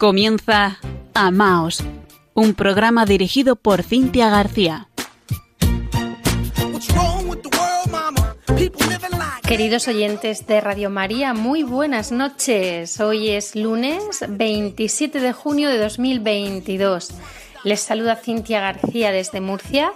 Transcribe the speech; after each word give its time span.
Comienza 0.00 0.78
Amaos, 1.12 1.84
un 2.32 2.54
programa 2.54 3.04
dirigido 3.04 3.56
por 3.56 3.82
Cintia 3.82 4.30
García. 4.30 4.88
Queridos 9.46 9.88
oyentes 9.88 10.46
de 10.46 10.62
Radio 10.62 10.88
María, 10.88 11.34
muy 11.34 11.64
buenas 11.64 12.12
noches. 12.12 12.98
Hoy 12.98 13.28
es 13.28 13.54
lunes 13.54 14.24
27 14.26 15.20
de 15.20 15.34
junio 15.34 15.68
de 15.68 15.76
2022. 15.76 17.10
Les 17.64 17.80
saluda 17.80 18.16
Cintia 18.16 18.62
García 18.62 19.12
desde 19.12 19.42
Murcia, 19.42 19.92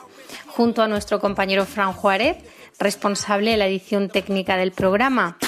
junto 0.49 0.83
a 0.83 0.87
nuestro 0.87 1.19
compañero 1.19 1.65
Fran 1.65 1.95
Juárez, 1.95 2.37
responsable 2.79 3.53
de 3.53 3.57
la 3.57 3.67
edición 3.67 4.09
técnica 4.09 4.57
del 4.57 4.73
programa. 4.73 5.39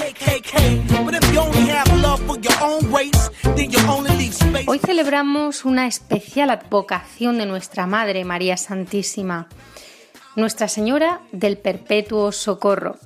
Hoy 4.66 4.78
celebramos 4.78 5.64
una 5.64 5.86
especial 5.86 6.50
advocación 6.50 7.38
de 7.38 7.46
nuestra 7.46 7.86
Madre 7.86 8.24
María 8.24 8.56
Santísima, 8.56 9.48
Nuestra 10.34 10.68
Señora 10.68 11.20
del 11.32 11.58
Perpetuo 11.58 12.32
Socorro. 12.32 12.96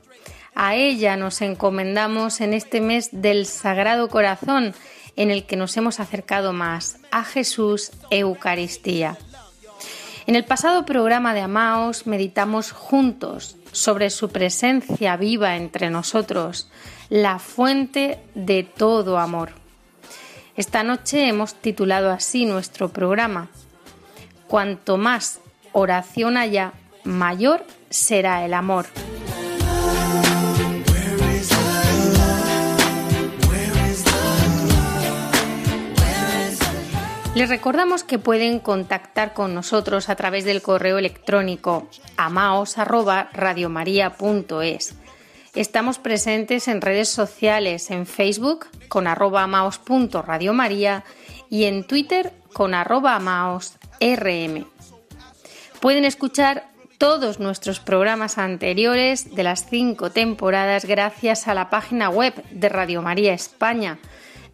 A 0.55 0.75
ella 0.75 1.17
nos 1.17 1.41
encomendamos 1.43 2.41
en 2.41 2.55
este 2.55 2.81
mes 2.81 3.09
del 3.13 3.47
Sagrado 3.47 4.09
Corazón, 4.09 4.75
en 5.17 5.31
el 5.31 5.47
que 5.47 5.57
nos 5.57 5.77
hemos 5.77 6.01
acercado 6.01 6.53
más 6.53 6.99
a 7.11 7.25
Jesús 7.25 7.93
Eucaristía. 8.11 9.17
En 10.27 10.37
el 10.37 10.45
pasado 10.45 10.85
programa 10.87 11.35
de 11.35 11.41
Amaos 11.41 12.07
meditamos 12.07 12.73
juntos 12.73 13.57
sobre 13.73 14.11
su 14.11 14.29
presencia 14.31 15.17
viva 15.17 15.57
entre 15.57 15.91
nosotros, 15.91 16.69
la 17.09 17.39
fuente 17.39 18.19
de 18.35 18.63
todo 18.63 19.19
amor. 19.19 19.53
Esta 20.57 20.83
noche 20.83 21.29
hemos 21.29 21.55
titulado 21.55 22.11
así 22.11 22.45
nuestro 22.45 22.89
programa. 22.91 23.49
Cuanto 24.49 24.97
más 24.97 25.41
oración 25.73 26.37
haya, 26.37 26.73
mayor 27.05 27.65
será 27.89 28.45
el 28.45 28.55
amor. 28.55 28.87
Les 37.35 37.49
recordamos 37.49 38.03
que 38.03 38.19
pueden 38.19 38.59
contactar 38.59 39.35
con 39.35 39.55
nosotros 39.55 40.09
a 40.09 40.17
través 40.17 40.45
del 40.45 40.63
correo 40.63 40.99
electrónico 40.99 41.89
amaos@radiomaria.es. 42.17 44.95
Estamos 45.55 46.01
presentes 46.01 46.67
en 46.67 46.81
redes 46.81 47.09
sociales, 47.09 47.93
en 47.93 48.07
Facebook 48.07 48.67
con 48.89 49.07
arroba 49.07 49.45
amaos.radiomaria 49.45 51.05
y 51.49 51.67
en 51.67 51.85
Twitter 51.85 52.33
con 52.53 52.75
amaosrm. 52.75 54.67
Pueden 55.81 56.05
escuchar 56.05 56.69
todos 56.99 57.39
nuestros 57.39 57.79
programas 57.79 58.39
anteriores 58.39 59.37
de 59.37 59.45
las 59.45 59.71
cinco 59.71 60.11
temporadas 60.11 60.85
gracias 60.85 61.47
a 61.47 61.55
la 61.55 61.71
página 61.71 62.11
web 62.11 62.35
de 62.51 62.69
Radio 62.69 63.03
María 63.03 63.33
España 63.33 64.01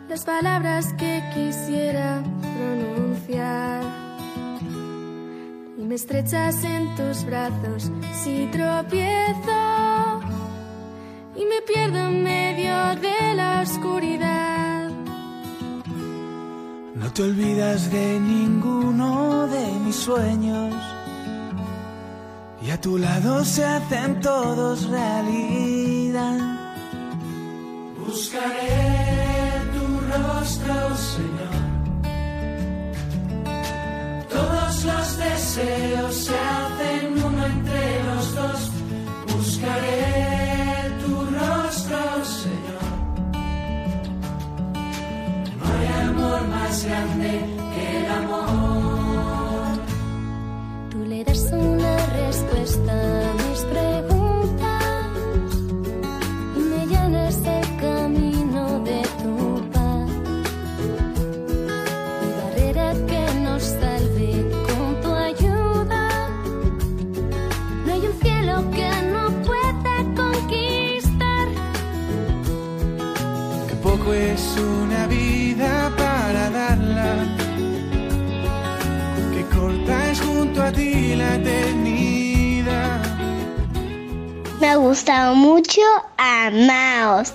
las 0.08 0.24
palabras 0.24 0.92
que 0.98 1.22
quisiera 1.34 2.22
pronunciar. 2.40 3.82
Y 5.78 5.82
me 5.82 5.94
estrechas 5.94 6.62
en 6.64 6.94
tus 6.94 7.24
brazos 7.24 7.90
si 8.22 8.46
tropiezo 8.52 10.20
y 11.34 11.44
me 11.46 11.62
pierdo 11.66 11.98
en 12.08 12.22
medio 12.22 12.74
de 13.00 13.34
la 13.34 13.62
oscuridad. 13.62 14.90
No 16.94 17.12
te 17.14 17.22
olvidas 17.22 17.90
de 17.90 18.20
ninguno 18.20 19.46
de 19.46 19.66
mis 19.84 19.96
sueños. 19.96 20.74
Y 22.62 22.70
a 22.70 22.80
tu 22.80 22.96
lado 22.98 23.44
se 23.44 23.64
hacen 23.64 24.20
todos 24.20 24.88
realidad. 24.88 26.51
Buscaré 28.06 29.62
tu 29.74 29.84
rostro, 30.10 30.96
Señor. 30.96 31.56
Todos 34.28 34.84
los 34.84 35.18
deseos 35.18 36.14
se 36.14 36.34
hacen 36.34 37.24
uno 37.24 37.46
entre 37.46 38.04
los 38.04 38.34
dos. 38.34 38.70
Buscaré 39.34 40.90
tu 41.04 41.14
rostro, 41.38 41.98
Señor. 42.24 42.88
No 45.58 45.64
hay 45.72 45.86
amor 46.08 46.40
más 46.48 46.84
grande 46.84 47.30
que 47.74 47.98
el 47.98 48.06
amor. 48.10 49.78
Tú 50.90 50.98
le 51.04 51.24
das 51.24 51.44
una 51.52 51.96
respuesta 52.06 52.92
a 52.92 53.32
mis 53.34 53.60
preguntas 53.60 53.91
Me 84.60 84.68
ha 84.68 84.76
gustado 84.76 85.34
mucho 85.34 85.80
Amaos. 86.16 87.34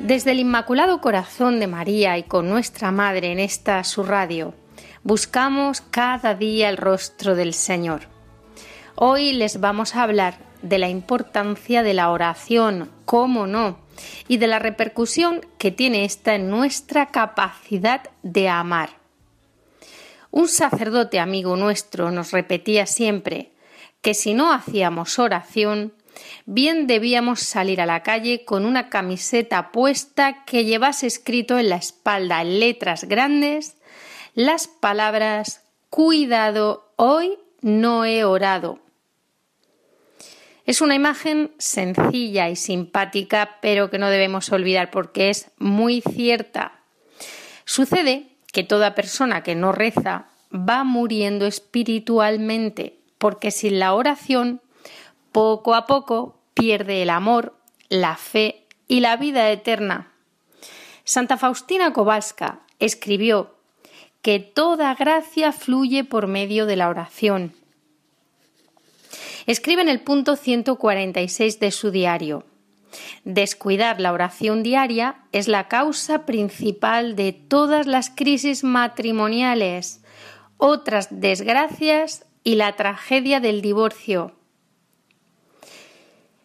Desde 0.00 0.32
el 0.32 0.40
Inmaculado 0.40 1.00
Corazón 1.00 1.60
de 1.60 1.66
María 1.66 2.18
y 2.18 2.24
con 2.24 2.48
nuestra 2.48 2.90
Madre 2.90 3.30
en 3.30 3.38
esta 3.38 3.84
su 3.84 4.02
radio, 4.02 4.54
buscamos 5.04 5.82
cada 5.82 6.34
día 6.34 6.68
el 6.68 6.78
rostro 6.78 7.36
del 7.36 7.54
Señor. 7.54 8.08
Hoy 8.96 9.32
les 9.32 9.60
vamos 9.60 9.94
a 9.94 10.02
hablar 10.02 10.38
de 10.62 10.78
la 10.78 10.88
importancia 10.88 11.82
de 11.82 11.94
la 11.94 12.10
oración, 12.10 12.90
cómo 13.04 13.46
no, 13.46 13.78
y 14.28 14.38
de 14.38 14.46
la 14.46 14.58
repercusión 14.58 15.40
que 15.58 15.70
tiene 15.70 16.04
esta 16.04 16.34
en 16.34 16.50
nuestra 16.50 17.06
capacidad 17.06 18.10
de 18.22 18.48
amar. 18.48 18.90
Un 20.30 20.48
sacerdote 20.48 21.18
amigo 21.18 21.56
nuestro 21.56 22.10
nos 22.10 22.30
repetía 22.30 22.86
siempre 22.86 23.52
que 24.00 24.14
si 24.14 24.34
no 24.34 24.52
hacíamos 24.52 25.18
oración, 25.18 25.92
bien 26.46 26.86
debíamos 26.86 27.40
salir 27.40 27.80
a 27.80 27.86
la 27.86 28.02
calle 28.02 28.44
con 28.44 28.64
una 28.64 28.88
camiseta 28.88 29.72
puesta 29.72 30.44
que 30.44 30.64
llevase 30.64 31.06
escrito 31.06 31.58
en 31.58 31.68
la 31.68 31.76
espalda 31.76 32.42
en 32.42 32.60
letras 32.60 33.04
grandes 33.04 33.76
las 34.34 34.68
palabras 34.68 35.64
Cuidado, 35.90 36.92
hoy 36.94 37.36
no 37.62 38.04
he 38.04 38.24
orado. 38.24 38.78
Es 40.70 40.80
una 40.80 40.94
imagen 40.94 41.50
sencilla 41.58 42.48
y 42.48 42.54
simpática, 42.54 43.58
pero 43.60 43.90
que 43.90 43.98
no 43.98 44.08
debemos 44.08 44.52
olvidar 44.52 44.92
porque 44.92 45.28
es 45.28 45.50
muy 45.58 46.00
cierta. 46.00 46.78
Sucede 47.64 48.28
que 48.52 48.62
toda 48.62 48.94
persona 48.94 49.42
que 49.42 49.56
no 49.56 49.72
reza 49.72 50.26
va 50.52 50.84
muriendo 50.84 51.46
espiritualmente, 51.46 53.00
porque 53.18 53.50
sin 53.50 53.80
la 53.80 53.94
oración, 53.94 54.60
poco 55.32 55.74
a 55.74 55.88
poco 55.88 56.38
pierde 56.54 57.02
el 57.02 57.10
amor, 57.10 57.56
la 57.88 58.14
fe 58.14 58.64
y 58.86 59.00
la 59.00 59.16
vida 59.16 59.50
eterna. 59.50 60.12
Santa 61.02 61.36
Faustina 61.36 61.92
Kowalska 61.92 62.60
escribió 62.78 63.56
que 64.22 64.38
toda 64.38 64.94
gracia 64.94 65.50
fluye 65.50 66.04
por 66.04 66.28
medio 66.28 66.64
de 66.64 66.76
la 66.76 66.90
oración. 66.90 67.59
Escribe 69.46 69.82
en 69.82 69.88
el 69.88 70.00
punto 70.00 70.36
146 70.36 71.60
de 71.60 71.70
su 71.70 71.90
diario. 71.90 72.44
Descuidar 73.24 74.00
la 74.00 74.12
oración 74.12 74.62
diaria 74.62 75.22
es 75.32 75.48
la 75.48 75.68
causa 75.68 76.26
principal 76.26 77.16
de 77.16 77.32
todas 77.32 77.86
las 77.86 78.10
crisis 78.10 78.64
matrimoniales, 78.64 80.02
otras 80.56 81.08
desgracias 81.10 82.26
y 82.42 82.56
la 82.56 82.76
tragedia 82.76 83.40
del 83.40 83.62
divorcio. 83.62 84.34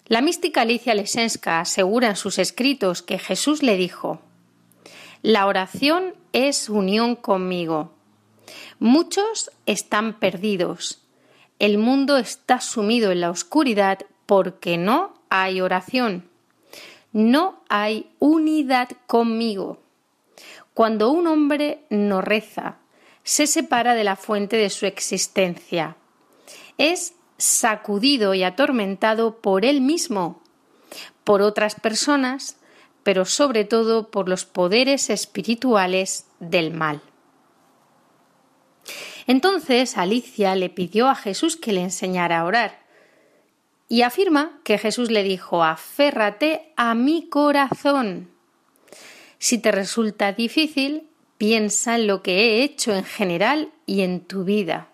La 0.07 0.21
mística 0.21 0.62
Alicia 0.62 0.94
Lesenska 0.94 1.59
asegura 1.59 2.09
en 2.09 2.15
sus 2.15 2.38
escritos 2.38 3.01
que 3.01 3.18
Jesús 3.18 3.63
le 3.63 3.75
dijo 3.75 4.21
La 5.24 5.47
oración 5.47 6.13
es 6.31 6.69
unión 6.69 7.15
conmigo. 7.15 7.94
Muchos 8.77 9.50
están 9.65 10.19
perdidos. 10.19 11.05
El 11.60 11.78
mundo 11.78 12.18
está 12.18 12.60
sumido 12.60 13.12
en 13.12 13.22
la 13.22 13.30
oscuridad 13.30 14.00
porque 14.25 14.78
no 14.78 15.13
hay 15.30 15.62
oración. 15.62 16.30
No 17.13 17.62
hay 17.69 18.12
unidad 18.19 18.90
conmigo. 19.07 19.80
Cuando 20.74 21.12
un 21.12 21.28
hombre 21.28 21.86
no 21.90 22.22
reza, 22.22 22.78
se 23.24 23.48
separa 23.48 23.96
de 23.96 24.04
la 24.04 24.18
fuente 24.18 24.57
de 24.57 24.69
su 24.69 24.86
existencia. 24.86 25.96
Es 26.78 27.13
sacudido 27.38 28.34
y 28.34 28.44
atormentado 28.44 29.38
por 29.38 29.63
él 29.63 29.80
mismo, 29.80 30.42
por 31.24 31.42
otras 31.42 31.75
personas, 31.75 32.57
pero 33.04 33.24
sobre 33.24 33.63
todo 33.63 34.10
por 34.10 34.28
los 34.28 34.44
poderes 34.44 35.10
espirituales 35.10 36.25
del 36.40 36.74
mal. 36.74 37.02
Entonces 39.27 39.98
Alicia 39.98 40.56
le 40.56 40.69
pidió 40.69 41.07
a 41.07 41.16
Jesús 41.16 41.57
que 41.57 41.74
le 41.74 41.81
enseñara 41.81 42.39
a 42.39 42.45
orar 42.45 42.86
y 43.88 44.01
afirma 44.01 44.60
que 44.63 44.77
Jesús 44.77 45.12
le 45.12 45.24
dijo 45.24 45.63
aférrate 45.63 46.74
a 46.75 46.95
mi 46.95 47.27
corazón. 47.30 48.30
Si 49.38 49.57
te 49.57 49.72
resulta 49.72 50.31
difícil, 50.31 51.07
piensa 51.38 51.95
en 51.95 52.07
lo 52.07 52.22
que 52.24 52.33
he 52.33 52.63
hecho 52.63 52.94
en 52.94 53.04
general 53.04 53.72
y 53.86 54.01
en 54.01 54.22
tu 54.22 54.44
vida. 54.44 54.89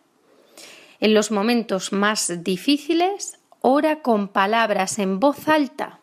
En 0.99 1.13
los 1.13 1.31
momentos 1.31 1.93
más 1.93 2.43
difíciles, 2.43 3.39
ora 3.61 4.01
con 4.01 4.27
palabras 4.27 4.99
en 4.99 5.19
voz 5.19 5.47
alta, 5.47 5.99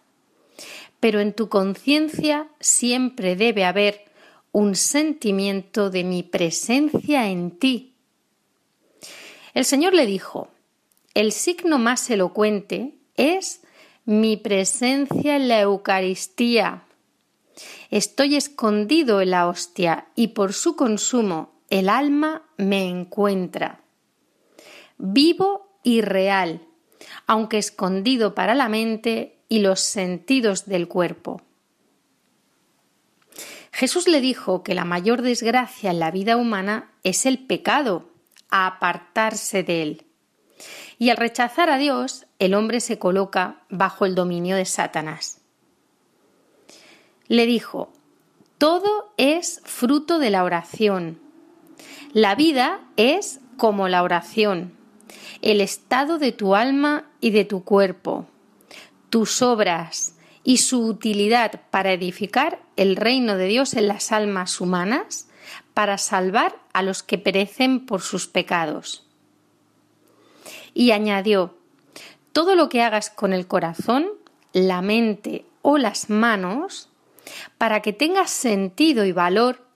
pero 1.01 1.21
en 1.21 1.33
tu 1.33 1.49
conciencia 1.49 2.49
siempre 2.61 3.37
debe 3.37 3.65
haber 3.65 4.05
un 4.53 4.75
sentimiento 4.75 5.91
de 5.91 6.05
mi 6.05 6.23
presencia 6.23 7.29
en 7.29 7.51
ti. 7.59 7.95
El 9.59 9.65
Señor 9.65 9.93
le 9.93 10.07
dijo, 10.07 10.47
el 11.15 11.33
signo 11.33 11.81
más 11.81 12.09
elocuente 12.11 12.95
es 13.17 13.63
mi 14.05 14.37
presencia 14.37 15.35
en 15.35 15.49
la 15.49 15.61
Eucaristía. 15.63 16.85
Estoy 17.91 18.37
escondido 18.37 19.21
en 19.21 19.33
la 19.33 19.49
hostia 19.49 20.07
y 20.15 20.29
por 20.29 20.53
su 20.53 20.77
consumo 20.77 21.61
el 21.71 21.89
alma 21.89 22.45
me 22.57 22.89
encuentra 22.89 23.81
vivo 24.97 25.81
y 25.83 26.03
real, 26.03 26.63
aunque 27.27 27.59
escondido 27.59 28.37
para 28.37 28.55
la 28.55 28.69
mente 28.69 29.41
y 29.49 29.59
los 29.59 29.81
sentidos 29.81 30.67
del 30.67 30.87
cuerpo. 30.87 31.43
Jesús 33.73 34.07
le 34.07 34.21
dijo 34.21 34.63
que 34.63 34.77
la 34.77 34.85
mayor 34.85 35.23
desgracia 35.23 35.91
en 35.91 35.99
la 35.99 36.13
vida 36.13 36.37
humana 36.37 36.93
es 37.03 37.27
el 37.27 37.45
pecado, 37.45 38.09
apartarse 38.51 39.63
de 39.63 39.83
él. 39.83 40.07
Y 40.99 41.11
al 41.11 41.17
rechazar 41.17 41.71
a 41.71 41.79
Dios, 41.79 42.27
el 42.39 42.55
hombre 42.55 42.81
se 42.81 42.99
coloca 42.99 43.63
bajo 43.69 44.05
el 44.05 44.15
dominio 44.15 44.57
de 44.57 44.65
Satanás. 44.65 45.41
Le 47.27 47.47
dijo, 47.47 47.93
todo 48.59 49.13
es 49.17 49.61
fruto 49.65 50.19
de 50.19 50.31
la 50.31 50.45
oración. 50.45 51.21
La 52.13 52.35
vida 52.35 52.81
es 52.97 53.41
como 53.57 53.89
la 53.89 54.03
oración 54.03 54.79
el 55.43 55.61
estado 55.61 56.19
de 56.19 56.33
tu 56.33 56.55
alma 56.55 57.05
y 57.21 57.31
de 57.31 57.45
tu 57.45 57.65
cuerpo, 57.65 58.27
tus 59.11 59.43
obras 59.43 60.17
y 60.45 60.59
su 60.59 60.85
utilidad 60.85 61.63
para 61.71 61.93
edificar 61.93 62.61
el 62.77 62.97
reino 62.97 63.37
de 63.37 63.47
Dios 63.47 63.75
en 63.75 63.89
las 63.89 64.13
almas 64.13 64.61
humanas, 64.61 65.28
para 65.79 65.97
salvar 65.97 66.57
a 66.73 66.83
los 66.83 67.05
que 67.05 67.19
perecen 67.19 67.87
por 67.87 68.01
sus 68.01 68.27
pecados. 68.27 69.07
Y 70.75 70.91
añadió, 70.91 71.55
todo 72.33 72.57
lo 72.57 72.69
que 72.69 72.83
hagas 72.83 73.11
con 73.11 73.33
el 73.33 73.47
corazón, 73.47 74.09
la 74.53 74.83
mente 74.83 75.45
o 75.63 75.79
las 75.79 76.11
manos, 76.11 76.89
para 77.59 77.81
que 77.81 77.93
tengas 77.93 78.31
sentido 78.31 79.05
y 79.05 79.13
valor, 79.13 79.69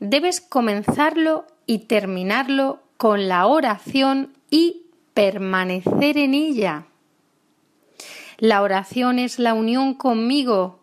debes 0.00 0.42
comenzarlo 0.42 1.46
y 1.64 1.78
terminarlo 1.86 2.82
con 2.98 3.26
la 3.26 3.46
oración 3.46 4.34
y 4.50 4.82
permanecer 5.14 6.18
en 6.18 6.34
ella. 6.34 6.84
La 8.36 8.60
oración 8.60 9.18
es 9.18 9.38
la 9.38 9.54
unión 9.54 9.94
conmigo. 9.94 10.77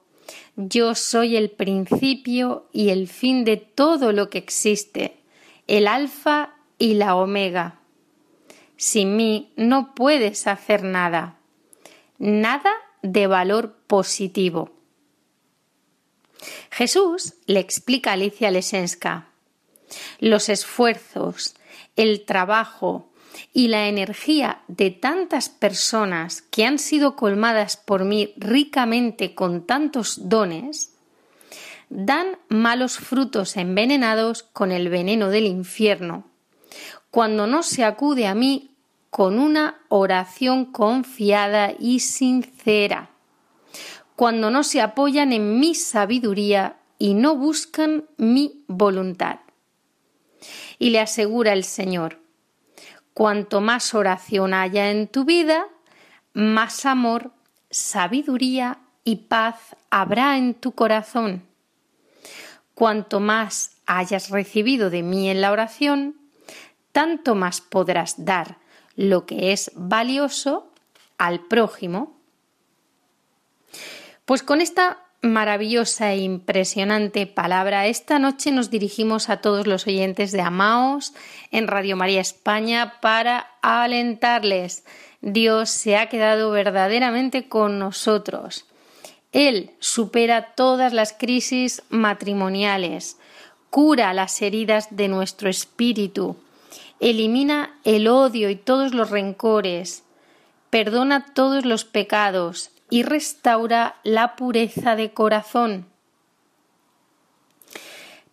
Yo 0.56 0.96
soy 0.96 1.36
el 1.36 1.52
principio 1.52 2.70
y 2.72 2.90
el 2.90 3.08
fin 3.08 3.44
de 3.44 3.58
todo 3.58 4.12
lo 4.12 4.30
que 4.30 4.38
existe, 4.38 5.18
el 5.68 5.88
alfa 5.88 6.56
y 6.78 6.94
la 6.94 7.16
omega. 7.16 7.80
Sin 8.78 9.16
mí 9.16 9.54
no 9.56 9.96
puedes 9.96 10.48
hacer 10.48 10.84
nada, 10.84 11.40
nada 12.18 12.72
de 13.02 13.28
valor 13.28 13.78
positivo. 13.88 14.72
Jesús 16.72 17.36
le 17.46 17.60
explica 17.60 18.12
a 18.12 18.14
Alicia 18.14 18.52
Lesenska 18.52 19.30
los 20.20 20.50
esfuerzos, 20.50 21.56
el 21.96 22.26
trabajo, 22.26 23.10
y 23.54 23.68
la 23.68 23.88
energía 23.88 24.62
de 24.68 24.92
tantas 24.92 25.50
personas 25.50 26.42
que 26.42 26.66
han 26.66 26.80
sido 26.80 27.16
colmadas 27.16 27.78
por 27.78 28.06
mí 28.06 28.34
ricamente 28.38 29.36
con 29.36 29.66
tantos 29.66 30.30
dones, 30.30 30.94
dan 31.90 32.38
malos 32.50 32.98
frutos 32.98 33.58
envenenados 33.58 34.44
con 34.44 34.72
el 34.72 34.90
veneno 34.90 35.30
del 35.30 35.46
infierno, 35.46 36.26
cuando 37.12 37.48
no 37.48 37.64
se 37.64 37.84
acude 37.84 38.28
a 38.28 38.36
mí 38.36 38.72
con 39.10 39.40
una 39.40 39.80
oración 39.88 40.66
confiada 40.66 41.74
y 41.80 42.02
sincera, 42.02 43.12
cuando 44.16 44.50
no 44.50 44.64
se 44.64 44.82
apoyan 44.82 45.32
en 45.32 45.60
mi 45.60 45.76
sabiduría 45.76 46.78
y 46.98 47.14
no 47.14 47.36
buscan 47.36 48.06
mi 48.18 48.64
voluntad. 48.68 49.40
Y 50.80 50.90
le 50.90 51.00
asegura 51.00 51.54
el 51.54 51.64
Señor, 51.64 52.20
Cuanto 53.16 53.62
más 53.62 53.94
oración 53.94 54.54
haya 54.54 54.92
en 54.92 55.08
tu 55.08 55.24
vida, 55.24 55.68
más 56.34 56.86
amor, 56.86 57.32
sabiduría 57.70 58.80
y 59.06 59.16
paz 59.16 59.78
habrá 59.90 60.38
en 60.38 60.54
tu 60.54 60.74
corazón. 60.74 61.42
Cuanto 62.74 63.22
más 63.22 63.78
hayas 63.86 64.32
recibido 64.32 64.90
de 64.90 65.02
mí 65.02 65.30
en 65.30 65.40
la 65.40 65.54
oración, 65.54 66.18
tanto 66.92 67.36
más 67.36 67.62
podrás 67.62 68.26
dar 68.26 68.58
lo 68.98 69.26
que 69.26 69.54
es 69.54 69.72
valioso 69.76 70.70
al 71.18 71.40
prójimo. 71.40 72.20
Pues 74.26 74.44
con 74.44 74.60
esta 74.60 75.05
maravillosa 75.26 76.14
e 76.14 76.20
impresionante 76.20 77.28
palabra. 77.28 77.88
Esta 77.88 78.20
noche 78.20 78.52
nos 78.52 78.70
dirigimos 78.70 79.30
a 79.30 79.38
todos 79.38 79.68
los 79.68 79.88
oyentes 79.88 80.32
de 80.32 80.42
Amaos 80.42 81.14
en 81.52 81.68
Radio 81.68 81.96
María 81.96 82.22
España 82.22 83.00
para 83.02 83.48
alentarles. 83.62 84.86
Dios 85.22 85.70
se 85.70 85.98
ha 85.98 86.08
quedado 86.10 86.52
verdaderamente 86.52 87.48
con 87.48 87.80
nosotros. 87.80 88.66
Él 89.32 89.72
supera 89.80 90.54
todas 90.56 90.94
las 90.94 91.12
crisis 91.12 91.84
matrimoniales, 91.90 93.18
cura 93.70 94.14
las 94.14 94.42
heridas 94.42 94.88
de 94.92 95.10
nuestro 95.10 95.50
espíritu, 95.50 96.38
elimina 97.00 97.78
el 97.84 98.08
odio 98.08 98.50
y 98.50 98.56
todos 98.56 98.94
los 98.94 99.10
rencores, 99.10 100.04
perdona 100.70 101.26
todos 101.34 101.66
los 101.66 101.84
pecados, 101.84 102.72
y 102.90 103.04
restaura 103.04 103.96
la 104.04 104.36
pureza 104.36 104.96
de 104.96 105.12
corazón. 105.12 105.88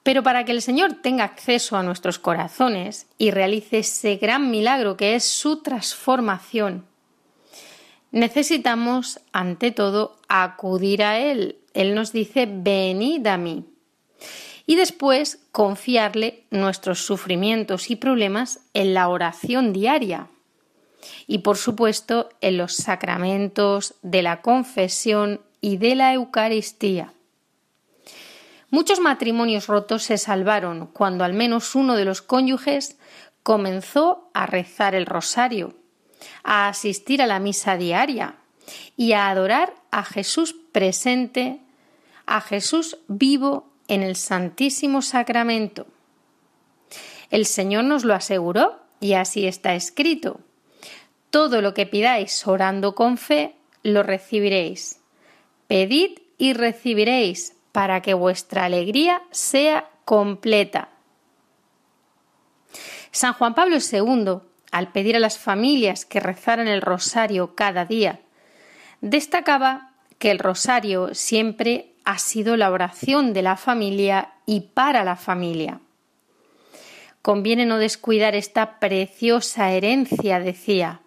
Pero 0.02 0.22
para 0.22 0.44
que 0.44 0.52
el 0.52 0.62
Señor 0.62 0.94
tenga 0.94 1.24
acceso 1.24 1.76
a 1.76 1.82
nuestros 1.82 2.18
corazones 2.18 3.06
y 3.18 3.30
realice 3.30 3.78
ese 3.78 4.16
gran 4.16 4.50
milagro 4.50 4.96
que 4.96 5.14
es 5.14 5.24
su 5.24 5.62
transformación, 5.62 6.84
necesitamos, 8.10 9.20
ante 9.32 9.70
todo, 9.70 10.16
acudir 10.28 11.04
a 11.04 11.18
Él. 11.18 11.58
Él 11.72 11.94
nos 11.94 12.12
dice, 12.12 12.48
venid 12.50 13.26
a 13.26 13.36
mí. 13.36 13.64
y 14.64 14.76
después 14.76 15.40
confiarle 15.50 16.44
nuestros 16.50 17.04
sufrimientos 17.04 17.90
y 17.90 17.96
problemas 17.96 18.60
en 18.74 18.94
la 18.94 19.08
oración 19.08 19.72
diaria 19.72 20.28
y 21.26 21.38
por 21.38 21.56
supuesto 21.56 22.28
en 22.40 22.56
los 22.56 22.74
sacramentos 22.74 23.94
de 24.02 24.22
la 24.22 24.42
confesión 24.42 25.40
y 25.60 25.76
de 25.76 25.94
la 25.94 26.12
Eucaristía. 26.12 27.12
Muchos 28.70 29.00
matrimonios 29.00 29.66
rotos 29.66 30.02
se 30.02 30.16
salvaron 30.16 30.86
cuando 30.86 31.24
al 31.24 31.34
menos 31.34 31.74
uno 31.74 31.94
de 31.94 32.06
los 32.06 32.22
cónyuges 32.22 32.96
comenzó 33.42 34.30
a 34.32 34.46
rezar 34.46 34.94
el 34.94 35.06
rosario, 35.06 35.74
a 36.42 36.68
asistir 36.68 37.20
a 37.20 37.26
la 37.26 37.38
misa 37.38 37.76
diaria 37.76 38.36
y 38.96 39.12
a 39.12 39.28
adorar 39.28 39.74
a 39.90 40.04
Jesús 40.04 40.54
presente, 40.72 41.60
a 42.26 42.40
Jesús 42.40 42.98
vivo 43.08 43.68
en 43.88 44.02
el 44.02 44.16
Santísimo 44.16 45.02
Sacramento. 45.02 45.86
El 47.30 47.46
Señor 47.46 47.84
nos 47.84 48.04
lo 48.04 48.14
aseguró 48.14 48.80
y 49.00 49.14
así 49.14 49.46
está 49.46 49.74
escrito. 49.74 50.40
Todo 51.32 51.62
lo 51.62 51.72
que 51.72 51.86
pidáis 51.86 52.46
orando 52.46 52.94
con 52.94 53.16
fe, 53.16 53.56
lo 53.82 54.02
recibiréis. 54.02 55.00
Pedid 55.66 56.18
y 56.36 56.52
recibiréis 56.52 57.56
para 57.72 58.02
que 58.02 58.12
vuestra 58.12 58.66
alegría 58.66 59.22
sea 59.30 59.88
completa. 60.04 60.90
San 63.12 63.32
Juan 63.32 63.54
Pablo 63.54 63.78
II, 63.78 64.40
al 64.72 64.92
pedir 64.92 65.16
a 65.16 65.20
las 65.20 65.38
familias 65.38 66.04
que 66.04 66.20
rezaran 66.20 66.68
el 66.68 66.82
rosario 66.82 67.54
cada 67.54 67.86
día, 67.86 68.20
destacaba 69.00 69.92
que 70.18 70.30
el 70.30 70.38
rosario 70.38 71.14
siempre 71.14 71.94
ha 72.04 72.18
sido 72.18 72.58
la 72.58 72.70
oración 72.70 73.32
de 73.32 73.40
la 73.40 73.56
familia 73.56 74.34
y 74.44 74.60
para 74.60 75.02
la 75.02 75.16
familia. 75.16 75.80
Conviene 77.22 77.64
no 77.64 77.78
descuidar 77.78 78.34
esta 78.34 78.80
preciosa 78.80 79.70
herencia, 79.70 80.38
decía. 80.38 81.00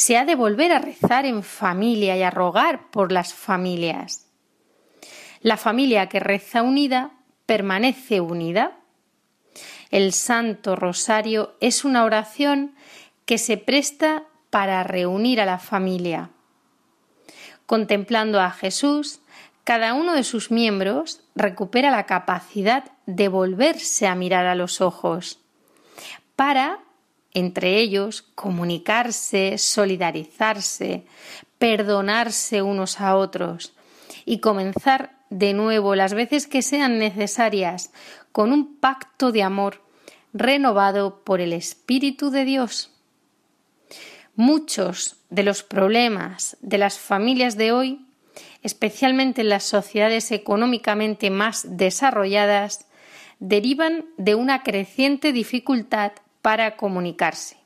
Se 0.00 0.16
ha 0.16 0.24
de 0.24 0.34
volver 0.34 0.72
a 0.72 0.78
rezar 0.78 1.26
en 1.26 1.42
familia 1.42 2.16
y 2.16 2.22
a 2.22 2.30
rogar 2.30 2.90
por 2.90 3.12
las 3.12 3.34
familias. 3.34 4.24
La 5.42 5.58
familia 5.58 6.08
que 6.08 6.20
reza 6.20 6.62
unida 6.62 7.10
permanece 7.44 8.22
unida. 8.22 8.78
El 9.90 10.14
Santo 10.14 10.74
Rosario 10.74 11.54
es 11.60 11.84
una 11.84 12.04
oración 12.04 12.74
que 13.26 13.36
se 13.36 13.58
presta 13.58 14.24
para 14.48 14.82
reunir 14.84 15.38
a 15.38 15.44
la 15.44 15.58
familia. 15.58 16.30
Contemplando 17.66 18.40
a 18.40 18.52
Jesús, 18.52 19.20
cada 19.64 19.92
uno 19.92 20.14
de 20.14 20.24
sus 20.24 20.50
miembros 20.50 21.20
recupera 21.34 21.90
la 21.90 22.06
capacidad 22.06 22.84
de 23.04 23.28
volverse 23.28 24.06
a 24.06 24.14
mirar 24.14 24.46
a 24.46 24.54
los 24.54 24.80
ojos 24.80 25.40
para, 26.36 26.78
entre 27.32 27.78
ellos, 27.78 28.22
comunicarse, 28.34 29.58
solidarizarse, 29.58 31.04
perdonarse 31.58 32.62
unos 32.62 33.00
a 33.00 33.16
otros 33.16 33.72
y 34.24 34.38
comenzar 34.38 35.18
de 35.30 35.52
nuevo 35.52 35.94
las 35.94 36.14
veces 36.14 36.46
que 36.46 36.62
sean 36.62 36.98
necesarias 36.98 37.92
con 38.32 38.52
un 38.52 38.76
pacto 38.76 39.32
de 39.32 39.42
amor 39.42 39.82
renovado 40.32 41.22
por 41.24 41.40
el 41.40 41.52
Espíritu 41.52 42.30
de 42.30 42.44
Dios. 42.44 42.90
Muchos 44.36 45.16
de 45.28 45.42
los 45.42 45.62
problemas 45.62 46.56
de 46.60 46.78
las 46.78 46.98
familias 46.98 47.56
de 47.56 47.72
hoy, 47.72 48.06
especialmente 48.62 49.42
en 49.42 49.48
las 49.48 49.64
sociedades 49.64 50.32
económicamente 50.32 51.30
más 51.30 51.76
desarrolladas, 51.76 52.86
derivan 53.38 54.06
de 54.16 54.34
una 54.34 54.62
creciente 54.62 55.32
dificultad 55.32 56.12
para 56.42 56.76
comunicarse. 56.76 57.56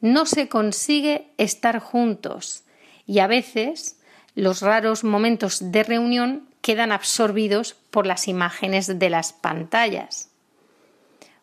No 0.00 0.26
se 0.26 0.48
consigue 0.48 1.32
estar 1.38 1.80
juntos 1.80 2.64
y 3.06 3.18
a 3.18 3.26
veces 3.26 3.98
los 4.34 4.62
raros 4.62 5.02
momentos 5.02 5.72
de 5.72 5.82
reunión 5.82 6.48
quedan 6.60 6.92
absorbidos 6.92 7.74
por 7.90 8.06
las 8.06 8.28
imágenes 8.28 8.98
de 8.98 9.10
las 9.10 9.32
pantallas. 9.32 10.30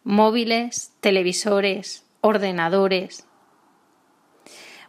Móviles, 0.04 0.94
televisores, 1.02 2.06
ordenadores. 2.22 3.26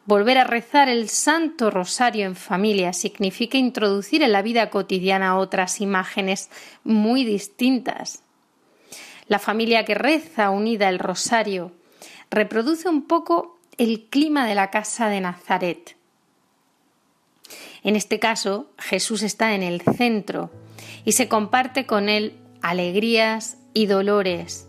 Volver 0.04 0.38
a 0.38 0.44
rezar 0.44 0.88
el 0.88 1.08
Santo 1.08 1.70
Rosario 1.70 2.26
en 2.26 2.37
familia 2.37 2.92
significa 2.92 3.58
introducir 3.58 4.23
en 4.23 4.30
la 4.30 4.42
vida 4.42 4.70
cotidiana 4.70 5.37
otras 5.37 5.80
imágenes 5.80 6.49
muy 6.85 7.25
distintas. 7.25 8.23
La 9.28 9.38
familia 9.38 9.85
que 9.85 9.95
reza 9.95 10.50
unida 10.50 10.88
el 10.88 10.99
rosario 10.99 11.73
reproduce 12.30 12.88
un 12.88 13.06
poco 13.06 13.59
el 13.78 14.04
clima 14.09 14.47
de 14.47 14.54
la 14.54 14.71
casa 14.71 15.09
de 15.09 15.21
Nazaret 15.21 15.97
en 17.87 17.95
este 17.95 18.18
caso, 18.18 18.66
Jesús 18.78 19.23
está 19.23 19.54
en 19.54 19.62
el 19.62 19.80
centro 19.80 20.50
y 21.04 21.12
se 21.12 21.28
comparte 21.28 21.87
con 21.87 22.09
él 22.09 22.35
alegrías 22.61 23.59
y 23.75 23.87
dolores. 23.87 24.66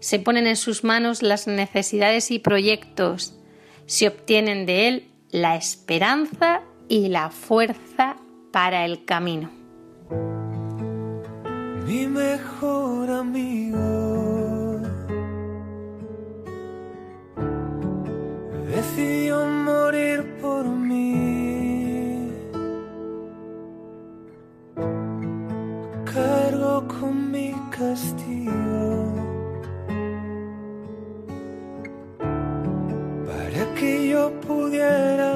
Se 0.00 0.18
ponen 0.18 0.46
en 0.46 0.56
sus 0.56 0.82
manos 0.82 1.22
las 1.22 1.46
necesidades 1.46 2.30
y 2.30 2.38
proyectos. 2.38 3.34
Se 3.84 4.08
obtienen 4.08 4.64
de 4.64 4.88
él 4.88 5.10
la 5.30 5.56
esperanza 5.56 6.62
y 6.88 7.08
la 7.08 7.28
fuerza 7.28 8.16
para 8.52 8.86
el 8.86 9.04
camino. 9.04 9.50
Mi 11.86 12.06
mejor 12.06 13.10
amigo 13.10 14.80
decidió 18.68 19.46
morir 19.46 20.24
por 20.40 20.66
mí. 20.66 21.46
con 26.88 27.30
mi 27.30 27.52
castigo 27.70 29.14
para 33.26 33.74
que 33.74 34.08
yo 34.08 34.30
pudiera 34.40 35.35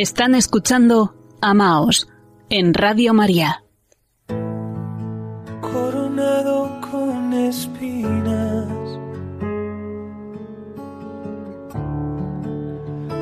Están 0.00 0.34
escuchando 0.34 1.14
Amaos 1.42 2.08
en 2.48 2.72
Radio 2.72 3.12
María. 3.12 3.64
Coronado 5.60 6.80
con 6.90 7.34
espinas, 7.34 8.66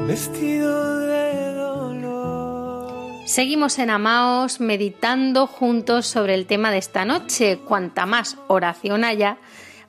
vestido 0.06 0.98
de 1.00 1.54
dolor. 1.54 3.26
Seguimos 3.26 3.80
en 3.80 3.90
Amaos 3.90 4.60
meditando 4.60 5.48
juntos 5.48 6.06
sobre 6.06 6.34
el 6.34 6.46
tema 6.46 6.70
de 6.70 6.78
esta 6.78 7.04
noche. 7.04 7.58
Cuanta 7.58 8.06
más 8.06 8.36
oración 8.46 9.02
haya, 9.02 9.38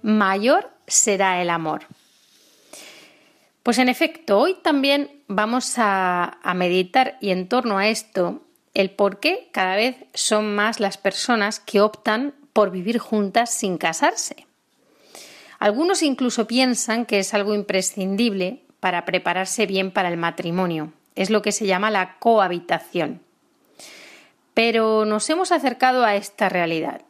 mayor 0.01 0.71
será 0.87 1.39
el 1.39 1.51
amor. 1.51 1.81
Pues 3.61 3.77
en 3.77 3.89
efecto, 3.89 4.39
hoy 4.39 4.55
también 4.63 5.18
vamos 5.29 5.75
a, 5.77 6.39
meditar 6.55 7.17
y 7.21 7.29
en 7.29 7.47
torno 7.47 7.77
a 7.77 7.87
esto 7.87 8.41
el 8.73 8.89
por 8.89 9.19
qué 9.19 9.49
cada 9.53 9.75
vez 9.75 9.95
son 10.13 10.55
más 10.55 10.79
las 10.79 10.97
personas 10.97 11.59
que 11.59 11.79
optan 11.79 12.33
por 12.51 12.71
vivir 12.71 12.97
juntas 12.97 13.53
sin 13.53 13.77
casarse. 13.77 14.47
Algunos 15.59 16.01
incluso 16.03 16.47
piensan 16.47 17.05
que 17.05 17.19
es 17.19 17.33
algo 17.33 17.53
imprescindible 17.53 18.63
para 18.79 19.05
prepararse 19.05 19.65
bien 19.65 19.91
para 19.91 20.09
el 20.09 20.17
matrimonio. 20.17 20.93
Es 21.15 21.29
lo 21.29 21.41
que 21.41 21.51
se 21.51 21.67
llama 21.67 21.91
la 21.91 22.17
cohabitación. 22.17 23.21
Pero 24.53 25.05
nos 25.05 25.29
hemos 25.29 25.51
acercado 25.51 26.05
a 26.05 26.15
esta 26.15 26.49
realidad. 26.49 27.01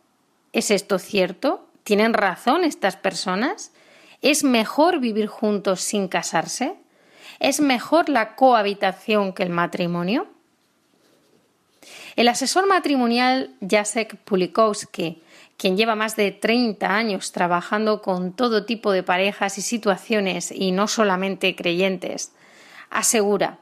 ¿Es 0.51 0.71
esto 0.71 0.99
cierto? 0.99 1.67
¿Tienen 1.83 2.13
razón 2.13 2.63
estas 2.63 2.95
personas? 2.95 3.71
¿Es 4.21 4.43
mejor 4.43 4.99
vivir 4.99 5.27
juntos 5.27 5.81
sin 5.81 6.07
casarse? 6.07 6.75
¿Es 7.39 7.61
mejor 7.61 8.09
la 8.09 8.35
cohabitación 8.35 9.33
que 9.33 9.43
el 9.43 9.49
matrimonio? 9.49 10.27
El 12.15 12.27
asesor 12.27 12.67
matrimonial 12.67 13.55
Jacek 13.61 14.17
Pulikowski, 14.17 15.21
quien 15.57 15.77
lleva 15.77 15.95
más 15.95 16.15
de 16.15 16.31
30 16.31 16.93
años 16.93 17.31
trabajando 17.31 18.01
con 18.01 18.33
todo 18.33 18.65
tipo 18.65 18.91
de 18.91 19.03
parejas 19.03 19.57
y 19.57 19.61
situaciones 19.61 20.51
y 20.51 20.71
no 20.71 20.87
solamente 20.87 21.55
creyentes, 21.55 22.33
asegura 22.89 23.59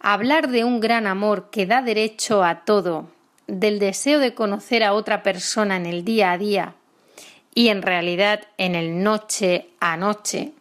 hablar 0.00 0.48
de 0.48 0.64
un 0.64 0.80
gran 0.80 1.06
amor 1.06 1.50
que 1.50 1.66
da 1.66 1.82
derecho 1.82 2.44
a 2.44 2.64
todo, 2.64 3.08
del 3.46 3.78
deseo 3.78 4.18
de 4.20 4.34
conocer 4.34 4.84
a 4.84 4.92
otra 4.92 5.22
persona 5.22 5.76
en 5.76 5.86
el 5.86 6.04
día 6.04 6.32
a 6.32 6.38
día 6.38 6.74
y 7.54 7.68
en 7.68 7.82
realidad 7.82 8.42
en 8.58 8.74
el 8.74 9.02
noche 9.02 9.70
a 9.80 9.96
noche, 9.96 10.52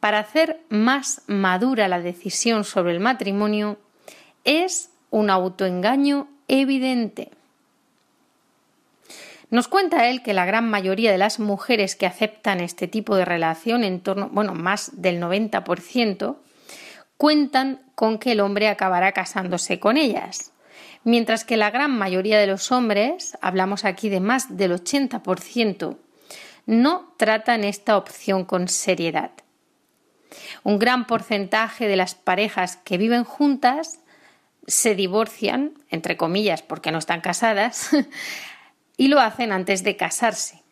para 0.00 0.18
hacer 0.18 0.60
más 0.70 1.22
madura 1.26 1.88
la 1.88 2.00
decisión 2.00 2.64
sobre 2.64 2.92
el 2.92 3.00
matrimonio, 3.00 3.78
es 4.44 4.90
un 5.10 5.30
autoengaño 5.30 6.28
evidente. 6.48 7.30
Nos 9.50 9.68
cuenta 9.68 10.08
él 10.08 10.22
que 10.22 10.32
la 10.32 10.46
gran 10.46 10.70
mayoría 10.70 11.10
de 11.10 11.18
las 11.18 11.40
mujeres 11.40 11.96
que 11.96 12.06
aceptan 12.06 12.60
este 12.60 12.86
tipo 12.86 13.16
de 13.16 13.24
relación, 13.24 13.82
en 13.82 14.00
torno, 14.00 14.28
bueno, 14.30 14.54
más 14.54 15.02
del 15.02 15.20
90%, 15.20 16.36
cuentan 17.16 17.82
con 17.94 18.18
que 18.18 18.32
el 18.32 18.40
hombre 18.40 18.68
acabará 18.68 19.12
casándose 19.12 19.80
con 19.80 19.96
ellas, 19.96 20.52
mientras 21.04 21.44
que 21.44 21.56
la 21.56 21.70
gran 21.70 21.90
mayoría 21.90 22.38
de 22.38 22.46
los 22.46 22.70
hombres, 22.70 23.36
hablamos 23.40 23.84
aquí 23.84 24.08
de 24.08 24.20
más 24.20 24.56
del 24.56 24.72
80%, 24.72 25.96
no 26.66 27.12
tratan 27.16 27.64
esta 27.64 27.96
opción 27.96 28.44
con 28.44 28.68
seriedad. 28.68 29.32
Un 30.62 30.78
gran 30.78 31.06
porcentaje 31.06 31.88
de 31.88 31.96
las 31.96 32.14
parejas 32.14 32.76
que 32.76 32.98
viven 32.98 33.24
juntas 33.24 34.00
se 34.66 34.94
divorcian, 34.94 35.72
entre 35.90 36.16
comillas, 36.16 36.62
porque 36.62 36.92
no 36.92 36.98
están 36.98 37.20
casadas, 37.20 37.90
y 38.96 39.08
lo 39.08 39.20
hacen 39.20 39.52
antes 39.52 39.82
de 39.82 39.96
casarse. 39.96 40.62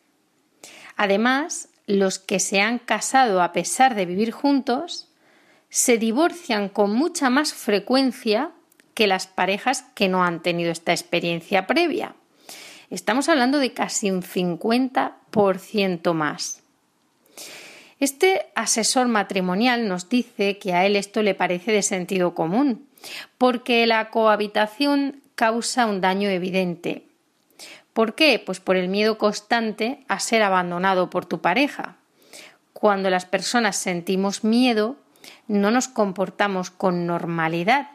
Además, 0.95 1.69
los 1.87 2.19
que 2.19 2.39
se 2.39 2.61
han 2.61 2.77
casado 2.79 3.41
a 3.41 3.51
pesar 3.51 3.95
de 3.95 4.05
vivir 4.05 4.31
juntos 4.31 5.07
se 5.69 5.97
divorcian 5.97 6.69
con 6.69 6.93
mucha 6.93 7.29
más 7.29 7.53
frecuencia 7.53 8.51
que 8.93 9.07
las 9.07 9.27
parejas 9.27 9.83
que 9.95 10.07
no 10.09 10.23
han 10.23 10.41
tenido 10.41 10.71
esta 10.71 10.91
experiencia 10.91 11.67
previa. 11.67 12.15
Estamos 12.89 13.29
hablando 13.29 13.59
de 13.59 13.73
casi 13.73 14.11
un 14.11 14.23
50% 14.23 16.13
más. 16.13 16.63
Este 17.99 18.47
asesor 18.55 19.07
matrimonial 19.07 19.87
nos 19.87 20.07
dice 20.07 20.57
que 20.57 20.73
a 20.73 20.85
él 20.85 20.95
esto 20.95 21.21
le 21.21 21.35
parece 21.35 21.71
de 21.71 21.81
sentido 21.81 22.33
común, 22.33 22.87
porque 23.37 23.85
la 23.85 24.09
cohabitación 24.09 25.21
causa 25.35 25.85
un 25.85 26.01
daño 26.01 26.29
evidente. 26.29 27.03
¿Por 27.93 28.15
qué? 28.15 28.41
Pues 28.45 28.59
por 28.59 28.77
el 28.77 28.87
miedo 28.87 29.17
constante 29.17 30.03
a 30.07 30.19
ser 30.19 30.43
abandonado 30.43 31.09
por 31.09 31.25
tu 31.25 31.41
pareja. 31.41 31.97
Cuando 32.73 33.09
las 33.09 33.25
personas 33.25 33.75
sentimos 33.75 34.45
miedo, 34.45 34.95
no 35.47 35.69
nos 35.71 35.89
comportamos 35.89 36.69
con 36.71 37.05
normalidad 37.05 37.89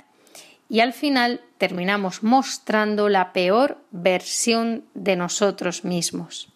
y 0.68 0.80
al 0.80 0.92
final 0.92 1.40
terminamos 1.58 2.22
mostrando 2.22 3.08
la 3.08 3.32
peor 3.32 3.78
versión 3.90 4.84
de 4.94 5.16
nosotros 5.16 5.84
mismos. 5.84 6.53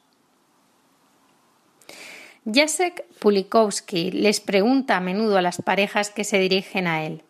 Jacek 2.50 3.04
Pulikowski 3.18 4.10
les 4.10 4.40
pregunta 4.40 4.96
a 4.96 5.00
menudo 5.00 5.36
a 5.36 5.42
las 5.42 5.60
parejas 5.60 6.08
que 6.08 6.24
se 6.24 6.38
dirigen 6.38 6.86
a 6.86 7.04
él 7.04 7.22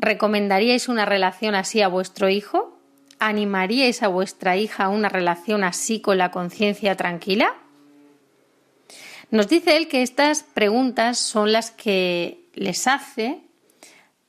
¿Recomendaríais 0.00 0.88
una 0.88 1.06
relación 1.06 1.56
así 1.56 1.82
a 1.82 1.88
vuestro 1.88 2.28
hijo? 2.28 2.78
¿Animaríais 3.18 4.04
a 4.04 4.08
vuestra 4.08 4.56
hija 4.56 4.84
a 4.84 4.88
una 4.90 5.08
relación 5.08 5.64
así 5.64 6.00
con 6.00 6.18
la 6.18 6.30
conciencia 6.30 6.96
tranquila? 6.96 7.56
Nos 9.32 9.48
dice 9.48 9.76
él 9.76 9.88
que 9.88 10.02
estas 10.02 10.44
preguntas 10.44 11.18
son 11.18 11.50
las 11.50 11.72
que 11.72 12.44
les 12.54 12.86
hace 12.86 13.40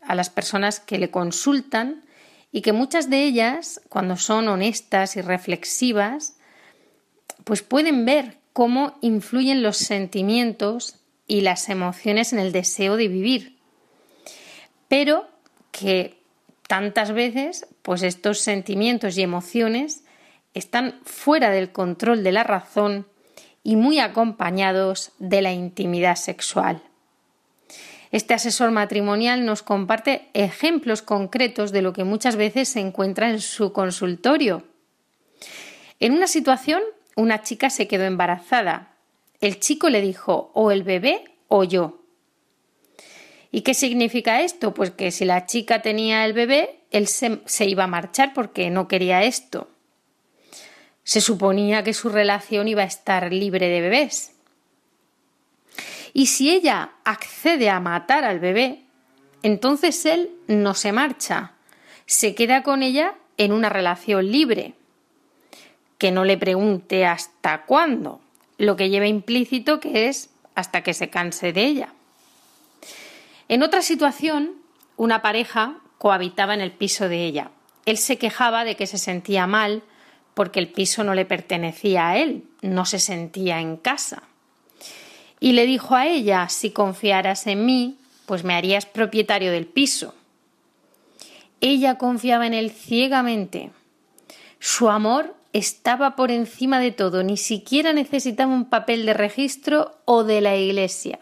a 0.02 0.16
las 0.16 0.32
personas 0.32 0.80
que 0.80 0.98
le 0.98 1.12
consultan 1.12 2.04
y 2.52 2.62
que 2.62 2.74
muchas 2.74 3.12
de 3.12 3.26
ellas, 3.26 3.80
cuando 3.90 4.18
son 4.18 4.48
honestas 4.48 5.18
y 5.18 5.22
reflexivas, 5.22 6.36
pues 7.44 7.62
pueden 7.62 8.06
ver 8.06 8.39
cómo 8.54 8.98
influyen 9.02 9.64
los 9.64 9.78
sentimientos 9.78 10.96
y 11.28 11.42
las 11.42 11.70
emociones 11.70 12.34
en 12.34 12.40
el 12.40 12.52
deseo 12.52 12.98
de 12.98 13.08
vivir. 13.08 13.58
Pero 14.88 15.28
que 15.72 16.20
tantas 16.68 17.12
veces, 17.12 17.68
pues 17.82 18.04
estos 18.04 18.40
sentimientos 18.40 19.18
y 19.18 19.22
emociones 19.22 20.04
están 20.54 21.00
fuera 21.04 21.50
del 21.52 21.72
control 21.72 22.24
de 22.24 22.32
la 22.32 22.44
razón 22.44 23.08
y 23.64 23.76
muy 23.76 24.00
acompañados 24.00 25.12
de 25.20 25.42
la 25.42 25.52
intimidad 25.52 26.16
sexual. 26.16 26.82
Este 28.12 28.34
asesor 28.34 28.72
matrimonial 28.72 29.46
nos 29.46 29.62
comparte 29.62 30.30
ejemplos 30.34 31.04
concretos 31.04 31.72
de 31.72 31.84
lo 31.84 31.94
que 31.94 32.04
muchas 32.04 32.36
veces 32.36 32.70
se 32.70 32.80
encuentra 32.80 33.30
en 33.30 33.40
su 33.40 33.72
consultorio. 33.72 34.64
En 36.00 36.14
una 36.14 36.26
situación, 36.26 36.82
una 37.16 37.42
chica 37.42 37.70
se 37.70 37.88
quedó 37.88 38.06
embarazada. 38.06 38.96
El 39.42 39.60
chico 39.60 39.90
le 39.90 40.02
dijo 40.02 40.52
o 40.54 40.72
el 40.72 40.84
bebé 40.84 41.24
o 41.48 41.64
yo. 41.64 42.02
¿Y 43.52 43.62
qué 43.62 43.74
significa 43.74 44.42
esto? 44.42 44.74
Pues 44.74 44.92
que 44.92 45.12
si 45.12 45.26
la 45.26 45.46
chica 45.46 45.82
tenía 45.82 46.26
el 46.26 46.34
bebé, 46.34 46.82
él 46.92 47.08
se, 47.08 47.42
se 47.46 47.66
iba 47.66 47.86
a 47.86 47.88
marchar 47.88 48.34
porque 48.34 48.70
no 48.70 48.88
quería 48.88 49.24
esto. 49.24 49.70
Se 51.04 51.22
suponía 51.22 51.84
que 51.84 51.94
su 51.94 52.10
relación 52.10 52.68
iba 52.68 52.84
a 52.84 52.86
estar 52.86 53.34
libre 53.34 53.68
de 53.68 53.82
bebés. 53.82 54.34
Y 56.14 56.28
si 56.28 56.52
ella 56.52 56.92
accede 57.04 57.70
a 57.70 57.80
matar 57.80 58.24
al 58.24 58.40
bebé, 58.40 58.84
entonces 59.42 60.06
él 60.06 60.32
no 60.48 60.74
se 60.74 60.92
marcha, 60.92 61.54
se 62.06 62.36
queda 62.36 62.64
con 62.64 62.84
ella 62.84 63.16
en 63.38 63.52
una 63.52 63.70
relación 63.70 64.32
libre. 64.32 64.74
Que 66.00 66.10
no 66.10 66.26
le 66.26 66.38
pregunte 66.38 67.06
hasta 67.06 67.66
cuándo, 67.66 68.22
lo 68.58 68.76
que 68.76 68.90
lleva 68.90 69.06
implícito 69.06 69.80
que 69.80 70.08
es 70.08 70.32
hasta 70.56 70.82
que 70.82 70.96
se 70.96 71.12
canse 71.12 71.54
de 71.54 71.66
ella. 71.66 71.94
En 73.48 73.62
otra 73.62 73.84
situación, 73.84 74.56
una 74.98 75.22
pareja 75.22 75.78
cohabitaba 76.00 76.56
en 76.56 76.62
el 76.62 76.72
piso 76.72 77.08
de 77.08 77.26
ella. 77.26 77.52
Él 77.86 77.98
se 77.98 78.18
quejaba 78.18 78.64
de 78.64 78.76
que 78.76 78.88
se 78.88 78.98
sentía 78.98 79.46
mal 79.46 79.84
porque 80.34 80.60
el 80.60 80.70
piso 80.70 81.04
no 81.04 81.14
le 81.16 81.26
pertenecía 81.26 82.10
a 82.10 82.18
él, 82.18 82.46
no 82.62 82.86
se 82.86 83.00
sentía 83.00 83.60
en 83.60 83.78
casa. 83.78 84.24
Y 85.40 85.54
le 85.54 85.66
dijo 85.66 85.96
a 85.96 86.08
ella, 86.08 86.50
si 86.50 86.72
confiaras 86.72 87.48
en 87.48 87.66
mí, 87.66 87.98
pues 88.26 88.44
me 88.44 88.54
harías 88.54 88.86
propietario 88.86 89.52
del 89.52 89.66
piso. 89.66 90.14
Ella 91.62 91.98
confiaba 91.98 92.46
en 92.46 92.54
él 92.54 92.72
ciegamente. 92.72 93.72
Su 94.60 94.90
amor 94.90 95.36
estaba 95.54 96.16
por 96.16 96.32
encima 96.32 96.80
de 96.80 96.92
todo, 96.92 97.24
ni 97.24 97.38
siquiera 97.38 97.94
necesitaba 97.94 98.54
un 98.54 98.70
papel 98.70 99.06
de 99.06 99.14
registro 99.14 99.98
o 100.06 100.24
de 100.24 100.42
la 100.42 100.56
iglesia. 100.56 101.20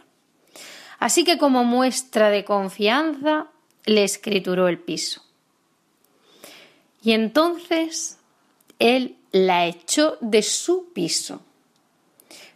Así 1.00 1.24
que 1.24 1.38
como 1.38 1.63
muestra 1.63 2.30
de 2.30 2.44
confianza, 2.44 3.48
le 3.86 4.04
escrituró 4.04 4.68
el 4.68 4.80
piso. 4.80 5.24
Y 7.02 7.13
entonces 7.13 8.18
él 8.80 9.16
la 9.32 9.66
echó 9.68 10.18
de 10.22 10.42
su 10.42 10.92
piso. 10.94 11.42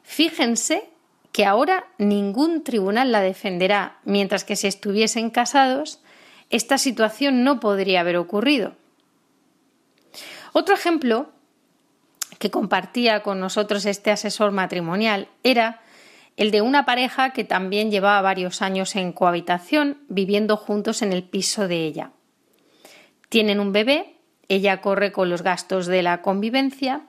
Fíjense 0.03 0.89
que 1.31 1.45
ahora 1.45 1.87
ningún 1.97 2.63
tribunal 2.63 3.11
la 3.11 3.21
defenderá, 3.21 3.99
mientras 4.03 4.43
que 4.43 4.57
si 4.57 4.67
estuviesen 4.67 5.29
casados, 5.29 6.01
esta 6.49 6.77
situación 6.77 7.43
no 7.45 7.61
podría 7.61 8.01
haber 8.01 8.17
ocurrido. 8.17 8.75
Otro 10.51 10.75
ejemplo 10.75 11.29
que 12.41 12.49
compartía 12.49 13.21
con 13.21 13.39
nosotros 13.39 13.85
este 13.85 14.09
asesor 14.09 14.51
matrimonial 14.51 15.27
era 15.43 15.79
el 16.37 16.49
de 16.49 16.61
una 16.61 16.85
pareja 16.85 17.33
que 17.33 17.43
también 17.43 17.91
llevaba 17.91 18.19
varios 18.23 18.63
años 18.63 18.95
en 18.95 19.11
cohabitación, 19.11 19.99
viviendo 20.09 20.57
juntos 20.57 21.03
en 21.03 21.13
el 21.13 21.21
piso 21.21 21.67
de 21.67 21.85
ella. 21.85 22.13
Tienen 23.29 23.59
un 23.59 23.71
bebé, 23.71 24.15
ella 24.49 24.81
corre 24.81 25.11
con 25.11 25.29
los 25.29 25.43
gastos 25.43 25.85
de 25.85 26.01
la 26.01 26.23
convivencia 26.23 27.03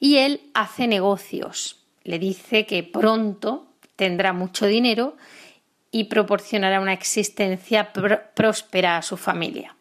y 0.00 0.16
él 0.16 0.40
hace 0.52 0.88
negocios. 0.88 1.84
Le 2.02 2.18
dice 2.18 2.66
que 2.66 2.82
pronto 2.82 3.68
tendrá 3.94 4.32
mucho 4.32 4.66
dinero 4.66 5.16
y 5.92 6.04
proporcionará 6.04 6.80
una 6.80 6.92
existencia 6.92 7.92
próspera 7.92 8.96
a 8.96 9.02
su 9.02 9.16
familia. 9.16 9.76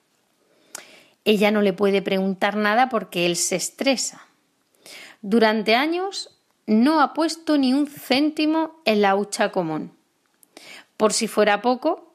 Ella 1.26 1.50
no 1.50 1.64
le 1.64 1.74
puede 1.74 2.04
preguntar 2.04 2.56
nada 2.56 2.90
porque 2.90 3.26
él 3.26 3.36
se 3.36 3.56
estresa. 3.56 4.28
Durante 5.24 5.74
años 5.74 6.38
no 6.68 7.00
ha 7.00 7.14
puesto 7.14 7.58
ni 7.58 7.74
un 7.74 7.88
céntimo 7.88 8.82
en 8.84 9.02
la 9.02 9.16
hucha 9.16 9.54
común. 9.54 9.94
Por 10.98 11.14
si 11.14 11.30
fuera 11.30 11.62
poco, 11.62 12.14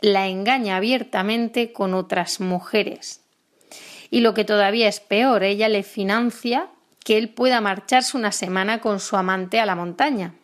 la 0.00 0.26
engaña 0.26 0.76
abiertamente 0.76 1.72
con 1.72 1.94
otras 1.94 2.40
mujeres. 2.40 3.20
Y 4.10 4.22
lo 4.22 4.34
que 4.34 4.44
todavía 4.44 4.88
es 4.88 4.98
peor, 4.98 5.44
ella 5.44 5.68
le 5.68 5.84
financia 5.84 6.68
que 7.04 7.16
él 7.16 7.28
pueda 7.28 7.60
marcharse 7.60 8.16
una 8.16 8.32
semana 8.32 8.80
con 8.80 8.98
su 8.98 9.16
amante 9.16 9.60
a 9.60 9.66
la 9.66 9.76
montaña. 9.76 10.34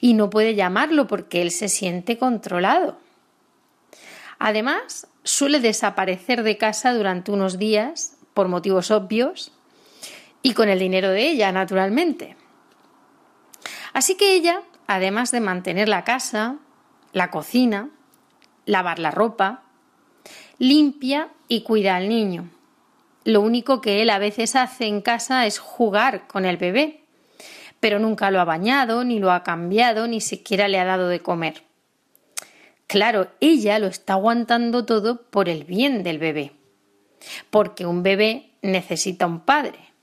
Y 0.00 0.14
no 0.14 0.30
puede 0.30 0.54
llamarlo 0.54 1.06
porque 1.06 1.42
él 1.42 1.50
se 1.50 1.68
siente 1.68 2.16
controlado. 2.16 2.96
Además, 4.38 5.06
suele 5.22 5.60
desaparecer 5.60 6.44
de 6.44 6.56
casa 6.56 6.94
durante 6.94 7.30
unos 7.30 7.58
días, 7.58 8.16
por 8.32 8.48
motivos 8.48 8.90
obvios, 8.90 9.52
y 10.44 10.52
con 10.52 10.68
el 10.68 10.78
dinero 10.78 11.08
de 11.08 11.26
ella, 11.26 11.50
naturalmente. 11.52 12.36
Así 13.94 14.14
que 14.14 14.34
ella, 14.34 14.60
además 14.86 15.30
de 15.30 15.40
mantener 15.40 15.88
la 15.88 16.04
casa, 16.04 16.58
la 17.12 17.30
cocina, 17.30 17.88
lavar 18.66 18.98
la 18.98 19.10
ropa, 19.10 19.62
limpia 20.58 21.30
y 21.48 21.62
cuida 21.62 21.96
al 21.96 22.10
niño. 22.10 22.50
Lo 23.24 23.40
único 23.40 23.80
que 23.80 24.02
él 24.02 24.10
a 24.10 24.18
veces 24.18 24.54
hace 24.54 24.84
en 24.86 25.00
casa 25.00 25.46
es 25.46 25.58
jugar 25.58 26.26
con 26.26 26.44
el 26.44 26.58
bebé, 26.58 27.04
pero 27.80 27.98
nunca 27.98 28.30
lo 28.30 28.38
ha 28.38 28.44
bañado, 28.44 29.02
ni 29.02 29.20
lo 29.20 29.32
ha 29.32 29.44
cambiado, 29.44 30.06
ni 30.06 30.20
siquiera 30.20 30.68
le 30.68 30.78
ha 30.78 30.84
dado 30.84 31.08
de 31.08 31.20
comer. 31.20 31.62
Claro, 32.86 33.28
ella 33.40 33.78
lo 33.78 33.86
está 33.86 34.12
aguantando 34.12 34.84
todo 34.84 35.22
por 35.22 35.48
el 35.48 35.64
bien 35.64 36.02
del 36.02 36.18
bebé, 36.18 36.52
porque 37.48 37.86
un 37.86 38.02
bebé 38.02 38.50
necesita 38.60 39.26
un 39.26 39.40
padre. 39.40 39.93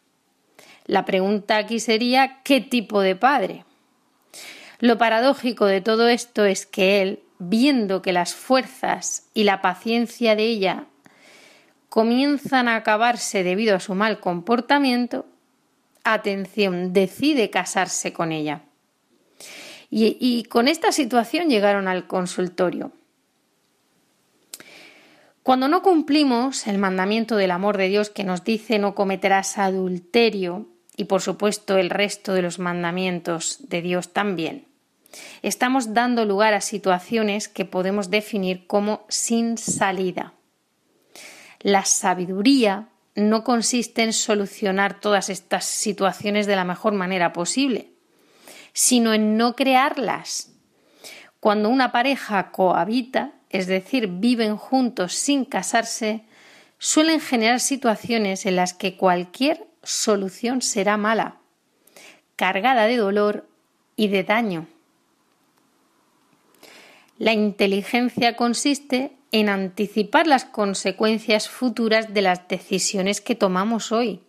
La 0.91 1.05
pregunta 1.05 1.55
aquí 1.55 1.79
sería 1.79 2.41
¿qué 2.43 2.59
tipo 2.59 2.99
de 2.99 3.15
padre? 3.15 3.63
Lo 4.79 4.97
paradójico 4.97 5.65
de 5.65 5.79
todo 5.79 6.09
esto 6.09 6.43
es 6.43 6.65
que 6.65 7.01
él, 7.01 7.23
viendo 7.39 8.01
que 8.01 8.11
las 8.11 8.33
fuerzas 8.33 9.25
y 9.33 9.45
la 9.45 9.61
paciencia 9.61 10.35
de 10.35 10.43
ella 10.43 10.87
comienzan 11.87 12.67
a 12.67 12.75
acabarse 12.75 13.41
debido 13.45 13.77
a 13.77 13.79
su 13.79 13.95
mal 13.95 14.19
comportamiento, 14.19 15.25
atención, 16.03 16.91
decide 16.91 17.49
casarse 17.49 18.11
con 18.11 18.33
ella. 18.33 18.63
Y, 19.89 20.17
y, 20.19 20.43
con 20.43 20.67
esta 20.67 20.91
situación 20.91 21.47
llegaron 21.47 21.87
al 21.87 22.05
consultorio. 22.05 22.91
Cuando 25.41 25.69
no 25.69 25.83
cumplimos 25.83 26.67
el 26.67 26.79
mandamiento 26.79 27.37
del 27.37 27.51
amor 27.51 27.77
de 27.77 27.87
Dios 27.87 28.09
que 28.09 28.25
nos 28.25 28.43
dice 28.43 28.77
no 28.77 28.93
cometerás 28.93 29.57
adulterio 29.57 30.67
y 30.97 31.05
por 31.05 31.21
supuesto 31.21 31.77
el 31.77 31.89
resto 31.89 32.33
de 32.33 32.41
los 32.41 32.59
mandamientos 32.59 33.59
de 33.69 33.81
Dios 33.81 34.13
también, 34.13 34.71
Estamos 35.41 35.93
dando 35.93 36.25
lugar 36.25 36.53
a 36.53 36.61
situaciones 36.61 37.47
que 37.47 37.65
podemos 37.65 38.09
definir 38.09 38.67
como 38.67 39.05
sin 39.09 39.57
salida. 39.57 40.33
La 41.59 41.85
sabiduría 41.85 42.87
no 43.15 43.43
consiste 43.43 44.03
en 44.03 44.13
solucionar 44.13 44.99
todas 44.99 45.29
estas 45.29 45.65
situaciones 45.65 46.47
de 46.47 46.55
la 46.55 46.63
mejor 46.63 46.93
manera 46.93 47.33
posible, 47.33 47.91
sino 48.73 49.13
en 49.13 49.37
no 49.37 49.55
crearlas. 49.55 50.53
Cuando 51.39 51.69
una 51.69 51.91
pareja 51.91 52.51
cohabita, 52.51 53.33
es 53.49 53.67
decir, 53.67 54.07
viven 54.07 54.55
juntos 54.55 55.13
sin 55.13 55.43
casarse, 55.43 56.23
suelen 56.77 57.19
generar 57.19 57.59
situaciones 57.59 58.45
en 58.45 58.55
las 58.55 58.73
que 58.73 58.95
cualquier 58.95 59.67
solución 59.83 60.61
será 60.61 60.97
mala, 60.97 61.37
cargada 62.35 62.85
de 62.85 62.97
dolor 62.97 63.47
y 63.95 64.07
de 64.07 64.23
daño. 64.23 64.67
La 67.17 67.33
inteligencia 67.33 68.35
consiste 68.35 69.15
en 69.31 69.47
anticipar 69.47 70.27
las 70.27 70.45
consecuencias 70.45 71.49
futuras 71.49 72.13
de 72.13 72.21
las 72.21 72.47
decisiones 72.47 73.21
que 73.21 73.35
tomamos 73.35 73.91
hoy. 73.91 74.21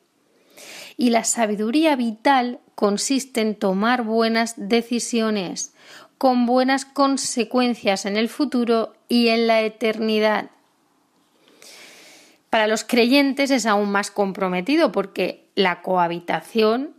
Y 0.96 1.10
la 1.10 1.24
sabiduría 1.24 1.96
vital 1.96 2.60
consiste 2.74 3.40
en 3.40 3.54
tomar 3.54 4.02
buenas 4.02 4.54
decisiones 4.56 5.74
con 6.18 6.46
buenas 6.46 6.84
consecuencias 6.84 8.06
en 8.06 8.16
el 8.16 8.28
futuro 8.28 8.94
y 9.08 9.28
en 9.28 9.46
la 9.46 9.62
eternidad. 9.62 10.50
Para 12.52 12.66
los 12.66 12.84
creyentes 12.84 13.50
es 13.50 13.64
aún 13.64 13.90
más 13.90 14.10
comprometido 14.10 14.92
porque 14.92 15.48
la 15.54 15.80
cohabitación 15.80 16.94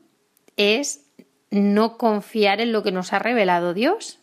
es 0.57 1.05
no 1.51 1.99
confiar 1.99 2.59
en 2.59 2.71
lo 2.71 2.81
que 2.81 2.91
nos 2.91 3.13
ha 3.13 3.19
revelado 3.19 3.75
Dios 3.75 4.17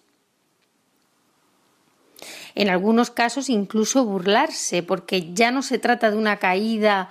en 2.55 2.69
algunos 2.69 3.11
casos 3.11 3.49
incluso 3.49 4.05
burlarse, 4.05 4.83
porque 4.83 5.33
ya 5.33 5.51
no 5.51 5.63
se 5.63 5.79
trata 5.79 6.11
de 6.11 6.17
una 6.17 6.39
caída 6.39 7.09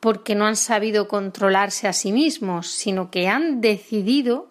porque 0.00 0.34
no 0.34 0.46
han 0.46 0.56
sabido 0.56 1.08
controlarse 1.08 1.88
a 1.88 1.92
sí 1.92 2.12
mismos, 2.12 2.68
sino 2.68 3.10
que 3.10 3.28
han 3.28 3.60
decidido, 3.60 4.48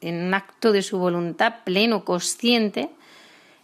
en 0.00 0.22
un 0.22 0.34
acto 0.34 0.72
de 0.72 0.82
su 0.82 0.98
voluntad 0.98 1.56
pleno, 1.64 2.04
consciente, 2.04 2.90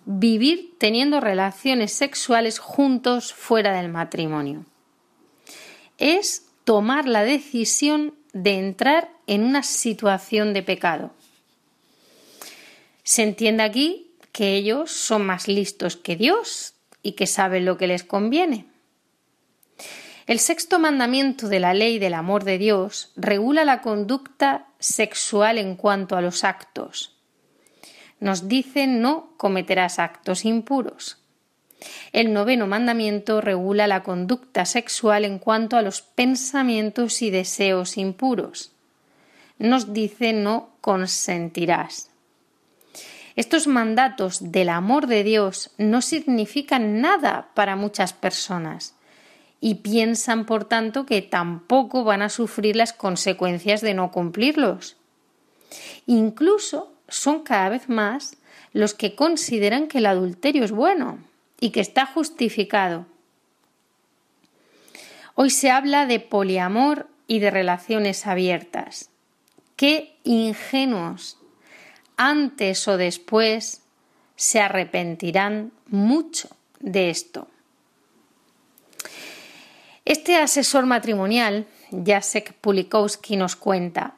vivir 0.04 0.74
teniendo 0.78 1.20
relaciones 1.20 1.92
sexuales 1.92 2.58
juntos 2.58 3.32
fuera 3.32 3.72
del 3.72 3.88
matrimonio. 3.88 4.64
Es 5.98 6.46
tomar 6.64 7.06
la 7.06 7.22
decisión 7.22 8.14
de 8.32 8.58
entrar 8.58 9.10
en 9.26 9.44
una 9.44 9.62
situación 9.62 10.54
de 10.54 10.62
pecado. 10.62 11.12
Se 13.02 13.22
entiende 13.22 13.62
aquí 13.62 14.12
que 14.32 14.54
ellos 14.54 14.90
son 14.90 15.26
más 15.26 15.48
listos 15.48 15.96
que 15.96 16.16
Dios 16.16 16.74
y 17.02 17.12
que 17.12 17.26
saben 17.26 17.64
lo 17.64 17.76
que 17.76 17.86
les 17.86 18.04
conviene. 18.04 18.66
El 20.26 20.40
sexto 20.40 20.78
mandamiento 20.78 21.48
de 21.48 21.58
la 21.58 21.72
ley 21.72 21.98
del 21.98 22.12
amor 22.12 22.44
de 22.44 22.58
Dios 22.58 23.12
regula 23.16 23.64
la 23.64 23.80
conducta 23.80 24.66
sexual 24.78 25.56
en 25.56 25.74
cuanto 25.74 26.16
a 26.16 26.20
los 26.20 26.44
actos. 26.44 27.16
Nos 28.20 28.46
dice 28.46 28.86
no 28.86 29.32
cometerás 29.38 29.98
actos 29.98 30.44
impuros. 30.44 31.16
El 32.12 32.32
noveno 32.32 32.66
mandamiento 32.66 33.40
regula 33.40 33.86
la 33.86 34.02
conducta 34.02 34.64
sexual 34.64 35.24
en 35.24 35.38
cuanto 35.38 35.76
a 35.76 35.82
los 35.82 36.02
pensamientos 36.02 37.22
y 37.22 37.30
deseos 37.30 37.96
impuros. 37.96 38.72
Nos 39.58 39.92
dice 39.92 40.32
no 40.32 40.70
consentirás. 40.80 42.10
Estos 43.36 43.68
mandatos 43.68 44.50
del 44.50 44.68
amor 44.68 45.06
de 45.06 45.22
Dios 45.22 45.70
no 45.78 46.02
significan 46.02 47.00
nada 47.00 47.50
para 47.54 47.76
muchas 47.76 48.12
personas 48.12 48.94
y 49.60 49.76
piensan, 49.76 50.44
por 50.44 50.64
tanto, 50.64 51.06
que 51.06 51.22
tampoco 51.22 52.02
van 52.04 52.22
a 52.22 52.30
sufrir 52.30 52.74
las 52.74 52.92
consecuencias 52.92 53.80
de 53.80 53.94
no 53.94 54.10
cumplirlos. 54.10 54.96
Incluso 56.06 56.92
son 57.08 57.42
cada 57.42 57.68
vez 57.68 57.88
más 57.88 58.36
los 58.72 58.94
que 58.94 59.14
consideran 59.14 59.86
que 59.86 59.98
el 59.98 60.06
adulterio 60.06 60.64
es 60.64 60.72
bueno 60.72 61.18
y 61.60 61.70
que 61.70 61.80
está 61.80 62.06
justificado. 62.06 63.06
Hoy 65.34 65.50
se 65.50 65.70
habla 65.70 66.06
de 66.06 66.20
poliamor 66.20 67.08
y 67.26 67.38
de 67.38 67.50
relaciones 67.50 68.26
abiertas. 68.26 69.10
Qué 69.76 70.16
ingenuos 70.24 71.38
antes 72.16 72.88
o 72.88 72.96
después 72.96 73.82
se 74.36 74.60
arrepentirán 74.60 75.72
mucho 75.86 76.48
de 76.80 77.10
esto. 77.10 77.48
Este 80.04 80.36
asesor 80.36 80.86
matrimonial, 80.86 81.66
Jacek 81.90 82.54
Pulikowski, 82.54 83.36
nos 83.36 83.56
cuenta 83.56 84.14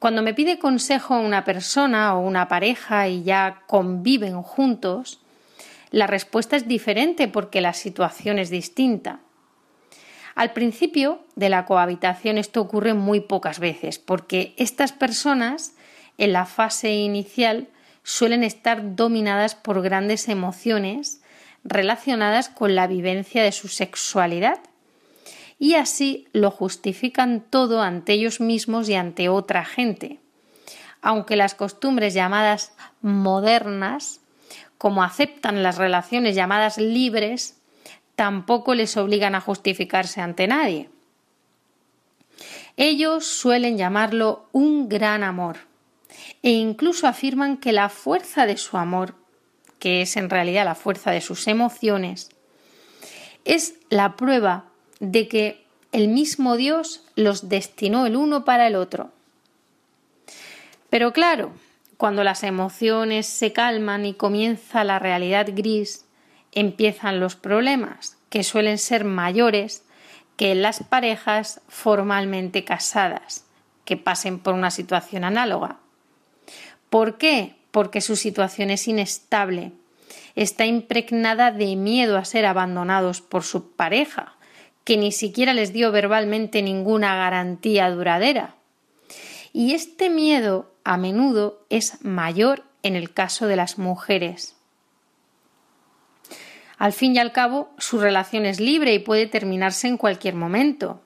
cuando 0.00 0.22
me 0.22 0.32
pide 0.32 0.58
consejo 0.58 1.18
una 1.20 1.44
persona 1.44 2.14
o 2.14 2.20
una 2.20 2.48
pareja 2.48 3.06
y 3.06 3.22
ya 3.22 3.64
conviven 3.66 4.40
juntos, 4.40 5.19
la 5.90 6.06
respuesta 6.06 6.56
es 6.56 6.68
diferente 6.68 7.28
porque 7.28 7.60
la 7.60 7.72
situación 7.72 8.38
es 8.38 8.50
distinta. 8.50 9.20
Al 10.34 10.52
principio 10.52 11.24
de 11.34 11.48
la 11.48 11.66
cohabitación 11.66 12.38
esto 12.38 12.60
ocurre 12.60 12.94
muy 12.94 13.20
pocas 13.20 13.58
veces 13.58 13.98
porque 13.98 14.54
estas 14.56 14.92
personas 14.92 15.74
en 16.18 16.32
la 16.32 16.46
fase 16.46 16.94
inicial 16.94 17.68
suelen 18.02 18.44
estar 18.44 18.94
dominadas 18.94 19.54
por 19.54 19.82
grandes 19.82 20.28
emociones 20.28 21.20
relacionadas 21.64 22.48
con 22.48 22.74
la 22.74 22.86
vivencia 22.86 23.42
de 23.42 23.52
su 23.52 23.68
sexualidad 23.68 24.60
y 25.58 25.74
así 25.74 26.26
lo 26.32 26.50
justifican 26.50 27.42
todo 27.42 27.82
ante 27.82 28.14
ellos 28.14 28.40
mismos 28.40 28.88
y 28.88 28.94
ante 28.94 29.28
otra 29.28 29.64
gente. 29.64 30.18
Aunque 31.02 31.36
las 31.36 31.54
costumbres 31.54 32.14
llamadas 32.14 32.72
modernas, 33.02 34.19
como 34.80 35.02
aceptan 35.02 35.62
las 35.62 35.76
relaciones 35.76 36.34
llamadas 36.34 36.78
libres, 36.78 37.60
tampoco 38.16 38.74
les 38.74 38.96
obligan 38.96 39.34
a 39.34 39.42
justificarse 39.42 40.22
ante 40.22 40.46
nadie. 40.46 40.88
Ellos 42.78 43.26
suelen 43.26 43.76
llamarlo 43.76 44.48
un 44.52 44.88
gran 44.88 45.22
amor 45.22 45.58
e 46.42 46.52
incluso 46.52 47.06
afirman 47.06 47.58
que 47.58 47.72
la 47.72 47.90
fuerza 47.90 48.46
de 48.46 48.56
su 48.56 48.78
amor, 48.78 49.16
que 49.78 50.00
es 50.00 50.16
en 50.16 50.30
realidad 50.30 50.64
la 50.64 50.74
fuerza 50.74 51.10
de 51.10 51.20
sus 51.20 51.46
emociones, 51.46 52.30
es 53.44 53.74
la 53.90 54.16
prueba 54.16 54.64
de 54.98 55.28
que 55.28 55.66
el 55.92 56.08
mismo 56.08 56.56
Dios 56.56 57.04
los 57.16 57.50
destinó 57.50 58.06
el 58.06 58.16
uno 58.16 58.46
para 58.46 58.66
el 58.66 58.76
otro. 58.76 59.10
Pero 60.88 61.12
claro, 61.12 61.52
cuando 62.00 62.24
las 62.24 62.44
emociones 62.44 63.26
se 63.26 63.52
calman 63.52 64.06
y 64.06 64.14
comienza 64.14 64.84
la 64.84 64.98
realidad 64.98 65.48
gris, 65.52 66.06
empiezan 66.50 67.20
los 67.20 67.36
problemas, 67.36 68.16
que 68.30 68.42
suelen 68.42 68.78
ser 68.78 69.04
mayores 69.04 69.84
que 70.38 70.52
en 70.52 70.62
las 70.62 70.82
parejas 70.82 71.60
formalmente 71.68 72.64
casadas, 72.64 73.44
que 73.84 73.98
pasen 73.98 74.38
por 74.38 74.54
una 74.54 74.70
situación 74.70 75.24
análoga. 75.24 75.76
¿Por 76.88 77.18
qué? 77.18 77.56
Porque 77.70 78.00
su 78.00 78.16
situación 78.16 78.70
es 78.70 78.88
inestable, 78.88 79.72
está 80.34 80.64
impregnada 80.64 81.50
de 81.50 81.76
miedo 81.76 82.16
a 82.16 82.24
ser 82.24 82.46
abandonados 82.46 83.20
por 83.20 83.42
su 83.42 83.72
pareja, 83.72 84.38
que 84.84 84.96
ni 84.96 85.12
siquiera 85.12 85.52
les 85.52 85.74
dio 85.74 85.92
verbalmente 85.92 86.62
ninguna 86.62 87.14
garantía 87.14 87.90
duradera. 87.90 88.54
Y 89.52 89.74
este 89.74 90.08
miedo 90.08 90.69
a 90.90 90.96
menudo 90.96 91.64
es 91.70 92.04
mayor 92.04 92.64
en 92.82 92.96
el 92.96 93.12
caso 93.12 93.46
de 93.46 93.54
las 93.54 93.78
mujeres. 93.78 94.56
Al 96.78 96.92
fin 96.92 97.14
y 97.14 97.20
al 97.20 97.30
cabo, 97.30 97.70
su 97.78 98.00
relación 98.00 98.44
es 98.44 98.58
libre 98.58 98.92
y 98.92 98.98
puede 98.98 99.28
terminarse 99.28 99.86
en 99.86 99.96
cualquier 99.96 100.34
momento. 100.34 101.00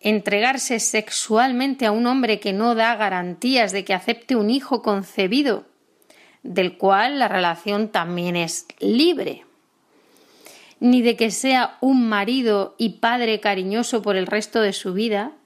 Entregarse 0.00 0.80
sexualmente 0.80 1.86
a 1.86 1.92
un 1.92 2.08
hombre 2.08 2.40
que 2.40 2.52
no 2.52 2.74
da 2.74 2.96
garantías 2.96 3.70
de 3.70 3.84
que 3.84 3.94
acepte 3.94 4.34
un 4.34 4.50
hijo 4.50 4.82
concebido, 4.82 5.64
del 6.42 6.76
cual 6.76 7.20
la 7.20 7.28
relación 7.28 7.86
también 7.86 8.34
es 8.34 8.66
libre, 8.80 9.46
ni 10.80 11.02
de 11.02 11.14
que 11.14 11.30
sea 11.30 11.78
un 11.80 12.08
marido 12.08 12.74
y 12.78 12.98
padre 12.98 13.38
cariñoso 13.38 14.02
por 14.02 14.16
el 14.16 14.26
resto 14.26 14.60
de 14.60 14.72
su 14.72 14.92
vida, 14.92 15.36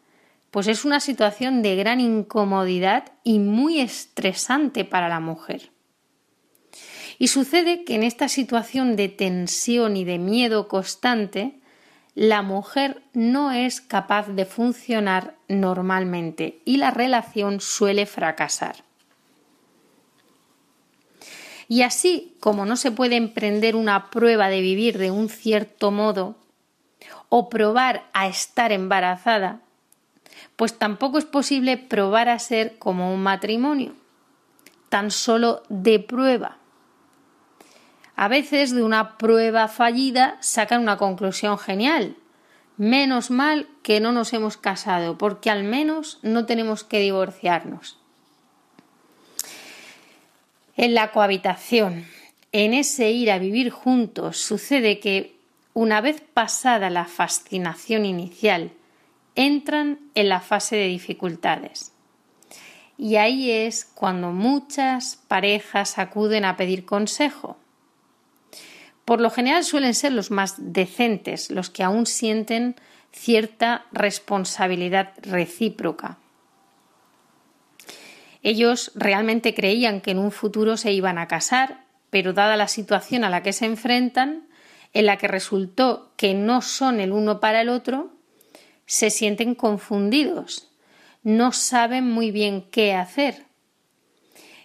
pues 0.57 0.69
es 0.69 0.87
una 0.87 1.01
situación 1.01 1.61
de 1.61 1.77
gran 1.77 2.01
incomodidad 2.01 3.12
y 3.23 3.40
muy 3.40 3.79
estresante 3.79 4.87
para 4.87 5.07
la 5.07 5.21
mujer. 5.21 5.71
Y 7.19 7.29
sucede 7.29 7.85
que 7.85 7.95
en 7.95 8.03
esta 8.03 8.27
situación 8.31 8.97
de 8.97 9.11
tensión 9.11 9.99
y 9.99 10.05
de 10.05 10.16
miedo 10.16 10.66
constante, 10.66 11.61
la 12.14 12.40
mujer 12.40 13.03
no 13.12 13.53
es 13.53 13.83
capaz 13.83 14.29
de 14.29 14.47
funcionar 14.47 15.35
normalmente 15.47 16.62
y 16.64 16.79
la 16.79 16.90
relación 16.90 17.61
suele 17.61 18.07
fracasar. 18.07 18.77
Y 21.69 21.83
así 21.83 22.35
como 22.40 22.64
no 22.64 22.77
se 22.77 22.90
puede 22.90 23.16
emprender 23.16 23.77
una 23.77 24.09
prueba 24.09 24.49
de 24.49 24.62
vivir 24.62 24.97
de 24.97 25.11
un 25.11 25.29
cierto 25.29 25.90
modo 25.90 26.35
o 27.29 27.51
probar 27.51 28.09
a 28.14 28.27
estar 28.27 28.73
embarazada, 28.73 29.61
pues 30.57 30.79
tampoco 30.79 31.19
es 31.19 31.25
posible 31.25 31.77
probar 31.77 32.29
a 32.29 32.38
ser 32.38 32.79
como 32.79 33.12
un 33.12 33.23
matrimonio, 33.23 33.92
tan 34.88 35.11
solo 35.11 35.62
de 35.69 36.01
prueba. 36.01 36.57
A 38.16 38.29
veces 38.29 38.75
de 38.75 38.83
una 38.83 39.19
prueba 39.19 39.69
fallida 39.69 40.38
sacan 40.40 40.81
una 40.81 40.97
conclusión 40.97 41.59
genial. 41.59 42.16
Menos 42.79 43.31
mal 43.31 43.69
que 43.83 44.01
no 44.01 44.12
nos 44.12 44.33
hemos 44.33 44.57
casado, 44.57 45.19
porque 45.19 45.51
al 45.51 45.64
menos 45.64 46.19
no 46.23 46.47
tenemos 46.47 46.83
que 46.83 47.01
divorciarnos. 47.01 47.99
En 50.77 50.95
la 50.95 51.12
cohabitación, 51.12 52.07
en 52.53 52.73
ese 52.73 53.11
ir 53.11 53.31
a 53.31 53.38
vivir 53.38 53.71
juntos, 53.71 54.38
sucede 54.38 54.99
que, 54.99 55.37
una 55.75 56.01
vez 56.01 56.23
pasada 56.23 56.88
la 56.88 57.05
fascinación 57.05 58.07
inicial, 58.07 58.73
entran 59.37 60.01
en 60.14 60.29
la 60.29 60.40
fase 60.40 60.77
de 60.77 60.88
dificultades. 60.88 61.92
Y 62.99 63.16
ahí 63.16 63.51
es 63.51 63.85
cuando 63.85 64.33
muchas 64.33 65.16
parejas 65.29 65.99
acuden 65.99 66.44
a 66.44 66.57
pedir 66.57 66.85
consejo 66.85 67.59
por 69.07 69.20
lo 69.20 69.31
general 69.31 69.62
suelen 69.62 69.94
ser 69.94 70.12
los 70.12 70.33
más 70.33 70.57
decentes, 70.59 71.51
los 71.51 71.70
que 71.70 71.85
aún 71.85 72.07
sienten 72.07 72.75
cierta 73.12 73.87
responsabilidad 73.92 75.12
recíproca. 75.22 76.18
Ellos 78.42 78.90
realmente 78.96 79.55
creían 79.55 80.01
que 80.01 80.11
en 80.11 80.18
un 80.18 80.33
futuro 80.33 80.77
se 80.77 80.90
iban 80.90 81.18
a 81.18 81.29
casar, 81.29 81.85
pero 82.11 82.33
dada 82.33 82.57
la 82.57 82.66
situación 82.66 83.22
a 83.22 83.31
la 83.31 83.44
que 83.44 83.53
se 83.53 83.66
enfrentan, 83.66 84.49
en 84.92 85.07
la 85.07 85.18
que 85.18 85.29
resultó 85.29 86.11
que 86.16 86.35
no 86.35 86.61
son 86.61 86.99
el 86.99 87.12
uno 87.12 87.38
para 87.38 87.61
el 87.61 87.68
otro, 87.68 88.12
se 88.87 89.11
sienten 89.11 89.55
confundidos, 89.55 90.70
no 91.22 91.53
saben 91.53 92.11
muy 92.11 92.31
bien 92.31 92.62
qué 92.70 92.94
hacer 92.94 93.46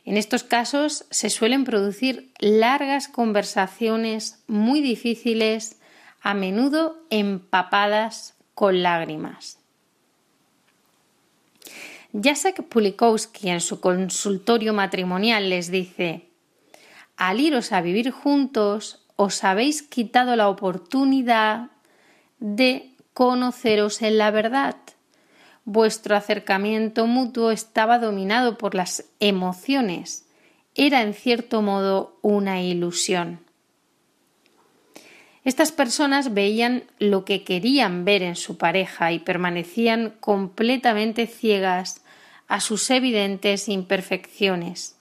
en 0.03 0.17
estos 0.17 0.43
casos 0.43 1.05
se 1.11 1.29
suelen 1.29 1.63
producir 1.63 2.31
largas 2.39 3.07
conversaciones 3.07 4.43
muy 4.47 4.81
difíciles, 4.81 5.77
a 6.21 6.33
menudo 6.33 6.97
empapadas 7.09 8.35
con 8.53 8.83
lágrimas. 8.83 9.59
Jacek 12.13 12.63
Pulikowski 12.63 13.49
en 13.49 13.61
su 13.61 13.79
consultorio 13.79 14.73
matrimonial 14.73 15.49
les 15.49 15.71
dice 15.71 16.27
Al 17.15 17.39
iros 17.39 17.71
a 17.71 17.81
vivir 17.81 18.11
juntos 18.11 19.03
os 19.15 19.43
habéis 19.43 19.81
quitado 19.81 20.35
la 20.35 20.49
oportunidad 20.49 21.69
de 22.39 22.90
conoceros 23.13 24.01
en 24.01 24.17
la 24.17 24.31
verdad 24.31 24.75
vuestro 25.65 26.15
acercamiento 26.15 27.07
mutuo 27.07 27.51
estaba 27.51 27.99
dominado 27.99 28.57
por 28.57 28.75
las 28.75 29.05
emociones. 29.19 30.27
Era 30.75 31.01
en 31.01 31.13
cierto 31.13 31.61
modo 31.61 32.17
una 32.21 32.61
ilusión. 32.61 33.39
Estas 35.43 35.71
personas 35.71 36.33
veían 36.33 36.83
lo 36.99 37.25
que 37.25 37.43
querían 37.43 38.05
ver 38.05 38.21
en 38.21 38.35
su 38.35 38.57
pareja 38.57 39.11
y 39.11 39.19
permanecían 39.19 40.11
completamente 40.19 41.25
ciegas 41.25 42.03
a 42.47 42.59
sus 42.61 42.89
evidentes 42.91 43.67
imperfecciones. 43.67 44.97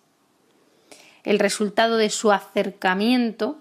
El 1.25 1.39
resultado 1.39 1.99
de 1.99 2.09
su 2.09 2.33
acercamiento 2.33 3.59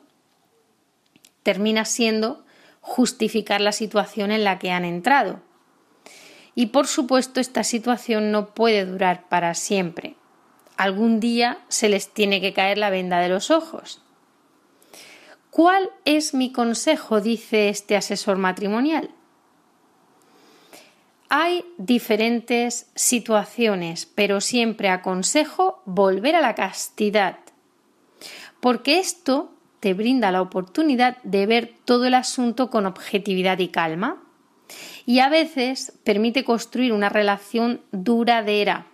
termina 1.43 1.83
siendo 1.83 2.45
justificar 2.81 3.61
la 3.61 3.71
situación 3.71 4.31
en 4.31 4.43
la 4.43 4.59
que 4.59 4.71
han 4.71 4.85
entrado 4.85 5.41
y 6.59 6.65
por 6.67 6.87
supuesto 6.87 7.39
esta 7.39 7.63
situación 7.63 8.31
no 8.31 8.53
puede 8.53 8.85
durar 8.85 9.29
para 9.29 9.53
siempre. 9.53 10.15
Algún 10.75 11.21
día 11.21 11.59
se 11.69 11.87
les 11.87 12.09
tiene 12.13 12.41
que 12.41 12.51
caer 12.51 12.77
la 12.77 12.89
venda 12.89 13.19
de 13.19 13.29
los 13.29 13.49
ojos. 13.49 14.01
¿Cuál 15.51 15.89
es 16.03 16.33
mi 16.33 16.51
consejo? 16.51 17.21
dice 17.21 17.69
este 17.69 17.95
asesor 17.95 18.37
matrimonial. 18.37 19.09
Hay 21.29 21.63
diferentes 21.77 22.89
situaciones, 22.93 24.05
pero 24.05 24.41
siempre 24.41 24.89
aconsejo 24.89 25.81
volver 25.85 26.35
a 26.35 26.41
la 26.41 26.55
castidad, 26.55 27.37
porque 28.59 28.99
esto 28.99 29.53
te 29.79 29.93
brinda 29.93 30.31
la 30.31 30.41
oportunidad 30.41 31.17
de 31.23 31.45
ver 31.45 31.73
todo 31.85 32.05
el 32.05 32.13
asunto 32.13 32.69
con 32.69 32.85
objetividad 32.85 33.59
y 33.59 33.69
calma 33.69 34.21
y 35.05 35.19
a 35.19 35.29
veces 35.29 35.93
permite 36.03 36.43
construir 36.43 36.93
una 36.93 37.09
relación 37.09 37.81
duradera. 37.91 38.87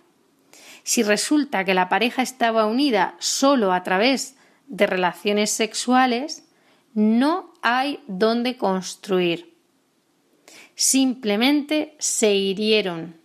Si 0.82 1.02
resulta 1.02 1.64
que 1.64 1.74
la 1.74 1.88
pareja 1.88 2.22
estaba 2.22 2.66
unida 2.66 3.16
solo 3.18 3.72
a 3.72 3.82
través 3.82 4.36
de 4.68 4.86
relaciones 4.86 5.50
sexuales, 5.50 6.48
no 6.94 7.52
hay 7.60 8.00
donde 8.06 8.56
construir. 8.56 9.54
Simplemente 10.74 11.96
se 11.98 12.34
hirieron 12.34 13.16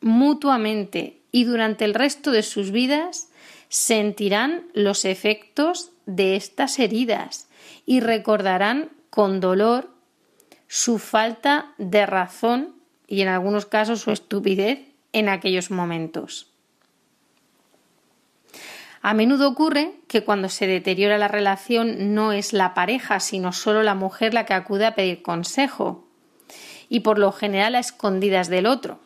mutuamente 0.00 1.22
y 1.30 1.44
durante 1.44 1.84
el 1.84 1.94
resto 1.94 2.30
de 2.30 2.42
sus 2.42 2.72
vidas 2.72 3.28
sentirán 3.72 4.66
los 4.74 5.06
efectos 5.06 5.92
de 6.04 6.36
estas 6.36 6.78
heridas 6.78 7.48
y 7.86 8.00
recordarán 8.00 8.90
con 9.08 9.40
dolor 9.40 9.88
su 10.68 10.98
falta 10.98 11.72
de 11.78 12.04
razón 12.04 12.74
y 13.06 13.22
en 13.22 13.28
algunos 13.28 13.64
casos 13.64 14.02
su 14.02 14.10
estupidez 14.10 14.80
en 15.14 15.30
aquellos 15.30 15.70
momentos. 15.70 16.48
A 19.00 19.14
menudo 19.14 19.48
ocurre 19.48 19.94
que 20.06 20.22
cuando 20.22 20.50
se 20.50 20.66
deteriora 20.66 21.16
la 21.16 21.28
relación 21.28 22.14
no 22.14 22.32
es 22.32 22.52
la 22.52 22.74
pareja, 22.74 23.20
sino 23.20 23.54
solo 23.54 23.82
la 23.82 23.94
mujer 23.94 24.34
la 24.34 24.44
que 24.44 24.52
acude 24.52 24.84
a 24.84 24.94
pedir 24.94 25.22
consejo, 25.22 26.06
y 26.90 27.00
por 27.00 27.18
lo 27.18 27.32
general 27.32 27.74
a 27.74 27.78
escondidas 27.78 28.50
del 28.50 28.66
otro. 28.66 29.00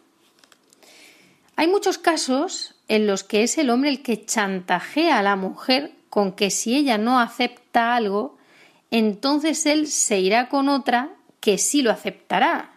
Hay 1.55 1.69
muchos 1.69 1.99
casos 1.99 2.76
en 2.89 3.07
los 3.07 3.25
que 3.25 3.43
es 3.43 3.59
el 3.59 3.71
hombre 3.71 3.91
el 3.91 4.03
que 4.03 4.25
chantajea 4.25 5.19
a 5.19 5.23
la 5.23 5.37
mujer 5.37 5.93
con 6.11 6.33
que 6.33 6.51
si 6.51 6.77
ella 6.77 6.99
no 6.99 7.21
acepta 7.21 7.97
algo, 7.97 8.39
entonces 8.91 9.67
él 9.67 9.87
se 9.87 10.21
irá 10.21 10.49
con 10.49 10.69
otra 10.69 11.11
que 11.41 11.59
sí 11.59 11.83
lo 11.83 11.91
aceptará. 11.91 12.73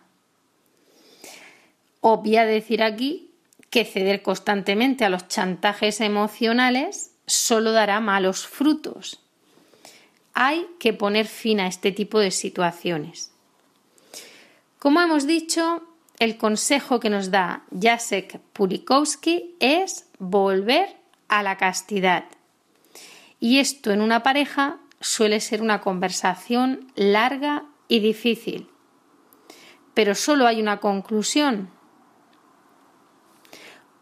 Obvia 2.02 2.46
decir 2.46 2.82
aquí 2.82 3.32
que 3.70 3.86
ceder 3.86 4.22
constantemente 4.22 5.06
a 5.06 5.10
los 5.10 5.28
chantajes 5.28 6.02
emocionales 6.02 7.12
solo 7.28 7.72
dará 7.72 8.00
malos 8.00 8.48
frutos. 8.48 9.20
Hay 10.34 10.68
que 10.80 10.94
poner 10.94 11.28
fin 11.28 11.60
a 11.60 11.68
este 11.68 11.92
tipo 11.92 12.20
de 12.20 12.32
situaciones. 12.32 13.32
Como 14.80 15.02
hemos 15.02 15.28
dicho, 15.28 15.84
el 16.20 16.38
consejo 16.38 17.00
que 17.00 17.10
nos 17.10 17.32
da 17.32 17.64
Jacek 17.72 18.40
Pulikowski 18.54 19.56
es 19.60 20.10
volver 20.20 20.98
a 21.30 21.44
la 21.44 21.58
castidad. 21.58 22.26
Y 23.40 23.60
esto 23.60 23.92
en 23.92 24.02
una 24.02 24.22
pareja 24.22 24.80
suele 25.00 25.40
ser 25.40 25.62
una 25.62 25.80
conversación 25.80 26.92
larga 26.96 27.64
y 27.88 28.02
difícil. 28.02 28.70
Pero 29.94 30.14
solo 30.14 30.46
hay 30.46 30.62
una 30.62 30.82
conclusión. 30.82 31.70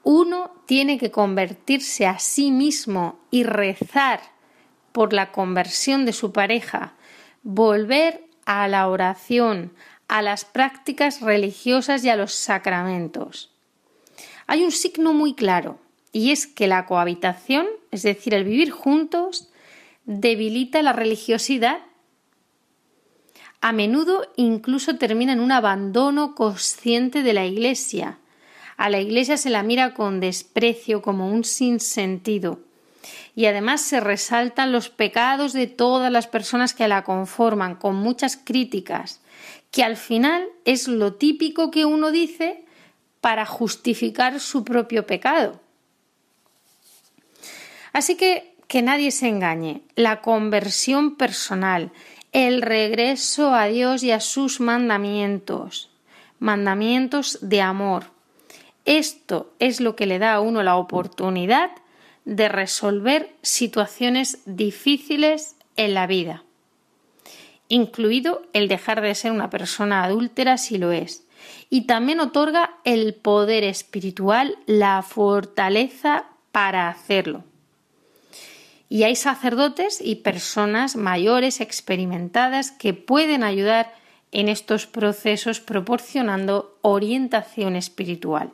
Uno 0.04 0.52
tiene 0.66 0.98
que 0.98 1.12
convertirse 1.12 2.08
a 2.08 2.18
sí 2.18 2.50
mismo 2.50 3.20
y 3.30 3.44
rezar 3.44 4.22
por 4.92 5.14
la 5.14 5.32
conversión 5.32 6.06
de 6.06 6.14
su 6.14 6.32
pareja, 6.32 6.96
volver 7.44 8.26
a 8.46 8.68
la 8.68 8.88
oración, 8.88 9.74
a 10.08 10.22
las 10.22 10.46
prácticas 10.46 11.22
religiosas 11.22 12.04
y 12.04 12.10
a 12.10 12.16
los 12.16 12.34
sacramentos. 12.34 13.52
Hay 14.48 14.64
un 14.64 14.72
signo 14.72 15.14
muy 15.14 15.34
claro, 15.34 15.80
y 16.14 16.32
es 16.32 16.48
que 16.48 16.68
la 16.68 16.86
cohabitación, 16.86 17.68
es 17.92 18.04
decir, 18.04 18.34
el 18.34 18.46
vivir 18.46 18.72
juntos, 18.72 19.50
debilita 20.06 20.82
la 20.82 20.94
religiosidad. 20.94 21.80
A 23.60 23.74
menudo 23.74 24.32
incluso 24.38 24.98
termina 24.98 25.34
en 25.34 25.42
un 25.42 25.52
abandono 25.52 26.34
consciente 26.34 27.24
de 27.24 27.34
la 27.34 27.46
Iglesia. 27.46 28.20
A 28.78 28.90
la 28.90 29.00
Iglesia 29.00 29.38
se 29.38 29.50
la 29.50 29.64
mira 29.64 29.94
con 29.94 30.20
desprecio 30.20 31.02
como 31.02 31.30
un 31.30 31.44
sinsentido. 31.44 32.60
Y 33.36 33.46
además 33.46 33.82
se 33.82 34.00
resaltan 34.00 34.72
los 34.72 34.90
pecados 34.90 35.54
de 35.54 35.68
todas 35.68 36.12
las 36.12 36.28
personas 36.28 36.74
que 36.74 36.88
la 36.88 37.04
conforman, 37.04 37.76
con 37.76 37.96
muchas 37.96 38.38
críticas, 38.38 39.22
que 39.78 39.84
al 39.84 39.96
final 39.96 40.50
es 40.66 40.88
lo 40.88 41.14
típico 41.14 41.70
que 41.70 41.86
uno 41.86 42.10
dice 42.10 42.66
para 43.22 43.46
justificar 43.46 44.40
su 44.40 44.64
propio 44.64 45.06
pecado. 45.06 45.60
Así 47.94 48.16
que 48.18 48.56
que 48.68 48.82
nadie 48.82 49.12
se 49.12 49.28
engañe, 49.28 49.84
la 49.94 50.22
conversión 50.22 51.16
personal, 51.16 51.92
el 52.32 52.64
regreso 52.64 53.54
a 53.54 53.68
Dios 53.68 54.02
y 54.02 54.10
a 54.10 54.20
sus 54.20 54.60
mandamientos, 54.60 55.92
mandamientos 56.40 57.38
de 57.44 57.62
amor. 57.62 58.06
Esto 58.86 59.54
es 59.60 59.80
lo 59.80 59.96
que 59.96 60.08
le 60.08 60.18
da 60.18 60.34
a 60.34 60.40
uno 60.40 60.64
la 60.64 60.76
oportunidad 60.76 61.70
de 62.26 62.50
resolver 62.50 63.32
situaciones 63.44 64.40
difíciles 64.48 65.56
en 65.76 65.94
la 65.94 66.08
vida 66.08 66.47
incluido 67.70 68.44
el 68.54 68.68
dejar 68.68 69.02
de 69.02 69.16
ser 69.16 69.32
una 69.32 69.50
persona 69.50 70.04
adúltera 70.04 70.58
si 70.58 70.78
lo 70.78 70.92
es. 70.92 71.26
Y 71.70 71.82
también 71.86 72.20
otorga 72.20 72.78
el 72.84 73.14
poder 73.14 73.64
espiritual, 73.64 74.58
la 74.66 75.02
fortaleza 75.02 76.26
para 76.52 76.90
hacerlo. 76.90 77.44
Y 78.90 79.04
hay 79.04 79.16
sacerdotes 79.16 80.00
y 80.02 80.16
personas 80.16 80.96
mayores 80.96 81.60
experimentadas 81.60 82.72
que 82.72 82.94
pueden 82.94 83.44
ayudar 83.44 83.94
en 84.32 84.50
estos 84.50 84.88
procesos 84.88 85.60
proporcionando 85.60 86.78
orientación 86.82 87.76
espiritual. 87.76 88.52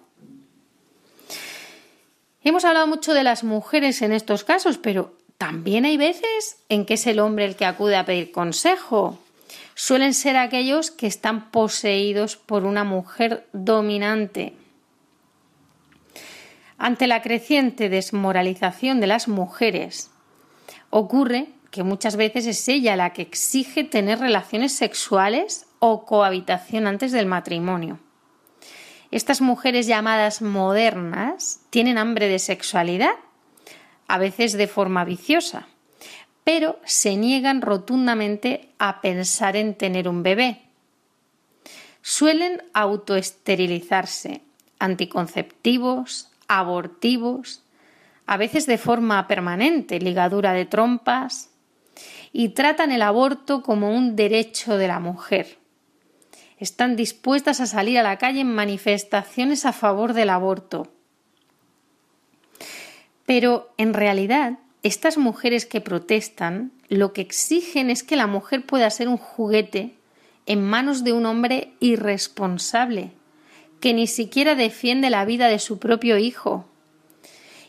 Hemos 2.43 2.65
hablado 2.65 2.87
mucho 2.87 3.13
de 3.13 3.23
las 3.23 3.43
mujeres 3.43 4.01
en 4.01 4.11
estos 4.11 4.43
casos, 4.43 4.77
pero 4.77 5.15
también 5.37 5.85
hay 5.85 5.97
veces 5.97 6.57
en 6.69 6.85
que 6.85 6.95
es 6.95 7.07
el 7.07 7.19
hombre 7.19 7.45
el 7.45 7.55
que 7.55 7.65
acude 7.65 7.95
a 7.95 8.05
pedir 8.05 8.31
consejo. 8.31 9.19
Suelen 9.75 10.13
ser 10.13 10.37
aquellos 10.37 10.91
que 10.91 11.07
están 11.07 11.51
poseídos 11.51 12.37
por 12.37 12.63
una 12.63 12.83
mujer 12.83 13.47
dominante. 13.53 14.53
Ante 16.77 17.07
la 17.07 17.21
creciente 17.21 17.89
desmoralización 17.89 18.99
de 18.99 19.07
las 19.07 19.27
mujeres, 19.27 20.11
ocurre 20.89 21.47
que 21.71 21.83
muchas 21.83 22.15
veces 22.15 22.45
es 22.45 22.67
ella 22.67 22.95
la 22.95 23.13
que 23.13 23.23
exige 23.23 23.83
tener 23.83 24.19
relaciones 24.19 24.73
sexuales 24.73 25.65
o 25.79 26.05
cohabitación 26.05 26.85
antes 26.87 27.11
del 27.11 27.25
matrimonio. 27.25 27.99
Estas 29.11 29.41
mujeres 29.41 29.87
llamadas 29.87 30.41
modernas 30.41 31.61
tienen 31.69 31.97
hambre 31.97 32.27
de 32.27 32.39
sexualidad 32.39 33.15
a 34.07 34.17
veces 34.17 34.53
de 34.53 34.67
forma 34.67 35.05
viciosa, 35.05 35.67
pero 36.43 36.79
se 36.85 37.15
niegan 37.15 37.61
rotundamente 37.61 38.69
a 38.79 39.01
pensar 39.01 39.55
en 39.55 39.75
tener 39.75 40.07
un 40.07 40.23
bebé. 40.23 40.61
Suelen 42.01 42.61
autoesterilizarse, 42.73 44.41
anticonceptivos, 44.79 46.29
abortivos, 46.47 47.63
a 48.25 48.37
veces 48.37 48.65
de 48.65 48.77
forma 48.77 49.27
permanente, 49.27 49.99
ligadura 49.99 50.53
de 50.53 50.65
trompas, 50.65 51.49
y 52.31 52.49
tratan 52.49 52.91
el 52.91 53.01
aborto 53.01 53.61
como 53.61 53.95
un 53.95 54.15
derecho 54.15 54.77
de 54.77 54.87
la 54.87 54.99
mujer. 54.99 55.59
Están 56.57 56.95
dispuestas 56.95 57.59
a 57.61 57.67
salir 57.67 57.99
a 57.99 58.03
la 58.03 58.17
calle 58.17 58.41
en 58.41 58.53
manifestaciones 58.53 59.65
a 59.65 59.73
favor 59.73 60.13
del 60.13 60.29
aborto, 60.29 60.92
pero 63.25 63.73
en 63.77 63.93
realidad, 63.93 64.59
estas 64.83 65.17
mujeres 65.17 65.65
que 65.65 65.81
protestan 65.81 66.71
lo 66.89 67.13
que 67.13 67.21
exigen 67.21 67.89
es 67.89 68.03
que 68.03 68.15
la 68.15 68.27
mujer 68.27 68.65
pueda 68.65 68.89
ser 68.89 69.07
un 69.07 69.17
juguete 69.17 69.95
en 70.45 70.63
manos 70.63 71.03
de 71.03 71.13
un 71.13 71.25
hombre 71.25 71.73
irresponsable, 71.79 73.11
que 73.79 73.93
ni 73.93 74.07
siquiera 74.07 74.55
defiende 74.55 75.09
la 75.09 75.25
vida 75.25 75.47
de 75.47 75.59
su 75.59 75.79
propio 75.79 76.17
hijo. 76.17 76.65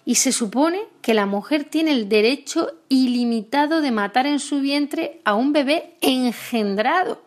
Y 0.04 0.16
se 0.16 0.32
supone 0.32 0.82
que 1.00 1.14
la 1.14 1.26
mujer 1.26 1.64
tiene 1.64 1.92
el 1.92 2.08
derecho 2.08 2.72
ilimitado 2.88 3.80
de 3.80 3.90
matar 3.90 4.26
en 4.26 4.38
su 4.38 4.60
vientre 4.60 5.20
a 5.24 5.34
un 5.34 5.52
bebé 5.52 5.94
engendrado. 6.02 7.22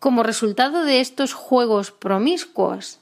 Como 0.00 0.22
resultado 0.22 0.84
de 0.84 1.00
estos 1.00 1.32
juegos 1.32 1.92
promiscuos, 1.92 2.99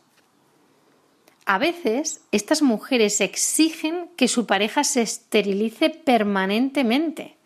a 1.48 1.56
veces 1.56 2.20
estas 2.30 2.60
mujeres 2.60 3.22
exigen 3.22 4.10
que 4.18 4.28
su 4.28 4.44
pareja 4.46 4.84
se 4.84 5.00
esterilice 5.00 5.88
permanentemente 5.88 7.36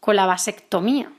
con 0.00 0.16
la 0.16 0.26
vasectomía. 0.26 1.10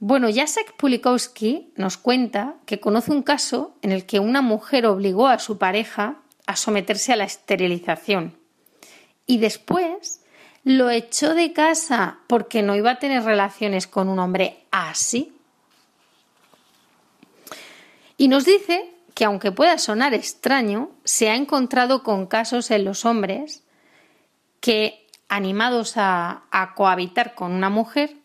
Bueno, 0.00 0.26
Jacek 0.28 0.76
Pulikowski 0.76 1.72
nos 1.76 1.96
cuenta 1.96 2.56
que 2.66 2.80
conoce 2.80 3.12
un 3.12 3.22
caso 3.22 3.76
en 3.82 3.92
el 3.92 4.04
que 4.04 4.18
una 4.18 4.42
mujer 4.42 4.84
obligó 4.84 5.28
a 5.28 5.38
su 5.38 5.58
pareja 5.58 6.16
a 6.44 6.56
someterse 6.56 7.12
a 7.12 7.16
la 7.16 7.24
esterilización 7.24 8.36
y 9.26 9.38
después 9.38 10.22
lo 10.64 10.90
echó 10.90 11.34
de 11.34 11.52
casa 11.52 12.18
porque 12.26 12.62
no 12.62 12.74
iba 12.74 12.90
a 12.90 12.98
tener 12.98 13.22
relaciones 13.22 13.86
con 13.86 14.08
un 14.08 14.18
hombre 14.18 14.64
así. 14.72 15.32
Y 18.16 18.26
nos 18.26 18.44
dice 18.44 18.90
que 19.20 19.26
aunque 19.26 19.52
pueda 19.52 19.76
sonar 19.76 20.14
extraño, 20.14 20.88
se 21.04 21.28
ha 21.28 21.36
encontrado 21.36 22.02
con 22.02 22.24
casos 22.24 22.70
en 22.70 22.86
los 22.86 23.04
hombres 23.04 23.64
que 24.60 25.06
animados 25.28 25.98
a, 25.98 26.44
a 26.50 26.74
cohabitar 26.74 27.34
con 27.34 27.52
una 27.52 27.68
mujer, 27.68 28.16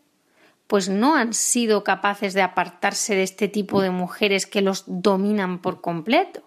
pues 0.68 0.88
no 0.88 1.18
han 1.18 1.34
sido 1.34 1.84
capaces 1.84 2.34
de 2.34 2.44
apartarse 2.44 3.14
de 3.14 3.24
este 3.24 3.50
tipo 3.50 3.82
de 3.82 3.90
mujeres 3.90 4.46
que 4.46 4.62
los 4.62 4.86
dominan 4.88 5.62
por 5.62 5.82
completo. 5.82 6.44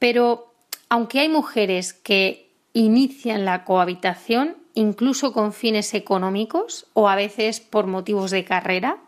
Pero 0.00 0.52
aunque 0.88 1.20
hay 1.20 1.28
mujeres 1.28 1.92
que 1.92 2.50
inician 2.72 3.44
la 3.44 3.64
cohabitación, 3.64 4.56
incluso 4.74 5.32
con 5.32 5.52
fines 5.52 5.94
económicos 5.94 6.88
o 6.94 7.08
a 7.08 7.14
veces 7.14 7.60
por 7.60 7.86
motivos 7.86 8.32
de 8.32 8.44
carrera, 8.44 8.98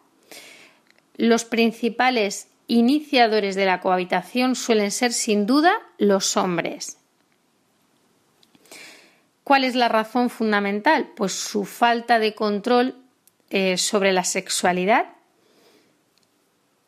los 1.16 1.44
principales 1.44 2.51
iniciadores 2.66 3.54
de 3.54 3.66
la 3.66 3.80
cohabitación 3.80 4.54
suelen 4.54 4.90
ser 4.90 5.12
sin 5.12 5.46
duda 5.46 5.72
los 5.98 6.36
hombres. 6.36 6.98
¿Cuál 9.44 9.64
es 9.64 9.74
la 9.74 9.88
razón 9.88 10.30
fundamental? 10.30 11.10
Pues 11.16 11.32
su 11.32 11.64
falta 11.64 12.18
de 12.18 12.34
control 12.34 12.96
eh, 13.50 13.76
sobre 13.76 14.12
la 14.12 14.24
sexualidad 14.24 15.06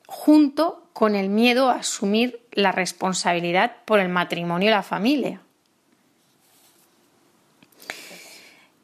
junto 0.07 0.89
con 0.93 1.17
el 1.17 1.29
miedo 1.29 1.69
a 1.69 1.77
asumir 1.77 2.41
la 2.53 2.73
responsabilidad 2.73 3.77
por 3.85 3.99
el 3.99 4.09
matrimonio 4.09 4.69
y 4.69 4.71
la 4.71 4.83
familia. 4.83 5.41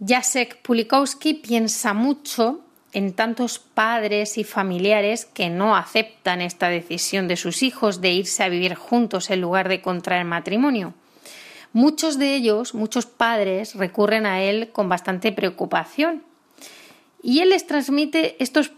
Jacek 0.05 0.61
Pulikowski 0.63 1.35
piensa 1.35 1.95
mucho 1.95 2.65
en 2.93 3.13
tantos 3.13 3.59
padres 3.59 4.39
y 4.39 4.45
familiares 4.45 5.25
que 5.25 5.49
no 5.49 5.77
aceptan 5.77 6.41
esta 6.41 6.69
decisión 6.69 7.29
de 7.29 7.37
sus 7.37 7.63
hijos 7.63 8.01
de 8.01 8.13
irse 8.13 8.43
a 8.43 8.49
vivir 8.49 8.75
juntos 8.75 9.31
en 9.31 9.41
lugar 9.41 9.69
de 9.69 9.81
contraer 9.81 10.25
matrimonio. 10.25 10.95
Muchos 11.73 12.19
de 12.19 12.35
ellos, 12.35 12.75
muchos 12.75 13.07
padres, 13.07 13.75
recurren 13.77 14.27
a 14.27 14.43
él 14.43 14.71
con 14.73 14.89
bastante 14.89 15.31
preocupación 15.31 16.25
y 17.23 17.41
él 17.41 17.51
les 17.51 17.67
transmite 17.67 18.43
estos 18.43 18.73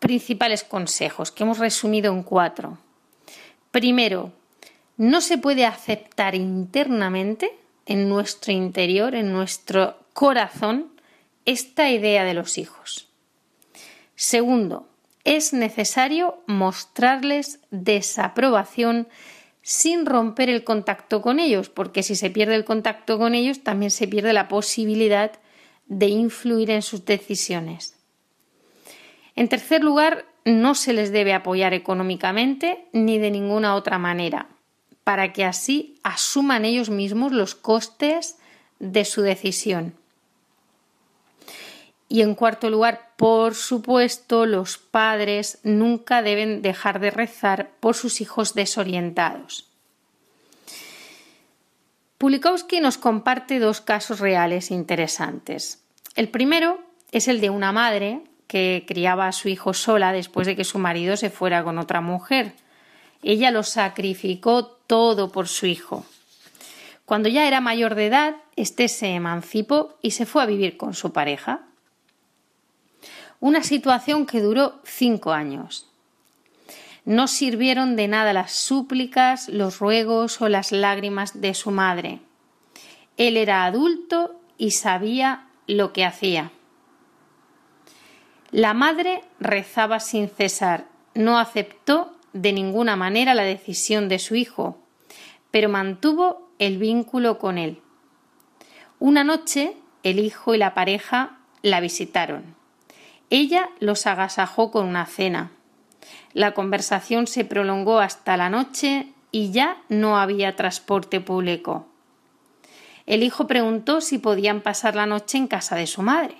principales 0.00 0.64
consejos 0.64 1.30
que 1.30 1.44
hemos 1.44 1.58
resumido 1.58 2.12
en 2.12 2.22
cuatro. 2.22 2.78
Primero, 3.70 4.32
no 4.96 5.20
se 5.20 5.38
puede 5.38 5.66
aceptar 5.66 6.34
internamente 6.34 7.52
en 7.86 8.08
nuestro 8.08 8.52
interior, 8.52 9.14
en 9.14 9.32
nuestro 9.32 9.96
corazón, 10.12 10.88
esta 11.44 11.90
idea 11.90 12.24
de 12.24 12.34
los 12.34 12.58
hijos. 12.58 13.09
Segundo, 14.20 14.86
es 15.24 15.54
necesario 15.54 16.42
mostrarles 16.46 17.58
desaprobación 17.70 19.08
sin 19.62 20.04
romper 20.04 20.50
el 20.50 20.62
contacto 20.62 21.22
con 21.22 21.40
ellos, 21.40 21.70
porque 21.70 22.02
si 22.02 22.14
se 22.14 22.28
pierde 22.28 22.54
el 22.54 22.66
contacto 22.66 23.16
con 23.16 23.34
ellos, 23.34 23.64
también 23.64 23.90
se 23.90 24.06
pierde 24.06 24.34
la 24.34 24.46
posibilidad 24.46 25.32
de 25.86 26.08
influir 26.08 26.70
en 26.70 26.82
sus 26.82 27.06
decisiones. 27.06 27.96
En 29.36 29.48
tercer 29.48 29.82
lugar, 29.82 30.26
no 30.44 30.74
se 30.74 30.92
les 30.92 31.12
debe 31.12 31.32
apoyar 31.32 31.72
económicamente 31.72 32.88
ni 32.92 33.16
de 33.16 33.30
ninguna 33.30 33.74
otra 33.74 33.98
manera, 33.98 34.48
para 35.02 35.32
que 35.32 35.46
así 35.46 35.98
asuman 36.02 36.66
ellos 36.66 36.90
mismos 36.90 37.32
los 37.32 37.54
costes 37.54 38.36
de 38.80 39.06
su 39.06 39.22
decisión. 39.22 39.94
Y 42.12 42.22
en 42.22 42.34
cuarto 42.34 42.68
lugar, 42.70 43.12
por 43.16 43.54
supuesto, 43.54 44.44
los 44.44 44.78
padres 44.78 45.60
nunca 45.62 46.22
deben 46.22 46.60
dejar 46.60 46.98
de 46.98 47.12
rezar 47.12 47.70
por 47.78 47.94
sus 47.94 48.20
hijos 48.20 48.54
desorientados. 48.54 49.70
Pulikowski 52.18 52.80
nos 52.80 52.98
comparte 52.98 53.60
dos 53.60 53.80
casos 53.80 54.18
reales 54.18 54.72
interesantes. 54.72 55.84
El 56.16 56.28
primero 56.28 56.80
es 57.12 57.28
el 57.28 57.40
de 57.40 57.48
una 57.48 57.70
madre 57.70 58.22
que 58.48 58.84
criaba 58.88 59.28
a 59.28 59.32
su 59.32 59.48
hijo 59.48 59.72
sola 59.72 60.12
después 60.12 60.48
de 60.48 60.56
que 60.56 60.64
su 60.64 60.80
marido 60.80 61.16
se 61.16 61.30
fuera 61.30 61.62
con 61.62 61.78
otra 61.78 62.00
mujer. 62.00 62.54
Ella 63.22 63.52
lo 63.52 63.62
sacrificó 63.62 64.66
todo 64.66 65.30
por 65.30 65.46
su 65.46 65.66
hijo. 65.66 66.04
Cuando 67.04 67.28
ya 67.28 67.46
era 67.46 67.60
mayor 67.60 67.94
de 67.94 68.06
edad, 68.06 68.34
éste 68.56 68.88
se 68.88 69.14
emancipó 69.14 69.96
y 70.02 70.10
se 70.10 70.26
fue 70.26 70.42
a 70.42 70.46
vivir 70.46 70.76
con 70.76 70.94
su 70.94 71.12
pareja 71.12 71.68
una 73.40 73.62
situación 73.62 74.26
que 74.26 74.40
duró 74.40 74.80
cinco 74.84 75.32
años. 75.32 75.86
No 77.06 77.26
sirvieron 77.26 77.96
de 77.96 78.06
nada 78.06 78.32
las 78.32 78.52
súplicas, 78.52 79.48
los 79.48 79.78
ruegos 79.78 80.40
o 80.42 80.48
las 80.48 80.70
lágrimas 80.70 81.40
de 81.40 81.54
su 81.54 81.70
madre. 81.70 82.20
Él 83.16 83.36
era 83.36 83.64
adulto 83.64 84.38
y 84.58 84.72
sabía 84.72 85.46
lo 85.66 85.92
que 85.92 86.04
hacía. 86.04 86.52
La 88.50 88.74
madre 88.74 89.22
rezaba 89.38 90.00
sin 90.00 90.28
cesar, 90.28 90.86
no 91.14 91.38
aceptó 91.38 92.12
de 92.32 92.52
ninguna 92.52 92.96
manera 92.96 93.34
la 93.34 93.44
decisión 93.44 94.08
de 94.08 94.18
su 94.18 94.34
hijo, 94.34 94.78
pero 95.50 95.68
mantuvo 95.68 96.50
el 96.58 96.78
vínculo 96.78 97.38
con 97.38 97.58
él. 97.58 97.80
Una 98.98 99.24
noche 99.24 99.76
el 100.02 100.18
hijo 100.18 100.54
y 100.54 100.58
la 100.58 100.74
pareja 100.74 101.38
la 101.62 101.80
visitaron. 101.80 102.59
Ella 103.30 103.70
los 103.78 104.06
agasajó 104.06 104.70
con 104.70 104.86
una 104.86 105.06
cena. 105.06 105.52
La 106.32 106.52
conversación 106.52 107.26
se 107.26 107.44
prolongó 107.44 108.00
hasta 108.00 108.36
la 108.36 108.50
noche 108.50 109.06
y 109.30 109.52
ya 109.52 109.82
no 109.88 110.18
había 110.18 110.56
transporte 110.56 111.20
público. 111.20 111.86
El 113.06 113.22
hijo 113.22 113.46
preguntó 113.46 114.00
si 114.00 114.18
podían 114.18 114.60
pasar 114.60 114.96
la 114.96 115.06
noche 115.06 115.38
en 115.38 115.46
casa 115.46 115.76
de 115.76 115.86
su 115.86 116.02
madre. 116.02 116.36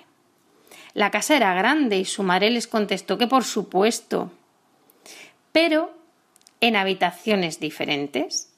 La 0.93 1.11
casa 1.11 1.37
era 1.37 1.53
grande 1.53 1.97
y 1.97 2.05
su 2.05 2.23
madre 2.23 2.49
les 2.49 2.67
contestó 2.67 3.17
que 3.17 3.27
por 3.27 3.45
supuesto, 3.45 4.31
pero 5.51 5.93
en 6.59 6.75
habitaciones 6.75 7.59
diferentes. 7.59 8.53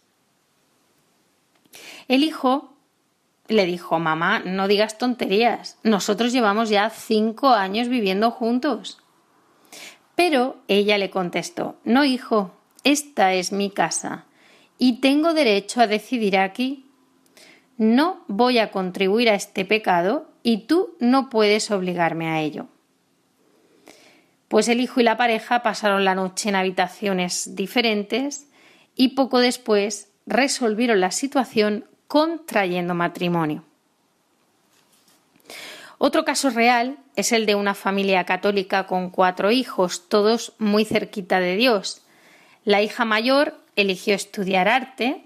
El 2.08 2.24
hijo 2.24 2.73
le 3.48 3.66
dijo 3.66 4.00
Mamá, 4.00 4.41
no 4.46 4.68
digas 4.68 4.98
tonterías. 4.98 5.78
Nosotros 5.84 6.32
llevamos 6.32 6.70
ya 6.70 6.89
cinco 6.89 7.50
años 7.50 7.89
viviendo 7.89 8.32
juntos. 8.32 9.00
Pero 10.16 10.58
ella 10.68 10.98
le 10.98 11.10
contestó 11.10 11.78
No, 11.84 12.06
hijo, 12.06 12.52
esta 12.84 13.34
es 13.34 13.52
mi 13.52 13.70
casa 13.70 14.26
y 14.78 15.00
tengo 15.00 15.34
derecho 15.34 15.82
a 15.82 15.88
decidir 15.88 16.38
aquí. 16.38 16.86
No 17.78 18.24
voy 18.28 18.60
a 18.60 18.72
contribuir 18.72 19.30
a 19.30 19.36
este 19.36 19.66
pecado 19.66 20.28
y 20.44 20.66
tú 20.68 20.96
no 21.00 21.30
puedes 21.30 21.72
obligarme 21.72 22.28
a 22.28 22.41
ello. 22.41 22.68
Pues 24.48 24.68
el 24.68 24.82
hijo 24.82 25.00
y 25.00 25.04
la 25.04 25.18
pareja 25.18 25.64
pasaron 25.64 26.06
la 26.06 26.16
noche 26.16 26.50
en 26.50 26.56
habitaciones 26.56 27.56
diferentes 27.56 28.50
y 28.96 29.10
poco 29.10 29.39
después 29.39 30.12
resolvieron 30.28 31.00
la 31.00 31.12
situación 31.12 31.86
contrayendo 32.14 32.93
matrimonio. 32.93 33.64
Otro 35.97 36.24
caso 36.24 36.51
real 36.51 36.99
es 37.16 37.32
el 37.32 37.47
de 37.47 37.55
una 37.55 37.74
familia 37.74 38.24
católica 38.24 38.86
con 38.86 39.09
cuatro 39.09 39.49
hijos, 39.49 40.07
todos 40.09 40.53
muy 40.59 40.86
cerquita 40.86 41.39
de 41.39 41.55
Dios. 41.55 42.03
La 42.66 42.84
hija 42.84 43.03
mayor 43.03 43.57
eligió 43.76 44.14
estudiar 44.14 44.68
arte 44.68 45.24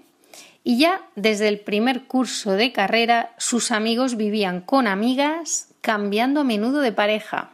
y 0.64 0.78
ya 0.78 1.02
desde 1.14 1.48
el 1.48 1.60
primer 1.60 2.04
curso 2.04 2.52
de 2.52 2.72
carrera 2.72 3.34
sus 3.36 3.70
amigos 3.70 4.16
vivían 4.16 4.62
con 4.62 4.86
amigas, 4.86 5.68
cambiando 5.82 6.40
a 6.40 6.44
menudo 6.44 6.80
de 6.80 6.92
pareja. 6.92 7.50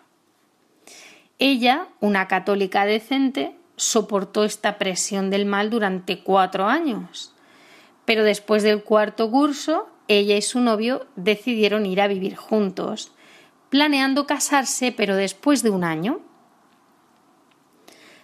Ella, 1.40 1.88
una 1.98 2.28
católica 2.28 2.86
decente, 2.86 3.56
soportó 3.74 4.44
esta 4.44 4.78
presión 4.78 5.28
del 5.28 5.44
mal 5.44 5.70
durante 5.70 6.22
cuatro 6.22 6.68
años. 6.68 7.33
Pero 8.04 8.24
después 8.24 8.62
del 8.62 8.82
cuarto 8.82 9.30
curso, 9.30 9.88
ella 10.08 10.36
y 10.36 10.42
su 10.42 10.60
novio 10.60 11.06
decidieron 11.16 11.86
ir 11.86 12.00
a 12.00 12.08
vivir 12.08 12.36
juntos, 12.36 13.12
planeando 13.70 14.26
casarse, 14.26 14.92
pero 14.92 15.16
después 15.16 15.62
de 15.62 15.70
un 15.70 15.84
año. 15.84 16.20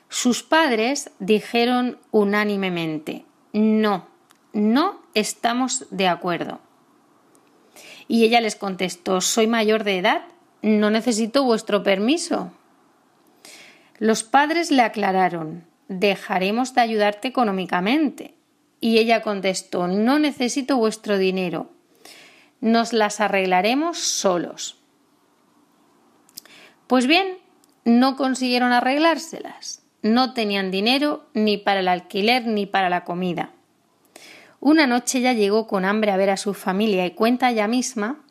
Sus 0.09 0.43
padres 0.43 1.11
dijeron 1.18 1.99
unánimemente 2.11 3.24
no, 3.53 4.09
no 4.53 5.01
estamos 5.14 5.87
de 5.91 6.09
acuerdo. 6.09 6.61
Y 8.09 8.24
ella 8.24 8.41
les 8.41 8.57
contestó 8.57 9.20
soy 9.20 9.47
mayor 9.47 9.85
de 9.85 9.99
edad, 9.99 10.22
no 10.62 10.91
necesito 10.91 11.45
vuestro 11.45 11.83
permiso. 11.83 12.53
Los 13.99 14.24
padres 14.24 14.70
le 14.70 14.83
aclararon 14.83 15.64
dejaremos 15.91 16.72
de 16.72 16.81
ayudarte 16.83 17.26
económicamente, 17.26 18.35
y 18.81 18.99
ella 18.99 19.22
contestó 19.22 19.87
No 19.87 20.18
necesito 20.18 20.76
vuestro 20.76 21.18
dinero. 21.18 21.70
Nos 22.61 22.93
las 22.93 23.20
arreglaremos 23.20 23.99
solos. 23.99 24.78
Pues 26.87 27.07
bien, 27.07 27.39
no 27.85 28.16
consiguieron 28.16 28.72
arreglárselas. 28.72 29.83
No 30.03 30.33
tenían 30.33 30.70
dinero 30.70 31.26
ni 31.35 31.57
para 31.59 31.81
el 31.81 31.89
alquiler 31.89 32.47
ni 32.47 32.66
para 32.66 32.91
la 32.91 33.05
comida. 33.05 33.53
Una 34.61 34.87
noche 34.87 35.18
ella 35.18 35.33
llegó 35.33 35.66
con 35.66 35.85
hambre 35.85 36.11
a 36.11 36.16
ver 36.16 36.31
a 36.31 36.37
su 36.37 36.53
familia 36.53 37.07
y 37.07 37.12
cuenta 37.12 37.51
ella 37.51 37.68
misma 37.68 38.24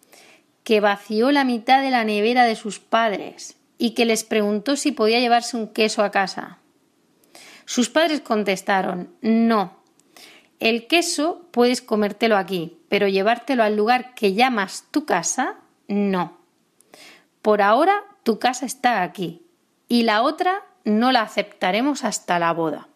que 0.63 0.79
vació 0.79 1.31
la 1.31 1.43
mitad 1.43 1.81
de 1.81 1.89
la 1.89 2.03
nevera 2.03 2.45
de 2.45 2.55
sus 2.55 2.79
padres 2.79 3.57
y 3.79 3.91
que 3.91 4.05
les 4.05 4.23
preguntó 4.23 4.75
si 4.75 4.91
podía 4.91 5.19
llevarse 5.19 5.57
un 5.57 5.69
queso 5.69 6.03
a 6.03 6.11
casa. 6.11 6.59
Sus 7.65 7.89
padres 7.89 8.21
contestaron 8.21 9.15
no. 9.21 9.78
El 10.59 10.87
queso 10.87 11.47
puedes 11.51 11.81
comértelo 11.81 12.35
aquí, 12.35 12.77
pero 12.89 13.07
llevártelo 13.07 13.63
al 13.63 13.75
lugar 13.75 14.13
que 14.13 14.33
llamas 14.33 14.85
tu 14.91 15.05
casa, 15.05 15.55
no. 15.87 16.37
Por 17.41 17.61
ahora 17.61 18.03
tu 18.23 18.39
casa 18.39 18.65
está 18.65 19.01
aquí 19.01 19.41
y 19.87 20.03
la 20.03 20.21
otra 20.21 20.65
no 20.83 21.11
la 21.11 21.21
aceptaremos 21.21 22.03
hasta 22.03 22.39
la 22.39 22.51
boda. 22.53 22.87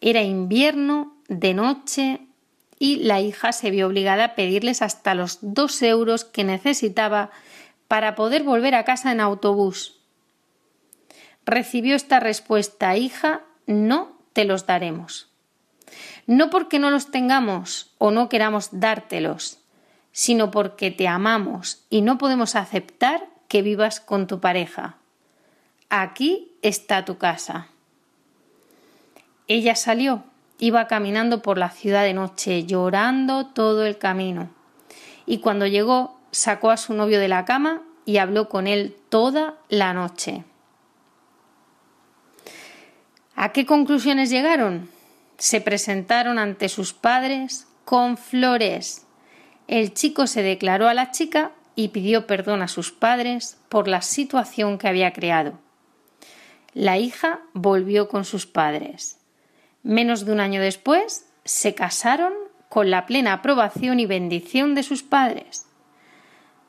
Era 0.00 0.22
invierno, 0.22 1.16
de 1.28 1.54
noche, 1.54 2.20
y 2.78 2.96
la 2.96 3.20
hija 3.20 3.52
se 3.52 3.70
vio 3.70 3.86
obligada 3.86 4.24
a 4.24 4.34
pedirles 4.34 4.82
hasta 4.82 5.14
los 5.14 5.38
dos 5.40 5.80
euros 5.82 6.24
que 6.24 6.44
necesitaba 6.44 7.30
para 7.88 8.14
poder 8.14 8.42
volver 8.42 8.74
a 8.74 8.84
casa 8.84 9.12
en 9.12 9.20
autobús. 9.20 10.00
Recibió 11.46 11.94
esta 11.94 12.20
respuesta 12.20 12.96
hija 12.96 13.42
no 13.66 14.18
te 14.32 14.44
los 14.44 14.66
daremos. 14.66 15.33
No 16.26 16.50
porque 16.50 16.78
no 16.78 16.90
los 16.90 17.10
tengamos 17.10 17.94
o 17.98 18.10
no 18.10 18.28
queramos 18.28 18.68
dártelos, 18.72 19.58
sino 20.12 20.50
porque 20.50 20.90
te 20.90 21.08
amamos 21.08 21.84
y 21.90 22.00
no 22.00 22.18
podemos 22.18 22.54
aceptar 22.56 23.26
que 23.48 23.62
vivas 23.62 24.00
con 24.00 24.26
tu 24.26 24.40
pareja. 24.40 24.96
Aquí 25.90 26.52
está 26.62 27.04
tu 27.04 27.18
casa. 27.18 27.68
Ella 29.46 29.76
salió, 29.76 30.24
iba 30.58 30.86
caminando 30.86 31.42
por 31.42 31.58
la 31.58 31.68
ciudad 31.68 32.04
de 32.04 32.14
noche, 32.14 32.64
llorando 32.64 33.46
todo 33.46 33.84
el 33.84 33.98
camino. 33.98 34.48
Y 35.26 35.38
cuando 35.38 35.66
llegó, 35.66 36.18
sacó 36.30 36.70
a 36.70 36.76
su 36.76 36.94
novio 36.94 37.20
de 37.20 37.28
la 37.28 37.44
cama 37.44 37.82
y 38.06 38.18
habló 38.18 38.48
con 38.48 38.66
él 38.66 38.96
toda 39.08 39.54
la 39.68 39.92
noche. 39.92 40.44
¿A 43.36 43.52
qué 43.52 43.66
conclusiones 43.66 44.30
llegaron? 44.30 44.93
Se 45.38 45.60
presentaron 45.60 46.38
ante 46.38 46.68
sus 46.68 46.92
padres 46.92 47.66
con 47.84 48.16
flores. 48.16 49.06
El 49.66 49.94
chico 49.94 50.26
se 50.26 50.42
declaró 50.42 50.88
a 50.88 50.94
la 50.94 51.10
chica 51.10 51.52
y 51.76 51.88
pidió 51.88 52.26
perdón 52.26 52.62
a 52.62 52.68
sus 52.68 52.92
padres 52.92 53.58
por 53.68 53.88
la 53.88 54.02
situación 54.02 54.78
que 54.78 54.88
había 54.88 55.12
creado. 55.12 55.58
La 56.72 56.98
hija 56.98 57.40
volvió 57.52 58.08
con 58.08 58.24
sus 58.24 58.46
padres. 58.46 59.18
Menos 59.82 60.24
de 60.24 60.32
un 60.32 60.40
año 60.40 60.60
después, 60.60 61.26
se 61.44 61.74
casaron 61.74 62.32
con 62.68 62.90
la 62.90 63.06
plena 63.06 63.34
aprobación 63.34 64.00
y 64.00 64.06
bendición 64.06 64.74
de 64.74 64.82
sus 64.82 65.02
padres. 65.02 65.66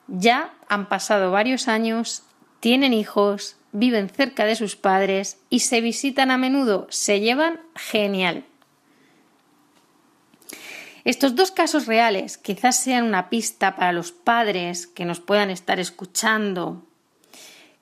Ya 0.08 0.54
han 0.68 0.88
pasado 0.88 1.32
varios 1.32 1.68
años, 1.68 2.24
tienen 2.60 2.94
hijos, 2.94 3.58
viven 3.72 4.10
cerca 4.10 4.46
de 4.46 4.56
sus 4.56 4.76
padres 4.76 5.40
y 5.50 5.62
se 5.62 5.82
visitan 5.82 6.30
a 6.30 6.38
menudo, 6.38 6.88
se 6.90 7.20
llevan 7.20 7.60
genial. 7.76 8.46
Estos 11.06 11.36
dos 11.36 11.52
casos 11.52 11.86
reales 11.86 12.40
quizás 12.40 12.78
sean 12.78 13.06
una 13.06 13.30
pista 13.30 13.76
para 13.76 13.92
los 13.92 14.12
padres 14.12 14.88
que 14.88 15.06
nos 15.06 15.20
puedan 15.20 15.52
estar 15.52 15.80
escuchando, 15.80 16.82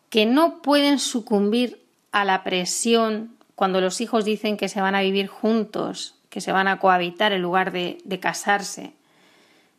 que 0.09 0.25
no 0.25 0.61
pueden 0.61 0.99
sucumbir 0.99 1.81
a 2.11 2.25
la 2.25 2.43
presión 2.43 3.37
cuando 3.55 3.79
los 3.79 4.01
hijos 4.01 4.25
dicen 4.25 4.57
que 4.57 4.67
se 4.67 4.81
van 4.81 4.93
a 4.93 5.01
vivir 5.01 5.27
juntos, 5.27 6.15
que 6.29 6.41
se 6.41 6.51
van 6.51 6.67
a 6.67 6.79
cohabitar 6.79 7.31
en 7.31 7.41
lugar 7.41 7.71
de, 7.71 7.97
de 8.03 8.19
casarse. 8.19 8.91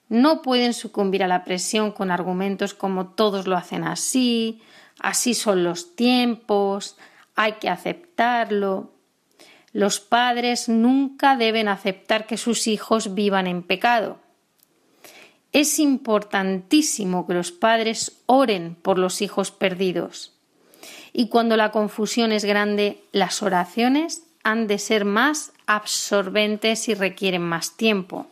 No 0.09 0.41
pueden 0.41 0.73
sucumbir 0.73 1.23
a 1.23 1.29
la 1.29 1.45
presión 1.45 1.93
con 1.93 2.11
argumentos 2.11 2.73
como 2.73 3.09
todos 3.09 3.47
lo 3.47 3.59
hacen 3.59 3.85
así, 3.85 4.63
así 5.01 5.35
son 5.35 5.65
los 5.65 5.97
tiempos, 5.97 6.97
hay 7.37 7.55
que 7.55 7.69
aceptarlo. 7.69 8.94
Los 9.75 10.01
padres 10.01 10.71
nunca 10.71 11.37
deben 11.37 11.69
aceptar 11.69 12.27
que 12.27 12.39
sus 12.39 12.67
hijos 12.67 13.15
vivan 13.15 13.47
en 13.47 13.63
pecado. 13.63 14.17
Es 15.53 15.79
importantísimo 15.79 17.27
que 17.27 17.35
los 17.35 17.53
padres 17.53 18.23
oren 18.25 18.75
por 18.81 18.99
los 18.99 19.21
hijos 19.21 19.51
perdidos 19.51 20.35
y 21.17 21.29
cuando 21.29 21.57
la 21.57 21.71
confusión 21.71 22.33
es 22.33 22.45
grande, 22.45 23.05
las 23.13 23.41
oraciones 23.43 24.25
han 24.43 24.67
de 24.67 24.79
ser 24.79 25.05
más 25.05 25.53
absorbentes 25.65 26.89
y 26.89 26.95
requieren 26.95 27.41
más 27.41 27.77
tiempo. 27.77 28.27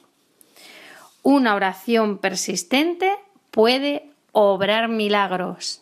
Una 1.22 1.55
oración 1.55 2.18
persistente 2.18 3.14
puede 3.53 4.11
obrar 4.32 4.88
milagros. 4.88 5.80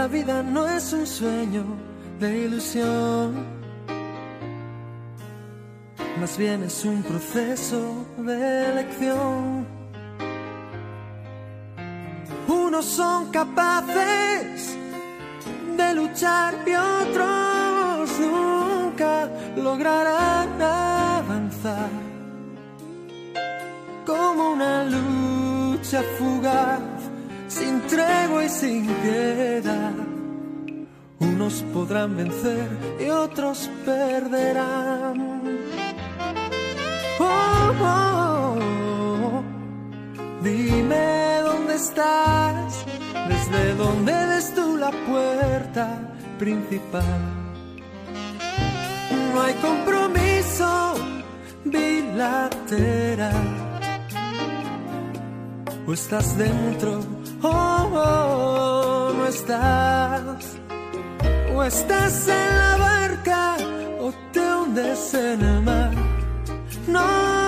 La 0.00 0.08
vida 0.08 0.42
no 0.42 0.66
es 0.66 0.94
un 0.94 1.06
sueño 1.06 1.62
de 2.18 2.28
ilusión, 2.46 3.44
más 6.18 6.38
bien 6.38 6.62
es 6.62 6.86
un 6.86 7.02
proceso 7.02 8.06
de 8.16 8.70
elección 8.70 9.66
unos 12.48 12.86
son 12.86 13.30
capaces 13.30 14.74
de 15.76 15.94
luchar 15.94 16.54
y 16.66 16.74
otros 16.74 18.10
nunca 18.20 19.28
lograrán 19.56 20.62
avanzar. 20.62 21.90
Como 24.06 24.52
una 24.52 24.84
lucha 24.84 26.02
fugaz, 26.16 26.89
sin 27.60 27.80
tregua 27.82 28.44
y 28.44 28.48
sin 28.48 28.86
piedad. 29.02 29.92
Unos 31.18 31.54
podrán 31.74 32.16
vencer 32.16 32.68
y 32.98 33.08
otros 33.10 33.70
perderán. 33.84 35.18
Oh, 37.18 37.72
oh, 37.82 38.58
oh. 39.26 39.42
Dime 40.42 41.30
estás, 41.80 42.84
desde 43.28 43.74
donde 43.74 44.12
ves 44.12 44.54
tú 44.54 44.76
la 44.76 44.90
puerta 44.90 45.86
principal. 46.38 47.20
No 49.32 49.42
hay 49.42 49.54
compromiso 49.54 50.94
bilateral. 51.64 53.48
O 55.86 55.92
estás 55.92 56.36
dentro 56.36 57.19
o 57.42 59.12
no 59.16 59.26
estás. 59.26 60.56
O 61.54 61.62
estás 61.62 62.28
en 62.28 62.58
la 62.58 62.76
barca 62.76 63.56
o 64.00 64.12
te 64.32 64.54
hundes 64.54 65.14
en 65.14 65.40
el 65.42 65.62
mar. 65.62 65.90
No 66.86 67.40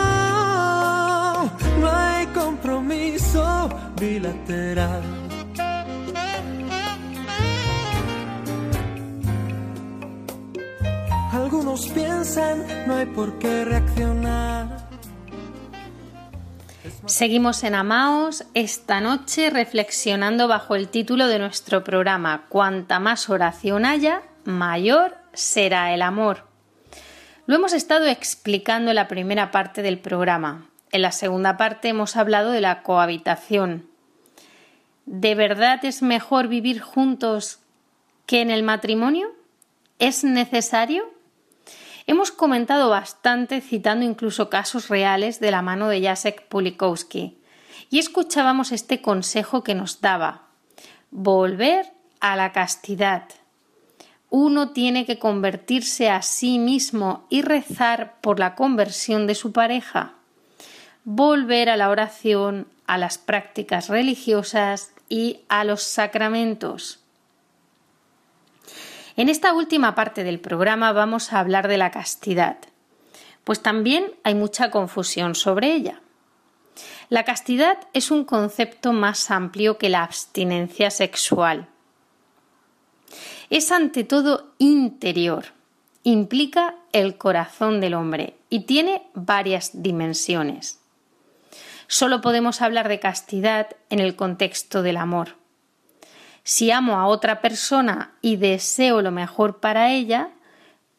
bilateral. 4.03 5.03
Algunos 11.32 11.86
piensan, 11.88 12.66
no 12.86 12.97
hay 12.97 13.07
por 13.07 13.38
qué 13.38 13.64
reaccionar. 13.64 14.91
Seguimos 17.07 17.65
en 17.65 17.75
Amaos 17.75 18.45
esta 18.55 19.01
noche 19.01 19.51
reflexionando 19.51 20.49
bajo 20.49 20.77
el 20.77 20.89
título 20.89 21.27
de 21.27 21.39
nuestro 21.39 21.83
programa 21.83 22.47
Cuanta 22.49 23.01
más 23.01 23.29
oración 23.29 23.85
haya, 23.85 24.23
mayor 24.45 25.17
será 25.33 25.93
el 25.95 26.03
amor. 26.03 26.47
Lo 27.47 27.57
hemos 27.57 27.73
estado 27.73 28.07
explicando 28.07 28.91
en 28.91 28.97
la 28.97 29.09
primera 29.09 29.51
parte 29.51 29.83
del 29.83 29.99
programa. 29.99 30.69
En 30.93 31.03
la 31.03 31.13
segunda 31.13 31.57
parte 31.57 31.89
hemos 31.89 32.17
hablado 32.17 32.51
de 32.53 32.61
la 32.61 32.83
cohabitación, 32.83 33.91
¿De 35.07 35.35
verdad 35.35 35.85
es 35.85 36.03
mejor 36.03 36.49
vivir 36.49 36.81
juntos 36.81 37.59
que 38.27 38.41
en 38.41 38.51
el 38.51 38.63
matrimonio? 38.63 39.33
¿Es 39.99 40.25
necesario? 40.25 41.13
Hemos 42.07 42.33
comentado 42.33 42.91
bastante 42.91 43.61
citando 43.61 44.05
incluso 44.05 44.51
casos 44.51 44.89
reales 44.89 45.41
de 45.41 45.51
la 45.51 45.63
mano 45.63 45.89
de 45.89 46.03
Jacek 46.03 46.47
Pulikowski 46.49 47.39
y 47.91 47.99
escuchábamos 47.99 48.73
este 48.73 49.01
consejo 49.01 49.63
que 49.63 49.75
nos 49.75 50.01
daba 50.01 50.43
volver 51.11 51.93
a 52.21 52.37
la 52.37 52.53
castidad. 52.53 53.25
Uno 54.31 54.71
tiene 54.71 55.05
que 55.05 55.19
convertirse 55.19 56.09
a 56.09 56.23
sí 56.23 56.59
mismo 56.59 57.27
y 57.29 57.43
rezar 57.43 58.21
por 58.21 58.41
la 58.41 58.55
conversión 58.55 59.27
de 59.27 59.35
su 59.35 59.53
pareja, 59.53 60.15
volver 61.05 61.69
a 61.69 61.77
la 61.77 61.91
oración, 61.91 62.67
a 62.87 62.97
las 62.97 63.19
prácticas 63.19 63.89
religiosas 63.89 64.93
y 65.09 65.41
a 65.49 65.65
los 65.65 65.83
sacramentos. 65.83 67.02
En 69.17 69.29
esta 69.29 69.53
última 69.53 69.95
parte 69.95 70.25
del 70.25 70.41
programa 70.41 70.93
vamos 70.93 71.33
a 71.33 71.41
hablar 71.41 71.69
de 71.69 71.77
la 71.77 71.91
castidad, 71.91 72.57
pues 73.45 73.61
también 73.63 74.13
hay 74.25 74.35
mucha 74.35 74.71
confusión 74.71 75.35
sobre 75.35 75.75
ella. 75.75 76.01
La 77.11 77.25
castidad 77.25 77.79
es 77.93 78.11
un 78.11 78.25
concepto 78.25 78.93
más 78.93 79.31
amplio 79.31 79.77
que 79.77 79.91
la 79.91 80.03
abstinencia 80.03 80.91
sexual. 80.91 81.69
Es 83.51 83.71
ante 83.71 84.05
todo 84.05 84.55
interior, 84.57 85.45
implica 86.05 86.77
el 86.93 87.19
corazón 87.19 87.81
del 87.81 87.93
hombre 87.93 88.37
y 88.49 88.61
tiene 88.61 89.03
varias 89.13 89.83
dimensiones. 89.83 90.81
Solo 91.87 92.23
podemos 92.23 92.63
hablar 92.63 92.89
de 92.89 93.01
castidad 93.01 93.77
en 93.91 93.99
el 93.99 94.17
contexto 94.17 94.83
del 94.83 94.97
amor. 94.97 95.41
Si 96.45 96.70
amo 96.70 96.99
a 96.99 97.07
otra 97.07 97.40
persona 97.40 98.12
y 98.20 98.36
deseo 98.36 99.03
lo 99.03 99.11
mejor 99.11 99.61
para 99.61 99.93
ella, 99.93 100.30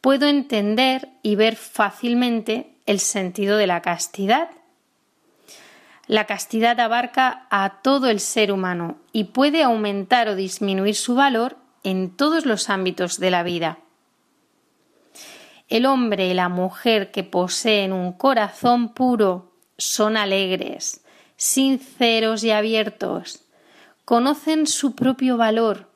puedo 0.00 0.26
entender 0.26 1.08
y 1.22 1.36
ver 1.36 1.56
fácilmente 1.56 2.74
el 2.86 3.00
sentido 3.00 3.56
de 3.56 3.66
la 3.66 3.82
castidad. 3.82 4.50
La 6.06 6.26
castidad 6.26 6.78
abarca 6.80 7.46
a 7.50 7.80
todo 7.82 8.08
el 8.08 8.20
ser 8.20 8.52
humano 8.52 8.98
y 9.12 9.24
puede 9.24 9.62
aumentar 9.62 10.28
o 10.28 10.36
disminuir 10.36 10.94
su 10.94 11.14
valor 11.14 11.56
en 11.82 12.10
todos 12.10 12.44
los 12.44 12.68
ámbitos 12.68 13.18
de 13.18 13.30
la 13.30 13.42
vida. 13.42 13.78
El 15.68 15.86
hombre 15.86 16.28
y 16.28 16.34
la 16.34 16.50
mujer 16.50 17.10
que 17.10 17.24
poseen 17.24 17.92
un 17.92 18.12
corazón 18.12 18.92
puro 18.92 19.52
son 19.78 20.16
alegres, 20.16 21.04
sinceros 21.36 22.44
y 22.44 22.50
abiertos, 22.50 23.43
conocen 24.04 24.66
su 24.66 24.94
propio 24.94 25.36
valor 25.36 25.88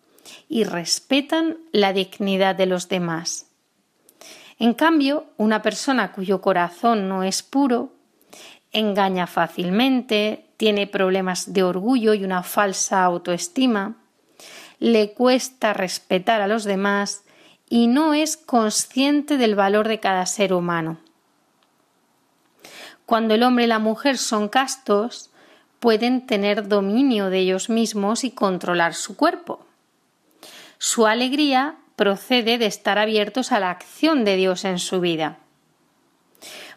y 0.48 0.64
respetan 0.64 1.58
la 1.72 1.92
dignidad 1.92 2.54
de 2.54 2.66
los 2.66 2.88
demás. 2.88 3.46
En 4.58 4.74
cambio, 4.74 5.26
una 5.36 5.62
persona 5.62 6.12
cuyo 6.12 6.40
corazón 6.40 7.08
no 7.08 7.22
es 7.22 7.42
puro 7.42 7.92
engaña 8.72 9.26
fácilmente, 9.26 10.46
tiene 10.56 10.86
problemas 10.86 11.52
de 11.52 11.62
orgullo 11.62 12.14
y 12.14 12.24
una 12.24 12.42
falsa 12.42 13.04
autoestima, 13.04 13.96
le 14.78 15.12
cuesta 15.12 15.72
respetar 15.72 16.40
a 16.40 16.48
los 16.48 16.64
demás 16.64 17.24
y 17.68 17.86
no 17.86 18.14
es 18.14 18.36
consciente 18.36 19.36
del 19.36 19.54
valor 19.54 19.88
de 19.88 20.00
cada 20.00 20.26
ser 20.26 20.52
humano. 20.52 20.98
Cuando 23.06 23.34
el 23.34 23.42
hombre 23.42 23.64
y 23.64 23.68
la 23.68 23.78
mujer 23.78 24.18
son 24.18 24.48
castos, 24.48 25.30
pueden 25.80 26.26
tener 26.26 26.68
dominio 26.68 27.30
de 27.30 27.38
ellos 27.38 27.68
mismos 27.68 28.24
y 28.24 28.30
controlar 28.30 28.94
su 28.94 29.16
cuerpo. 29.16 29.66
Su 30.78 31.06
alegría 31.06 31.76
procede 31.96 32.58
de 32.58 32.66
estar 32.66 32.98
abiertos 32.98 33.52
a 33.52 33.60
la 33.60 33.70
acción 33.70 34.24
de 34.24 34.36
Dios 34.36 34.64
en 34.64 34.78
su 34.78 35.00
vida. 35.00 35.38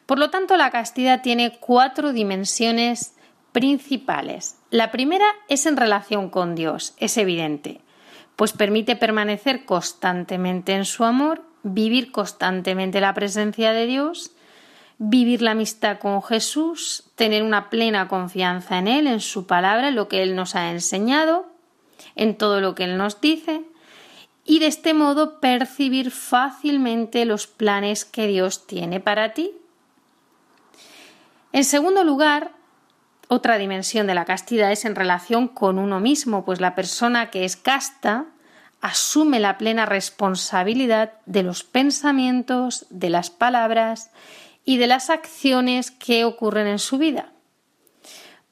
Por 0.06 0.20
lo 0.20 0.30
tanto, 0.30 0.58
la 0.58 0.72
castidad 0.72 1.22
tiene 1.22 1.58
cuatro 1.60 2.12
dimensiones 2.12 3.14
principales. 3.52 4.58
La 4.70 4.91
primera 4.91 5.26
es 5.47 5.66
en 5.66 5.78
relación 5.78 6.30
con 6.30 6.56
Dios, 6.56 6.95
es 6.97 7.18
evidente 7.18 7.82
pues 8.41 8.54
permite 8.54 8.95
permanecer 8.95 9.66
constantemente 9.66 10.74
en 10.74 10.86
su 10.86 11.04
amor, 11.04 11.43
vivir 11.62 12.12
constantemente 12.12 12.99
la 12.99 13.14
presencia 13.14 13.72
de 13.72 13.86
Dios, 13.86 14.32
vivir 15.04 15.41
la 15.41 15.52
amistad 15.52 15.97
con 15.97 16.22
Jesús, 16.22 17.06
tener 17.16 17.41
una 17.41 17.72
plena 17.72 18.08
confianza 18.08 18.78
en 18.78 18.88
Él, 18.88 19.08
en 19.08 19.20
su 19.20 19.47
palabra, 19.47 19.88
en 19.88 19.95
lo 19.95 20.08
que 20.08 20.22
Él 20.22 20.36
nos 20.36 20.54
ha 20.54 20.70
enseñado, 20.70 21.47
en 22.16 22.38
todo 22.38 22.62
lo 22.62 22.76
que 22.76 22.84
Él 22.84 22.97
nos 22.97 23.20
dice, 23.20 23.64
y 24.45 24.60
de 24.60 24.68
este 24.68 24.93
modo 24.93 25.39
percibir 25.39 26.12
fácilmente 26.12 27.26
los 27.26 27.47
planes 27.47 28.06
que 28.06 28.28
Dios 28.28 28.68
tiene 28.68 28.99
para 28.99 29.34
ti. 29.34 29.52
En 31.52 31.64
segundo 31.64 32.04
lugar, 32.04 32.52
otra 33.28 33.58
dimensión 33.58 34.06
de 34.06 34.14
la 34.14 34.26
castidad 34.26 34.72
es 34.72 34.86
en 34.86 34.93
relación 34.93 35.47
con 35.47 35.80
uno 35.80 35.99
mismo, 35.99 36.45
pues 36.45 36.62
la 36.62 36.76
persona 36.76 37.32
que 37.32 37.43
es 37.43 37.56
casta 37.56 38.26
asume 38.82 39.39
la 39.39 39.58
plena 39.58 39.88
responsabilidad 39.88 41.14
de 41.26 41.41
los 41.41 41.64
pensamientos, 41.64 42.86
de 42.91 43.10
las 43.10 43.32
palabras 43.32 44.12
y 44.66 44.78
de 44.78 44.88
las 44.88 45.09
acciones 45.09 45.91
que 45.91 46.26
ocurren 46.26 46.68
en 46.68 46.80
su 46.80 46.97
vida. 46.97 47.32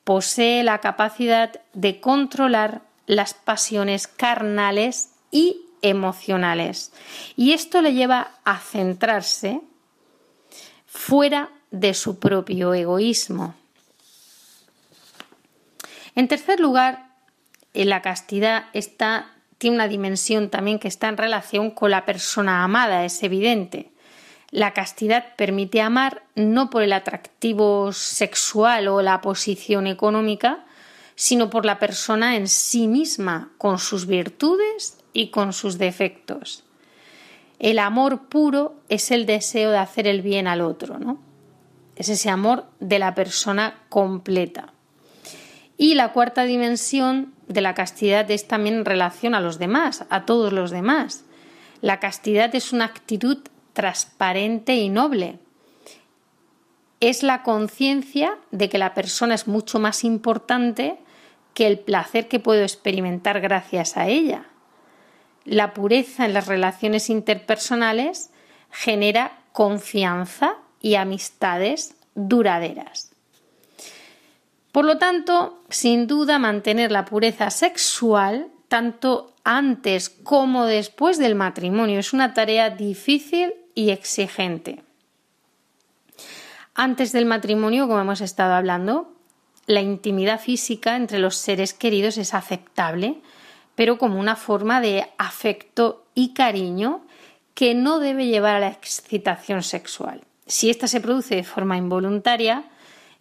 Posee 0.03 0.63
la 0.63 0.79
capacidad 0.79 1.61
de 1.73 1.99
controlar 1.99 2.81
las 3.05 3.33
pasiones 3.33 4.07
carnales 4.07 5.09
y 5.31 5.61
emocionales. 5.81 6.91
Y 7.35 7.53
esto 7.53 7.81
le 7.81 7.93
lleva 7.93 8.31
a 8.43 8.57
centrarse 8.57 9.61
fuera 10.85 11.49
de 11.71 11.93
su 11.93 12.19
propio 12.19 12.73
egoísmo. 12.73 13.55
En 16.15 16.27
tercer 16.27 16.59
lugar, 16.59 17.09
la 17.73 18.01
castidad 18.01 18.65
está, 18.73 19.31
tiene 19.57 19.75
una 19.75 19.87
dimensión 19.87 20.49
también 20.49 20.79
que 20.79 20.87
está 20.87 21.07
en 21.07 21.17
relación 21.17 21.71
con 21.71 21.91
la 21.91 22.05
persona 22.05 22.63
amada, 22.63 23.05
es 23.05 23.23
evidente. 23.23 23.91
La 24.51 24.73
castidad 24.73 25.35
permite 25.35 25.81
amar 25.81 26.23
no 26.35 26.69
por 26.69 26.81
el 26.81 26.93
atractivo 26.93 27.93
sexual 27.93 28.87
o 28.87 29.01
la 29.01 29.21
posición 29.21 29.85
económica, 29.85 30.65
sino 31.15 31.49
por 31.49 31.65
la 31.65 31.79
persona 31.79 32.35
en 32.35 32.47
sí 32.47 32.87
misma, 32.87 33.51
con 33.57 33.77
sus 33.77 34.07
virtudes 34.07 34.97
y 35.13 35.29
con 35.29 35.53
sus 35.53 35.77
defectos. 35.77 36.63
El 37.59 37.77
amor 37.77 38.29
puro 38.29 38.75
es 38.87 39.11
el 39.11 39.25
deseo 39.25 39.71
de 39.71 39.77
hacer 39.77 40.07
el 40.07 40.21
bien 40.21 40.47
al 40.47 40.61
otro, 40.61 40.97
¿no? 40.97 41.19
Es 41.97 42.07
ese 42.07 42.29
amor 42.29 42.65
de 42.79 42.99
la 42.99 43.13
persona 43.13 43.75
completa. 43.89 44.71
Y 45.77 45.95
la 45.95 46.13
cuarta 46.13 46.43
dimensión 46.43 47.33
de 47.49 47.59
la 47.61 47.73
castidad 47.73 48.31
es 48.31 48.47
también 48.47 48.75
en 48.75 48.85
relación 48.85 49.35
a 49.35 49.41
los 49.41 49.59
demás, 49.59 50.05
a 50.09 50.25
todos 50.25 50.53
los 50.53 50.71
demás. 50.71 51.25
La 51.81 51.99
castidad 51.99 52.55
es 52.55 52.71
una 52.71 52.85
actitud 52.85 53.39
transparente 53.79 54.75
y 54.75 54.89
noble. 54.89 55.39
Es 56.99 57.23
la 57.23 57.43
conciencia 57.43 58.37
de 58.51 58.67
que 58.67 58.77
la 58.77 58.93
persona 58.93 59.35
es 59.35 59.47
mucho 59.47 59.79
más 59.79 60.03
importante 60.03 60.97
que 61.53 61.65
el 61.65 61.79
placer 61.79 62.27
que 62.27 62.41
puedo 62.41 62.61
experimentar 62.61 63.39
gracias 63.39 63.95
a 63.95 64.09
ella. 64.09 64.47
La 65.45 65.73
pureza 65.73 66.25
en 66.25 66.33
las 66.33 66.47
relaciones 66.47 67.09
interpersonales 67.09 68.31
genera 68.69 69.39
confianza 69.53 70.57
y 70.81 70.95
amistades 70.95 71.95
duraderas. 72.15 73.13
Por 74.73 74.83
lo 74.83 74.97
tanto, 74.97 75.63
sin 75.69 76.05
duda, 76.05 76.37
mantener 76.37 76.91
la 76.91 77.05
pureza 77.05 77.49
sexual, 77.49 78.49
tanto 78.67 79.35
antes 79.45 80.09
como 80.09 80.65
después 80.65 81.17
del 81.17 81.35
matrimonio, 81.35 81.97
es 81.97 82.11
una 82.11 82.33
tarea 82.33 82.71
difícil 82.71 83.53
y 83.75 83.91
exigente. 83.91 84.83
Antes 86.75 87.11
del 87.11 87.25
matrimonio, 87.25 87.87
como 87.87 87.99
hemos 87.99 88.21
estado 88.21 88.53
hablando, 88.53 89.11
la 89.65 89.81
intimidad 89.81 90.39
física 90.39 90.95
entre 90.95 91.19
los 91.19 91.35
seres 91.35 91.73
queridos 91.73 92.17
es 92.17 92.33
aceptable, 92.33 93.21
pero 93.75 93.97
como 93.97 94.19
una 94.19 94.35
forma 94.35 94.81
de 94.81 95.05
afecto 95.17 96.05
y 96.15 96.33
cariño 96.33 97.05
que 97.53 97.75
no 97.75 97.99
debe 97.99 98.27
llevar 98.27 98.55
a 98.55 98.59
la 98.59 98.69
excitación 98.69 99.63
sexual. 99.63 100.21
Si 100.47 100.69
ésta 100.69 100.87
se 100.87 101.01
produce 101.01 101.35
de 101.35 101.43
forma 101.43 101.77
involuntaria, 101.77 102.63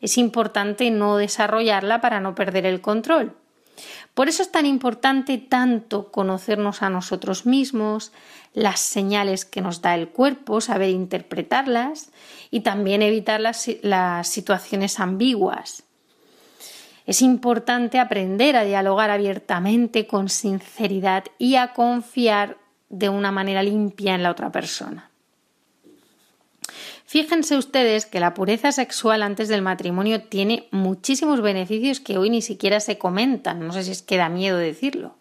es 0.01 0.17
importante 0.17 0.91
no 0.91 1.17
desarrollarla 1.17 2.01
para 2.01 2.21
no 2.21 2.35
perder 2.35 2.65
el 2.65 2.81
control. 2.81 3.35
Por 4.15 4.29
eso 4.29 4.43
es 4.43 4.51
tan 4.51 4.67
importante 4.67 5.39
tanto 5.39 6.11
conocernos 6.11 6.83
a 6.83 6.91
nosotros 6.91 7.47
mismos, 7.47 8.13
las 8.55 8.81
señales 8.81 9.45
que 9.45 9.61
nos 9.61 9.83
da 9.83 9.95
el 9.95 10.09
cuerpo, 10.09 10.61
saber 10.61 10.91
interpretarlas 10.91 12.11
y 12.51 12.61
también 12.61 13.03
evitar 13.03 13.41
las, 13.41 13.69
las 13.83 14.29
situaciones 14.29 15.01
ambiguas. 15.01 15.85
Es 17.07 17.23
importante 17.23 17.99
aprender 17.99 18.57
a 18.57 18.65
dialogar 18.65 19.11
abiertamente, 19.11 20.07
con 20.07 20.29
sinceridad 20.29 21.25
y 21.39 21.57
a 21.57 21.73
confiar 21.73 22.59
de 22.91 23.09
una 23.09 23.33
manera 23.33 23.63
limpia 23.63 24.15
en 24.15 24.23
la 24.23 24.31
otra 24.31 24.53
persona. 24.53 25.11
Fíjense 27.07 27.57
ustedes 27.57 28.05
que 28.05 28.21
la 28.21 28.35
pureza 28.35 28.71
sexual 28.71 29.23
antes 29.23 29.49
del 29.49 29.63
matrimonio 29.63 30.25
tiene 30.25 30.69
muchísimos 30.71 31.41
beneficios 31.41 32.01
que 32.01 32.19
hoy 32.19 32.29
ni 32.29 32.43
siquiera 32.43 32.81
se 32.81 32.99
comentan. 32.99 33.67
No 33.67 33.73
sé 33.73 33.85
si 33.85 33.93
es 33.93 34.03
que 34.03 34.19
da 34.19 34.29
miedo 34.29 34.59
decirlo. 34.59 35.17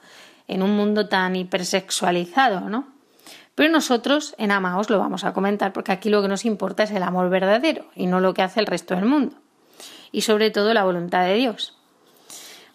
En 0.49 0.63
un 0.63 0.75
mundo 0.75 1.07
tan 1.07 1.37
hipersexualizado, 1.37 2.69
¿no? 2.69 2.96
Pero 3.57 3.71
nosotros 3.71 4.35
en 4.37 4.51
Amaos 4.51 4.91
lo 4.91 4.99
vamos 4.99 5.23
a 5.23 5.33
comentar 5.33 5.73
porque 5.73 5.91
aquí 5.91 6.11
lo 6.11 6.21
que 6.21 6.27
nos 6.27 6.45
importa 6.45 6.83
es 6.83 6.91
el 6.91 7.01
amor 7.01 7.31
verdadero 7.31 7.85
y 7.95 8.05
no 8.05 8.19
lo 8.19 8.35
que 8.35 8.43
hace 8.43 8.59
el 8.59 8.67
resto 8.67 8.93
del 8.93 9.05
mundo. 9.05 9.35
Y 10.11 10.21
sobre 10.21 10.51
todo 10.51 10.75
la 10.75 10.83
voluntad 10.83 11.25
de 11.25 11.33
Dios. 11.33 11.75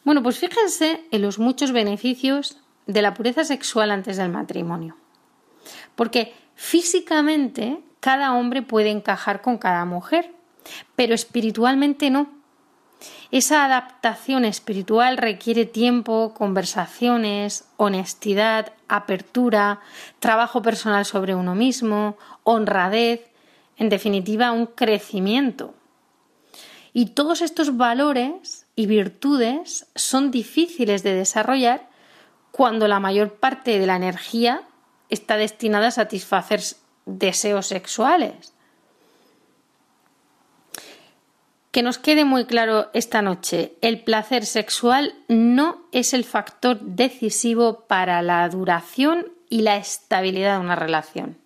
Bueno, 0.02 0.24
pues 0.24 0.40
fíjense 0.40 1.04
en 1.12 1.22
los 1.22 1.38
muchos 1.38 1.70
beneficios 1.70 2.58
de 2.88 3.00
la 3.00 3.14
pureza 3.14 3.44
sexual 3.44 3.92
antes 3.92 4.16
del 4.16 4.30
matrimonio. 4.30 4.96
Porque 5.94 6.34
físicamente 6.56 7.78
cada 8.00 8.34
hombre 8.34 8.62
puede 8.62 8.90
encajar 8.90 9.40
con 9.40 9.58
cada 9.58 9.84
mujer, 9.84 10.32
pero 10.96 11.14
espiritualmente 11.14 12.10
no. 12.10 12.41
Esa 13.32 13.64
adaptación 13.64 14.44
espiritual 14.44 15.16
requiere 15.16 15.64
tiempo, 15.64 16.34
conversaciones, 16.34 17.64
honestidad, 17.78 18.74
apertura, 18.88 19.80
trabajo 20.20 20.60
personal 20.60 21.06
sobre 21.06 21.34
uno 21.34 21.54
mismo, 21.54 22.18
honradez, 22.44 23.30
en 23.78 23.88
definitiva, 23.88 24.52
un 24.52 24.66
crecimiento. 24.66 25.72
Y 26.92 27.06
todos 27.06 27.40
estos 27.40 27.78
valores 27.78 28.66
y 28.76 28.84
virtudes 28.84 29.86
son 29.94 30.30
difíciles 30.30 31.02
de 31.02 31.14
desarrollar 31.14 31.88
cuando 32.50 32.86
la 32.86 33.00
mayor 33.00 33.36
parte 33.36 33.78
de 33.78 33.86
la 33.86 33.96
energía 33.96 34.64
está 35.08 35.38
destinada 35.38 35.86
a 35.86 35.92
satisfacer 35.92 36.60
deseos 37.06 37.66
sexuales. 37.66 38.52
Que 41.72 41.82
nos 41.82 41.96
quede 41.96 42.26
muy 42.26 42.44
claro 42.44 42.90
esta 42.92 43.22
noche, 43.22 43.72
el 43.80 44.04
placer 44.04 44.44
sexual 44.44 45.14
no 45.28 45.86
es 45.90 46.12
el 46.12 46.24
factor 46.24 46.78
decisivo 46.80 47.86
para 47.86 48.20
la 48.20 48.46
duración 48.50 49.32
y 49.48 49.62
la 49.62 49.78
estabilidad 49.78 50.58
de 50.58 50.64
una 50.64 50.76
relación. 50.76 51.38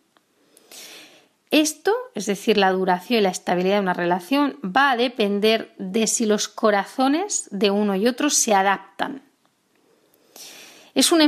Esto, 1.53 1.95
es 2.16 2.27
decir, 2.27 2.59
la 2.59 2.72
duración 2.72 3.20
y 3.20 3.22
la 3.22 3.29
estabilidad 3.29 3.77
de 3.77 3.83
una 3.83 3.95
relación, 3.95 4.59
va 4.64 4.91
a 4.91 4.97
depender 4.97 5.72
de 5.79 6.09
si 6.09 6.27
los 6.27 6.49
corazones 6.49 7.47
de 7.53 7.70
uno 7.70 7.95
y 7.95 8.09
otro 8.09 8.29
se 8.29 8.53
adaptan. 8.53 9.22
Es 10.97 11.12
un, 11.12 11.20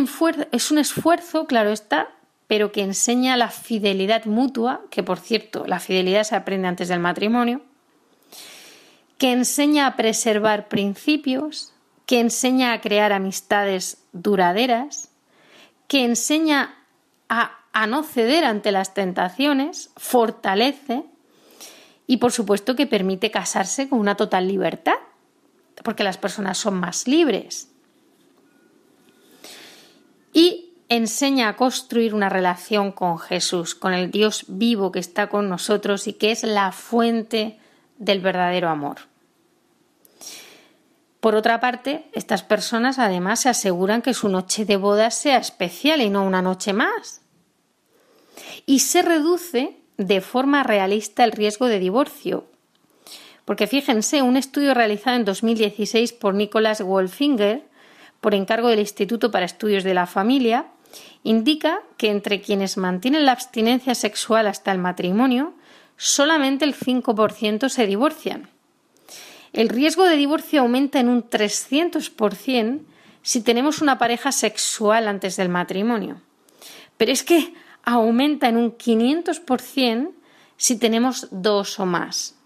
es 0.50 0.70
un 0.72 0.78
esfuerzo, 0.78 1.46
claro 1.46 1.70
está, 1.70 2.08
pero 2.48 2.72
que 2.72 2.82
enseña 2.82 3.36
la 3.36 3.50
fidelidad 3.50 4.24
mutua, 4.24 4.80
que 4.90 5.04
por 5.04 5.20
cierto, 5.20 5.66
la 5.68 5.78
fidelidad 5.78 6.24
se 6.24 6.34
aprende 6.34 6.66
antes 6.66 6.88
del 6.88 6.98
matrimonio, 6.98 7.62
que 9.18 9.32
enseña 9.32 9.86
a 9.86 9.96
preservar 9.96 10.68
principios, 10.68 11.72
que 12.06 12.20
enseña 12.20 12.72
a 12.72 12.80
crear 12.80 13.12
amistades 13.12 13.98
duraderas, 14.12 15.10
que 15.88 16.04
enseña 16.04 16.76
a, 17.28 17.54
no 17.86 18.02
ceder 18.02 18.44
ante 18.44 18.72
las 18.72 18.94
tentaciones, 18.94 19.90
fortalece 19.96 21.04
y 22.06 22.16
por 22.16 22.32
supuesto 22.32 22.74
que 22.74 22.86
permite 22.86 23.30
casarse 23.30 23.88
con 23.88 23.98
una 23.98 24.16
total 24.16 24.48
libertad, 24.48 24.96
porque 25.84 26.04
las 26.04 26.16
personas 26.16 26.58
son 26.58 26.74
más 26.74 27.06
libres. 27.06 27.68
Y 30.32 30.72
enseña 30.88 31.50
a 31.50 31.56
construir 31.56 32.14
una 32.14 32.28
relación 32.28 32.92
con 32.92 33.18
Jesús, 33.18 33.74
con 33.74 33.94
el 33.94 34.10
Dios 34.10 34.44
vivo 34.48 34.90
que 34.90 34.98
está 34.98 35.28
con 35.28 35.48
nosotros 35.48 36.08
y 36.08 36.14
que 36.14 36.30
es 36.30 36.42
la 36.42 36.72
fuente 36.72 37.58
del 37.98 38.20
verdadero 38.20 38.68
amor. 38.68 38.96
Por 41.20 41.34
otra 41.34 41.58
parte, 41.60 42.08
estas 42.12 42.42
personas 42.42 42.98
además 42.98 43.40
se 43.40 43.48
aseguran 43.48 44.02
que 44.02 44.14
su 44.14 44.28
noche 44.28 44.64
de 44.64 44.76
boda 44.76 45.10
sea 45.10 45.38
especial 45.38 46.00
y 46.00 46.10
no 46.10 46.24
una 46.24 46.42
noche 46.42 46.72
más. 46.72 47.22
Y 48.66 48.80
se 48.80 49.02
reduce 49.02 49.76
de 49.96 50.20
forma 50.20 50.62
realista 50.62 51.24
el 51.24 51.32
riesgo 51.32 51.66
de 51.66 51.80
divorcio. 51.80 52.46
Porque 53.44 53.66
fíjense, 53.66 54.22
un 54.22 54.36
estudio 54.36 54.74
realizado 54.74 55.16
en 55.16 55.24
2016 55.24 56.12
por 56.12 56.34
Nicholas 56.34 56.82
Wolfinger, 56.82 57.66
por 58.20 58.34
encargo 58.34 58.68
del 58.68 58.80
Instituto 58.80 59.30
para 59.30 59.46
Estudios 59.46 59.84
de 59.84 59.94
la 59.94 60.06
Familia, 60.06 60.66
indica 61.24 61.80
que 61.96 62.10
entre 62.10 62.40
quienes 62.40 62.76
mantienen 62.76 63.26
la 63.26 63.32
abstinencia 63.32 63.94
sexual 63.94 64.46
hasta 64.46 64.70
el 64.70 64.78
matrimonio, 64.78 65.54
solamente 65.98 66.64
el 66.64 66.74
5% 66.74 67.68
se 67.68 67.86
divorcian. 67.86 68.48
El 69.52 69.68
riesgo 69.68 70.04
de 70.04 70.16
divorcio 70.16 70.62
aumenta 70.62 71.00
en 71.00 71.08
un 71.08 71.28
300% 71.28 72.80
si 73.22 73.42
tenemos 73.42 73.82
una 73.82 73.98
pareja 73.98 74.32
sexual 74.32 75.08
antes 75.08 75.36
del 75.36 75.50
matrimonio. 75.50 76.22
Pero 76.96 77.12
es 77.12 77.24
que 77.24 77.52
aumenta 77.82 78.48
en 78.48 78.56
un 78.56 78.78
500% 78.78 80.12
si 80.56 80.78
tenemos 80.78 81.28
dos 81.30 81.78
o 81.80 81.86
más. 81.86 82.36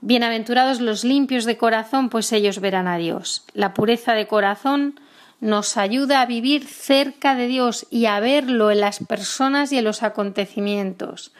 Bienaventurados 0.00 0.80
los 0.80 1.04
limpios 1.04 1.44
de 1.44 1.56
corazón, 1.56 2.08
pues 2.08 2.32
ellos 2.32 2.60
verán 2.60 2.88
a 2.88 2.96
Dios. 2.96 3.44
La 3.52 3.72
pureza 3.72 4.14
de 4.14 4.26
corazón 4.26 4.98
nos 5.42 5.76
ayuda 5.76 6.20
a 6.20 6.26
vivir 6.26 6.64
cerca 6.68 7.34
de 7.34 7.48
Dios 7.48 7.88
y 7.90 8.06
a 8.06 8.20
verlo 8.20 8.70
en 8.70 8.80
las 8.80 9.00
personas 9.00 9.72
y 9.72 9.78
en 9.78 9.84
los 9.84 10.04
acontecimientos. 10.04 11.34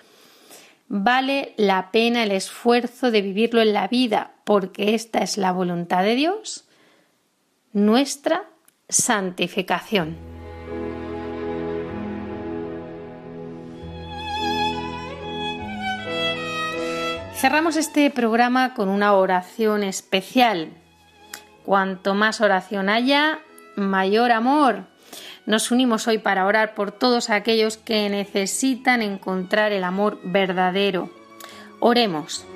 Vale 0.89 1.55
la 1.57 1.93
pena 1.93 2.25
el 2.25 2.33
esfuerzo 2.33 3.13
de 3.13 3.23
vivirlo 3.23 3.63
en 3.63 3.73
la 3.73 3.87
vida, 3.87 4.33
porque 4.43 4.97
esta 4.97 5.21
es 5.21 5.39
la 5.39 5.53
voluntad 5.53 6.03
de 6.03 6.17
Dios, 6.17 6.65
nuestra 7.73 8.43
santificación. 8.89 10.17
Cerramos 17.37 17.77
este 17.77 18.11
programa 18.11 18.75
con 18.75 18.89
una 18.89 19.15
oración 19.15 19.85
especial. 19.85 20.71
Cuanto 21.65 22.15
más 22.15 22.41
oración 22.41 22.89
haya, 22.89 23.39
mayor 23.77 24.33
amor. 24.33 24.85
Nos 25.45 25.71
unimos 25.71 26.07
hoy 26.07 26.19
para 26.19 26.47
orar 26.47 26.75
por 26.75 26.93
todos 26.93 27.31
aquellos 27.31 27.77
que 27.77 28.09
necesitan 28.09 29.03
encontrar 29.03 29.73
el 29.73 29.85
amor 29.85 30.21
verdadero. 30.23 31.11
Oremos. 31.81 32.47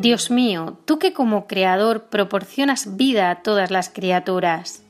Dios 0.00 0.32
mío, 0.32 0.78
tú 0.84 0.98
que 0.98 1.12
como 1.12 1.46
Creador 1.46 2.06
proporcionas 2.06 2.96
vida 2.96 3.30
a 3.30 3.42
todas 3.42 3.70
las 3.70 3.88
criaturas, 3.88 4.82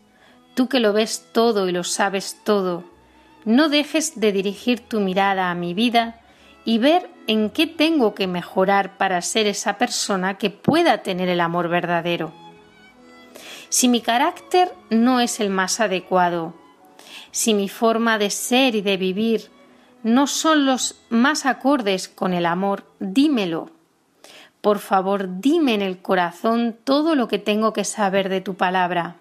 tú 0.55 0.71
que 0.71 0.81
lo 0.81 0.95
ves 0.95 1.29
todo 1.33 1.69
y 1.69 1.73
lo 1.73 1.85
sabes 1.85 2.39
todo, 2.45 2.85
no 3.45 3.69
dejes 3.69 4.19
de 4.19 4.33
dirigir 4.33 4.81
tu 4.81 5.01
mirada 5.01 5.51
a 5.51 5.55
mi 5.55 5.75
vida 5.75 6.22
y 6.65 6.79
ver 6.79 7.11
en 7.27 7.51
qué 7.51 7.67
tengo 7.67 8.15
que 8.15 8.27
mejorar 8.27 8.97
para 8.97 9.21
ser 9.23 9.47
esa 9.47 9.79
persona 9.79 10.39
que 10.39 10.51
pueda 10.51 11.03
tener 11.03 11.29
el 11.29 11.41
amor 11.41 11.69
verdadero. 11.69 12.33
Si 13.69 13.89
mi 13.89 14.01
carácter 14.01 14.73
no 14.91 15.21
es 15.21 15.41
el 15.41 15.51
más 15.51 15.81
adecuado, 15.81 16.55
si 17.31 17.55
mi 17.55 17.69
forma 17.69 18.19
de 18.19 18.31
ser 18.31 18.75
y 18.75 18.83
de 18.83 18.97
vivir 18.97 19.51
no 20.03 20.27
son 20.27 20.67
los 20.67 21.01
más 21.09 21.47
acordes 21.47 22.09
con 22.09 22.35
el 22.35 22.45
amor, 22.45 22.85
dímelo. 22.99 23.71
Por 24.61 24.79
favor, 24.79 25.41
dime 25.41 25.75
en 25.75 25.83
el 25.83 25.99
corazón 25.99 26.77
todo 26.85 27.15
lo 27.15 27.29
que 27.29 27.39
tengo 27.39 27.73
que 27.73 27.85
saber 27.85 28.29
de 28.29 28.41
tu 28.41 28.55
palabra. 28.55 29.17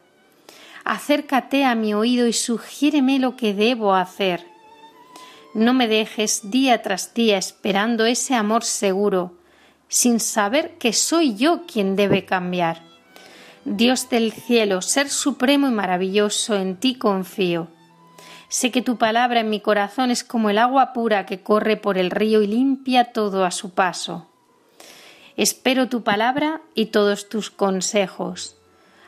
Acércate 0.83 1.63
a 1.63 1.75
mi 1.75 1.93
oído 1.93 2.27
y 2.27 2.33
sugiéreme 2.33 3.19
lo 3.19 3.35
que 3.35 3.53
debo 3.53 3.93
hacer. 3.93 4.50
No 5.53 5.73
me 5.73 5.89
dejes 5.89 6.49
día 6.49 6.81
tras 6.81 7.13
día 7.13 7.37
esperando 7.37 8.05
ese 8.05 8.35
amor 8.35 8.63
seguro, 8.63 9.33
sin 9.89 10.21
saber 10.21 10.77
que 10.77 10.93
soy 10.93 11.35
yo 11.35 11.65
quien 11.65 11.97
debe 11.97 12.23
cambiar. 12.23 12.81
Dios 13.65 14.09
del 14.09 14.31
cielo, 14.31 14.81
ser 14.81 15.09
supremo 15.09 15.67
y 15.67 15.71
maravilloso, 15.71 16.55
en 16.55 16.77
ti 16.77 16.95
confío. 16.95 17.67
Sé 18.47 18.71
que 18.71 18.81
tu 18.81 18.97
palabra 18.97 19.41
en 19.41 19.49
mi 19.49 19.59
corazón 19.59 20.09
es 20.09 20.23
como 20.23 20.49
el 20.49 20.57
agua 20.57 20.93
pura 20.93 21.25
que 21.25 21.41
corre 21.41 21.75
por 21.75 21.97
el 21.97 22.11
río 22.11 22.41
y 22.41 22.47
limpia 22.47 23.11
todo 23.11 23.43
a 23.43 23.51
su 23.51 23.71
paso. 23.71 24.27
Espero 25.35 25.89
tu 25.89 26.01
palabra 26.03 26.61
y 26.75 26.87
todos 26.87 27.27
tus 27.27 27.51
consejos. 27.51 28.55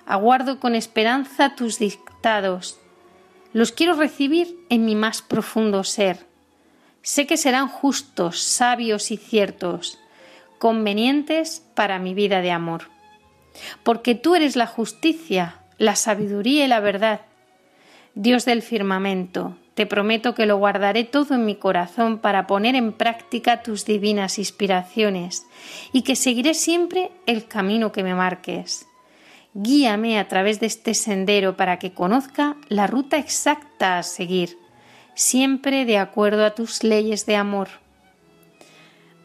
Aguardo 0.05 0.59
con 0.59 0.75
esperanza 0.75 1.55
tus 1.55 1.79
dictados. 1.79 2.79
Los 3.53 3.71
quiero 3.71 3.93
recibir 3.93 4.57
en 4.69 4.83
mi 4.85 4.95
más 4.95 5.21
profundo 5.21 5.85
ser 5.85 6.32
sé 7.03 7.27
que 7.27 7.37
serán 7.37 7.67
justos, 7.67 8.41
sabios 8.41 9.11
y 9.11 9.17
ciertos, 9.17 9.99
convenientes 10.57 11.61
para 11.75 11.99
mi 11.99 12.15
vida 12.15 12.41
de 12.41 12.51
amor. 12.51 12.89
Porque 13.83 14.15
tú 14.15 14.33
eres 14.33 14.55
la 14.55 14.65
justicia, 14.65 15.59
la 15.77 15.95
sabiduría 15.95 16.65
y 16.65 16.67
la 16.67 16.79
verdad. 16.79 17.21
Dios 18.15 18.45
del 18.45 18.61
firmamento, 18.61 19.57
te 19.73 19.85
prometo 19.85 20.33
que 20.33 20.45
lo 20.45 20.57
guardaré 20.57 21.03
todo 21.03 21.35
en 21.35 21.45
mi 21.45 21.55
corazón 21.55 22.19
para 22.19 22.47
poner 22.47 22.75
en 22.75 22.93
práctica 22.93 23.63
tus 23.63 23.85
divinas 23.85 24.39
inspiraciones 24.39 25.45
y 25.91 26.03
que 26.03 26.15
seguiré 26.15 26.53
siempre 26.53 27.11
el 27.25 27.47
camino 27.47 27.91
que 27.91 28.03
me 28.03 28.15
marques. 28.15 28.87
Guíame 29.55 30.19
a 30.19 30.27
través 30.27 30.59
de 30.59 30.67
este 30.67 30.93
sendero 30.93 31.57
para 31.57 31.77
que 31.77 31.93
conozca 31.93 32.55
la 32.69 32.87
ruta 32.87 33.17
exacta 33.17 33.97
a 33.99 34.03
seguir 34.03 34.62
siempre 35.15 35.85
de 35.85 35.97
acuerdo 35.97 36.45
a 36.45 36.55
tus 36.55 36.83
leyes 36.83 37.25
de 37.25 37.35
amor. 37.35 37.69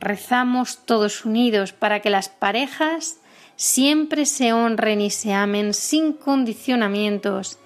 Rezamos 0.00 0.84
todos 0.84 1.24
unidos 1.24 1.72
para 1.72 2.00
que 2.00 2.10
las 2.10 2.28
parejas 2.28 3.18
siempre 3.56 4.26
se 4.26 4.52
honren 4.52 5.00
y 5.00 5.10
se 5.10 5.32
amen 5.32 5.74
sin 5.74 6.12
condicionamientos 6.12 7.58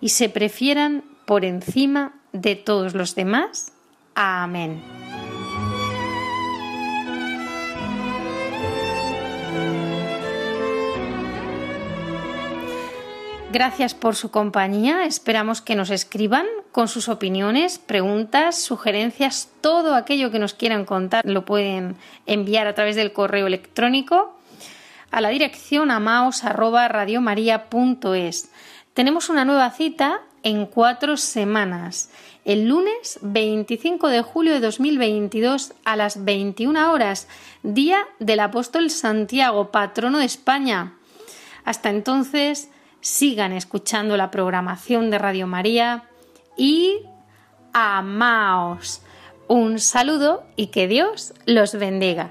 y 0.00 0.08
se 0.10 0.28
prefieran 0.28 1.04
por 1.24 1.44
encima 1.44 2.14
de 2.32 2.56
todos 2.56 2.94
los 2.94 3.14
demás. 3.14 3.72
Amén. 4.14 4.82
Gracias 13.52 13.94
por 13.94 14.16
su 14.16 14.30
compañía. 14.30 15.06
Esperamos 15.06 15.62
que 15.62 15.76
nos 15.76 15.90
escriban 15.90 16.46
con 16.76 16.88
sus 16.88 17.08
opiniones, 17.08 17.78
preguntas, 17.78 18.60
sugerencias, 18.60 19.48
todo 19.62 19.94
aquello 19.94 20.30
que 20.30 20.38
nos 20.38 20.52
quieran 20.52 20.84
contar 20.84 21.24
lo 21.24 21.46
pueden 21.46 21.96
enviar 22.26 22.66
a 22.66 22.74
través 22.74 22.96
del 22.96 23.14
correo 23.14 23.46
electrónico 23.46 24.38
a 25.10 25.22
la 25.22 25.30
dirección 25.30 25.90
amaos@radiomaria.es. 25.90 28.50
Tenemos 28.92 29.30
una 29.30 29.46
nueva 29.46 29.70
cita 29.70 30.20
en 30.42 30.66
cuatro 30.66 31.16
semanas. 31.16 32.10
El 32.44 32.68
lunes 32.68 33.20
25 33.22 34.08
de 34.08 34.20
julio 34.20 34.52
de 34.52 34.60
2022 34.60 35.72
a 35.86 35.96
las 35.96 36.26
21 36.26 36.92
horas, 36.92 37.26
día 37.62 38.00
del 38.18 38.40
apóstol 38.40 38.90
Santiago, 38.90 39.70
patrono 39.70 40.18
de 40.18 40.26
España. 40.26 40.92
Hasta 41.64 41.88
entonces, 41.88 42.68
sigan 43.00 43.54
escuchando 43.54 44.18
la 44.18 44.30
programación 44.30 45.10
de 45.10 45.16
Radio 45.16 45.46
María 45.46 46.10
y 46.56 47.02
amaos. 47.72 49.02
Un 49.48 49.78
saludo 49.78 50.44
y 50.56 50.68
que 50.68 50.88
Dios 50.88 51.34
los 51.44 51.74
bendiga. 51.74 52.30